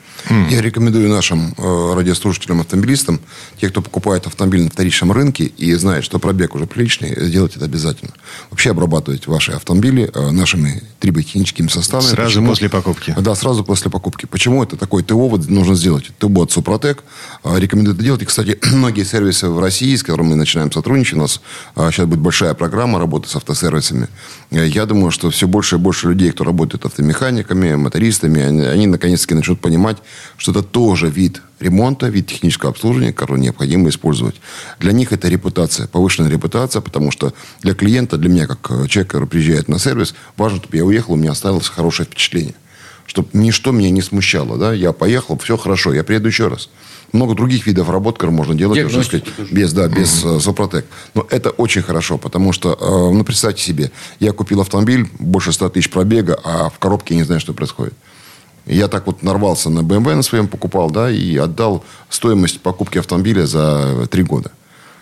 Я 0.49 0.61
рекомендую 0.61 1.09
нашим 1.09 1.53
э, 1.57 1.93
радиослушателям, 1.95 2.61
автомобилистам, 2.61 3.19
те, 3.59 3.69
кто 3.69 3.81
покупает 3.81 4.25
автомобиль 4.25 4.63
на 4.63 4.69
вторичном 4.69 5.11
рынке 5.11 5.45
и 5.45 5.73
знает, 5.75 6.03
что 6.03 6.17
пробег 6.17 6.55
уже 6.55 6.65
приличный, 6.65 7.13
сделать 7.27 7.55
это 7.55 7.65
обязательно. 7.65 8.11
Вообще 8.49 8.71
обрабатывать 8.71 9.27
ваши 9.27 9.51
автомобили 9.51 10.09
э, 10.13 10.31
нашими 10.31 10.81
триботехническими 10.99 11.67
составами. 11.67 12.07
Сразу 12.07 12.29
Почему? 12.29 12.47
после 12.47 12.69
покупки? 12.69 13.15
Да, 13.19 13.35
сразу 13.35 13.63
после 13.63 13.91
покупки. 13.91 14.25
Почему 14.25 14.63
это 14.63 14.75
такой 14.75 15.03
ТО 15.03 15.37
нужно 15.47 15.75
сделать? 15.75 16.11
ТО 16.17 16.29
от 16.41 16.51
Супротек. 16.51 17.03
Э, 17.43 17.59
рекомендую 17.59 17.95
это 17.95 18.03
делать. 18.03 18.21
И, 18.23 18.25
кстати, 18.25 18.57
многие 18.73 19.03
сервисы 19.03 19.49
в 19.49 19.59
России, 19.59 19.95
с 19.95 20.01
которыми 20.01 20.29
мы 20.29 20.35
начинаем 20.35 20.71
сотрудничать, 20.71 21.13
у 21.13 21.21
нас 21.21 21.41
э, 21.75 21.89
сейчас 21.91 22.07
будет 22.07 22.19
большая 22.19 22.53
программа 22.53 22.97
работы 22.99 23.29
с 23.29 23.35
автосервисами. 23.35 24.07
Э, 24.49 24.65
я 24.65 24.85
думаю, 24.85 25.11
что 25.11 25.29
все 25.29 25.47
больше 25.47 25.75
и 25.75 25.79
больше 25.79 26.07
людей, 26.07 26.31
кто 26.31 26.43
работает 26.43 26.85
автомеханиками, 26.85 27.75
мотористами, 27.75 28.41
они, 28.41 28.61
они 28.61 28.87
наконец-таки 28.87 29.35
начнут 29.43 29.59
понимать, 29.59 29.97
что 30.37 30.51
это 30.51 30.63
тоже 30.63 31.09
вид 31.09 31.41
ремонта, 31.59 32.07
вид 32.07 32.27
технического 32.27 32.71
обслуживания, 32.71 33.13
который 33.13 33.41
необходимо 33.41 33.89
использовать. 33.89 34.35
Для 34.79 34.93
них 34.93 35.11
это 35.11 35.27
репутация, 35.27 35.87
повышенная 35.87 36.29
репутация, 36.29 36.81
потому 36.81 37.11
что 37.11 37.33
для 37.61 37.73
клиента, 37.73 38.17
для 38.17 38.29
меня, 38.29 38.47
как 38.47 38.71
э, 38.71 38.87
человека, 38.87 39.13
который 39.13 39.27
приезжает 39.27 39.67
на 39.67 39.79
сервис, 39.79 40.15
важно, 40.37 40.59
чтобы 40.59 40.77
я 40.77 40.85
уехал, 40.85 41.13
у 41.13 41.17
меня 41.17 41.31
оставилось 41.31 41.67
хорошее 41.67 42.07
впечатление. 42.07 42.55
Чтобы 43.05 43.27
ничто 43.33 43.71
меня 43.71 43.89
не 43.89 44.01
смущало. 44.01 44.57
Да? 44.57 44.73
Я 44.73 44.93
поехал, 44.93 45.37
все 45.37 45.57
хорошо, 45.57 45.93
я 45.93 46.03
приеду 46.03 46.27
еще 46.27 46.47
раз 46.47 46.69
много 47.13 47.35
других 47.35 47.67
видов 47.67 47.89
работ, 47.89 48.15
которые 48.15 48.35
можно 48.35 48.55
делать, 48.55 48.83
уже, 48.83 49.03
сказать, 49.03 49.25
без, 49.51 49.71
да, 49.71 49.87
без 49.87 50.23
mm-hmm. 50.23 50.83
Но 51.13 51.27
это 51.29 51.51
очень 51.51 51.83
хорошо, 51.83 52.17
потому 52.17 52.53
что, 52.53 52.73
э, 52.73 53.15
ну, 53.15 53.23
представьте 53.23 53.61
себе, 53.61 53.91
я 54.19 54.31
купил 54.31 54.61
автомобиль, 54.61 55.07
больше 55.19 55.53
100 55.53 55.69
тысяч 55.69 55.91
пробега, 55.91 56.39
а 56.43 56.69
в 56.69 56.79
коробке 56.79 57.13
я 57.13 57.19
не 57.19 57.25
знаю, 57.25 57.39
что 57.39 57.53
происходит. 57.53 57.93
Я 58.65 58.87
так 58.87 59.07
вот 59.07 59.23
нарвался 59.23 59.69
на 59.69 59.79
BMW 59.79 60.15
на 60.15 60.23
своем, 60.23 60.47
покупал, 60.47 60.89
да, 60.89 61.11
и 61.11 61.35
отдал 61.35 61.83
стоимость 62.09 62.61
покупки 62.61 62.97
автомобиля 62.97 63.45
за 63.45 64.07
три 64.09 64.23
года. 64.23 64.51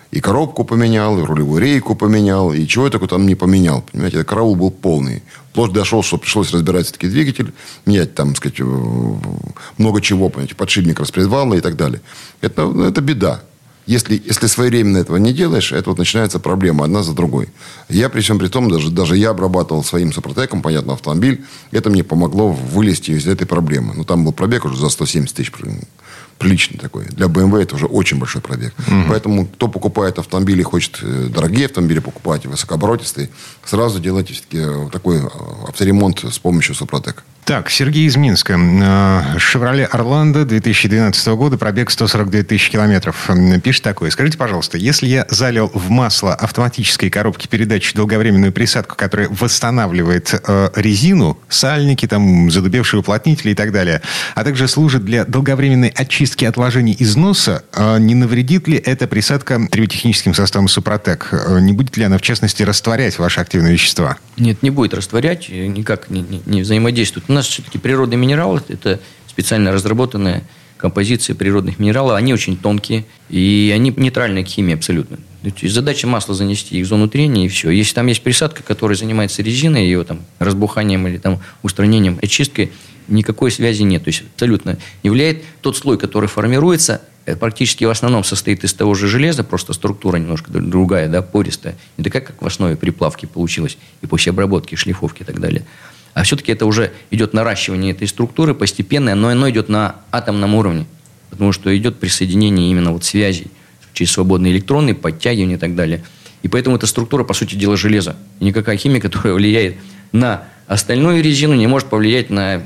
И 0.10 0.20
коробку 0.20 0.66
поменял, 0.66 1.18
и 1.18 1.24
рулевую 1.24 1.62
рейку 1.62 1.96
поменял, 1.96 2.52
и 2.52 2.68
чего 2.68 2.86
я 2.86 2.92
только 2.92 3.08
там 3.08 3.26
не 3.26 3.36
поменял. 3.36 3.82
Понимаете, 3.92 4.24
караул 4.26 4.56
был 4.56 4.70
полный. 4.70 5.24
Вплоть 5.52 5.72
дошел, 5.72 6.04
что 6.04 6.18
пришлось 6.18 6.52
разбирать 6.52 6.86
все-таки 6.86 7.08
двигатель, 7.08 7.54
менять 7.86 8.14
там, 8.14 8.36
сказать, 8.36 8.60
э, 8.60 8.64
много 9.78 10.02
чего, 10.02 10.28
понимаете, 10.30 10.56
подшипник 10.56 11.00
распредвала 11.00 11.54
и 11.54 11.62
так 11.62 11.78
далее. 11.78 12.02
Это, 12.42 12.64
ну, 12.64 12.84
это 12.84 13.00
беда. 13.00 13.42
Если, 13.88 14.22
если 14.24 14.48
своевременно 14.48 14.98
этого 14.98 15.18
не 15.18 15.34
делаешь, 15.34 15.72
это 15.72 15.90
вот 15.90 16.00
начинается 16.00 16.40
проблема 16.40 16.86
одна 16.86 17.02
за 17.02 17.14
другой. 17.14 17.50
Я 17.90 18.10
при 18.10 18.22
всем 18.22 18.38
при 18.38 18.48
том, 18.48 18.70
даже, 18.70 18.92
даже 18.92 19.18
я 19.18 19.32
обрабатывал 19.32 19.84
своим 19.84 20.14
супротеком, 20.14 20.62
понятно, 20.62 20.94
автомобиль. 20.94 21.44
Это 21.72 21.90
мне 21.90 22.04
помогло 22.04 22.52
вылезти 22.52 23.12
из 23.12 23.28
этой 23.28 23.48
проблемы. 23.48 23.94
Ну, 23.96 24.04
там 24.04 24.24
был 24.24 24.34
пробег 24.34 24.66
уже 24.66 24.78
за 24.78 24.90
170 24.90 25.36
тысяч. 25.36 25.52
Приличный 26.38 26.80
такой. 26.80 27.06
Для 27.06 27.28
BMW 27.28 27.64
это 27.64 27.76
уже 27.76 27.86
очень 27.86 28.18
большой 28.18 28.42
пробег. 28.42 28.74
Угу. 28.88 29.10
Поэтому, 29.10 29.46
кто 29.46 29.68
покупает 29.68 30.18
автомобили, 30.18 30.64
хочет 30.64 31.00
э, 31.02 31.28
дорогие 31.30 31.66
автомобили 31.66 32.00
покупать, 32.00 32.46
высокооборотистые, 32.46 33.30
сразу 33.64 34.00
делайте 34.00 34.36
э, 34.52 34.90
такой 34.92 35.18
э, 35.18 35.28
авторемонт 35.68 36.24
с 36.24 36.40
помощью 36.40 36.74
супротека. 36.74 37.24
Так, 37.46 37.72
Сергей 37.72 38.06
из 38.06 38.16
Минска. 38.18 38.54
Э, 38.54 39.40
«Шевроле 39.40 39.86
Орландо» 39.86 40.46
2012 40.46 41.28
года, 41.30 41.58
пробег 41.58 41.90
142 41.90 42.44
тысячи 42.44 42.72
километров. 42.72 43.30
Пишет 43.64 43.84
такое. 43.84 44.12
Скажите, 44.12 44.38
пожалуйста, 44.38 44.78
если 44.78 45.08
я 45.08 45.26
залил 45.28 45.72
в 45.74 45.90
масло 45.90 46.36
автоматической 46.36 47.10
коробки 47.10 47.48
передач 47.48 47.94
долговременную 47.94 48.52
присадку, 48.52 48.96
которая 48.96 49.28
восстанавливает 49.30 50.40
э, 50.48 50.70
резину, 50.76 51.40
сальники, 51.50 52.08
там, 52.08 52.52
задубевшие 52.52 53.00
уплотнители 53.00 53.52
и 53.52 53.56
так 53.56 53.72
далее, 53.72 54.02
а 54.36 54.44
также 54.44 54.68
служит 54.68 55.04
для 55.04 55.26
долговременной 55.26 55.90
очистки 55.90 56.46
отложений 56.46 56.96
износа, 57.00 57.64
э, 57.74 57.98
не 58.00 58.14
навредит 58.14 58.68
ли 58.68 58.78
эта 58.78 59.08
присадка 59.08 59.68
триботехническим 59.70 60.36
составом 60.36 60.68
«Супротек»? 60.68 61.30
Э, 61.32 61.60
не 61.60 61.74
будет 61.74 61.98
ли 61.98 62.04
она, 62.04 62.20
в 62.20 62.22
частности, 62.22 62.62
растворять 62.62 63.18
ваши 63.18 63.40
активные 63.42 63.74
вещества? 63.74 64.18
Нет, 64.38 64.62
не 64.62 64.70
будет 64.70 64.94
растворять, 64.94 65.50
никак 65.50 66.12
не, 66.12 66.22
не, 66.22 66.42
не 66.46 66.62
взаимодействует. 66.62 67.31
У 67.32 67.34
нас 67.34 67.48
все-таки 67.48 67.78
природные 67.78 68.18
минералы– 68.18 68.62
это 68.68 69.00
специально 69.26 69.72
разработанная 69.72 70.44
композиция 70.76 71.34
природных 71.34 71.80
минералов. 71.80 72.18
Они 72.18 72.34
очень 72.34 72.58
тонкие, 72.58 73.06
и 73.30 73.72
они 73.74 73.94
нейтральны 73.96 74.44
к 74.44 74.48
химии 74.48 74.74
абсолютно. 74.74 75.18
задача 75.64 76.08
масла 76.08 76.36
занести 76.36 76.78
их 76.78 76.86
в 76.86 76.90
зону 76.90 77.08
трения, 77.08 77.46
и 77.46 77.48
все. 77.48 77.70
Если 77.70 77.94
там 77.94 78.08
есть 78.08 78.22
присадка, 78.22 78.64
которая 78.64 78.98
занимается 78.98 79.42
резиной, 79.42 79.86
ее 79.86 80.04
там 80.04 80.20
разбуханием 80.40 81.08
или 81.08 81.20
там 81.20 81.40
устранением, 81.64 82.20
очисткой, 82.22 82.74
никакой 83.08 83.50
связи 83.50 83.84
нет. 83.84 84.04
То 84.04 84.10
есть 84.10 84.24
абсолютно 84.34 84.78
не 85.02 85.10
влияет 85.10 85.42
тот 85.62 85.78
слой, 85.78 85.98
который 85.98 86.28
формируется, 86.28 87.02
э, 87.26 87.38
практически 87.38 87.86
в 87.86 87.90
основном 87.90 88.26
состоит 88.26 88.66
из 88.66 88.74
того 88.74 88.94
же 88.94 89.08
железа, 89.08 89.46
просто 89.46 89.72
структура 89.72 90.18
немножко 90.18 90.52
другая, 90.52 91.08
да, 91.08 91.22
пористая. 91.22 91.78
Не 91.96 92.04
такая, 92.04 92.24
как 92.24 92.42
в 92.42 92.46
основе 92.46 92.76
приплавки 92.76 93.26
получилась, 93.26 93.78
и 94.02 94.06
после 94.06 94.32
обработки, 94.32 94.76
шлифовки 94.76 95.22
и 95.22 95.26
так 95.26 95.40
далее. 95.40 95.66
А 96.14 96.24
все-таки 96.24 96.52
это 96.52 96.66
уже 96.66 96.92
идет 97.10 97.34
наращивание 97.34 97.92
этой 97.92 98.08
структуры 98.08 98.54
постепенное, 98.54 99.16
но 99.16 99.30
оно 99.30 99.50
идет 99.50 99.70
на 99.70 99.96
атомном 100.12 100.56
уровне. 100.56 100.86
Потому 101.30 101.54
что 101.54 101.76
идет 101.76 102.00
присоединение 102.00 102.70
именно 102.70 102.92
вот 102.92 103.06
связей 103.06 103.48
через 103.94 104.12
свободные 104.12 104.54
электроны, 104.54 104.94
подтягивание 104.94 105.58
и 105.58 105.60
так 105.60 105.76
далее. 105.76 106.04
И 106.44 106.48
поэтому 106.48 106.76
эта 106.76 106.88
структура, 106.88 107.24
по 107.24 107.34
сути 107.34 107.56
дела, 107.56 107.78
железа. 107.78 108.16
И 108.40 108.46
никакая 108.46 108.78
химия, 108.78 109.00
которая 109.02 109.34
влияет 109.34 109.78
на 110.12 110.44
остальную 110.68 111.24
резину, 111.24 111.54
не 111.56 111.68
может 111.68 111.90
повлиять 111.90 112.30
на 112.30 112.64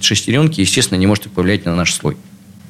шестеренки, 0.00 0.60
естественно, 0.60 0.98
не 0.98 1.06
может 1.06 1.30
повлиять 1.30 1.64
на 1.64 1.74
наш 1.74 1.94
слой. 1.94 2.16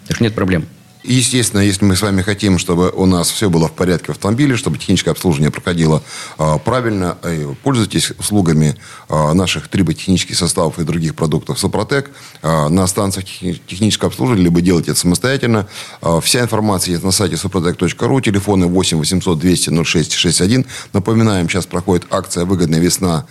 Так 0.06 0.16
что 0.16 0.24
нет 0.24 0.34
проблем. 0.34 0.66
Естественно, 1.04 1.60
если 1.60 1.84
мы 1.84 1.94
с 1.96 2.02
вами 2.02 2.22
хотим, 2.22 2.58
чтобы 2.58 2.90
у 2.90 3.06
нас 3.06 3.30
все 3.30 3.48
было 3.48 3.68
в 3.68 3.72
порядке 3.72 4.06
в 4.06 4.10
автомобиле, 4.10 4.56
чтобы 4.56 4.78
техническое 4.78 5.12
обслуживание 5.12 5.50
проходило 5.50 6.02
а, 6.38 6.58
правильно, 6.58 7.16
э, 7.22 7.54
пользуйтесь 7.62 8.10
услугами 8.18 8.76
а, 9.08 9.32
наших 9.32 9.68
триботехнических 9.68 10.36
составов 10.36 10.78
и 10.78 10.84
других 10.84 11.14
продуктов 11.14 11.58
Сопротек 11.58 12.10
а, 12.42 12.68
на 12.68 12.86
станциях 12.86 13.26
технического 13.26 14.08
обслуживания, 14.08 14.44
либо 14.44 14.60
делайте 14.60 14.90
это 14.90 15.00
самостоятельно. 15.00 15.68
А, 16.02 16.20
вся 16.20 16.40
информация 16.40 16.92
есть 16.92 17.04
на 17.04 17.12
сайте 17.12 17.36
suprotec.ru, 17.36 18.20
телефоны 18.20 18.66
8 18.66 18.98
800 18.98 19.38
200 19.38 19.84
06 19.84 20.12
61. 20.12 20.66
Напоминаем, 20.92 21.48
сейчас 21.48 21.66
проходит 21.66 22.06
акция 22.10 22.44
«Выгодная 22.44 22.80
весна» 22.80 23.26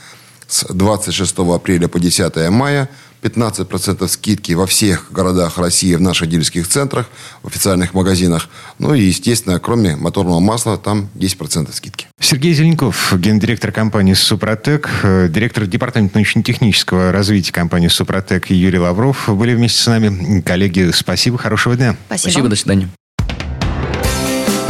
с 0.47 0.65
26 0.73 1.37
апреля 1.39 1.87
по 1.87 1.99
10 1.99 2.49
мая. 2.49 2.89
15% 3.27 4.07
скидки 4.07 4.53
во 4.53 4.65
всех 4.65 5.11
городах 5.11 5.57
России 5.57 5.95
в 5.95 6.01
наших 6.01 6.29
дилерских 6.29 6.67
центрах, 6.67 7.07
в 7.43 7.47
официальных 7.47 7.93
магазинах. 7.93 8.49
Ну 8.79 8.93
и, 8.93 9.03
естественно, 9.03 9.59
кроме 9.59 9.95
моторного 9.95 10.39
масла, 10.39 10.77
там 10.77 11.09
10% 11.15 11.73
скидки. 11.73 12.07
Сергей 12.19 12.53
Зеленков, 12.53 13.13
гендиректор 13.17 13.71
компании 13.71 14.13
«Супротек», 14.13 14.89
э, 15.03 15.27
директор 15.29 15.65
департамента 15.65 16.17
научно-технического 16.17 17.11
развития 17.11 17.51
компании 17.51 17.87
«Супротек» 17.87 18.49
Юрий 18.49 18.79
Лавров 18.79 19.29
были 19.29 19.53
вместе 19.53 19.81
с 19.81 19.87
нами. 19.87 20.41
Коллеги, 20.41 20.91
спасибо, 20.93 21.37
хорошего 21.37 21.75
дня. 21.75 21.95
Спасибо, 22.07 22.31
спасибо 22.31 22.47
до 22.49 22.55
свидания. 22.55 22.89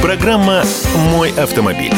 Программа 0.02 0.64
«Мой 0.96 1.32
автомобиль». 1.32 1.94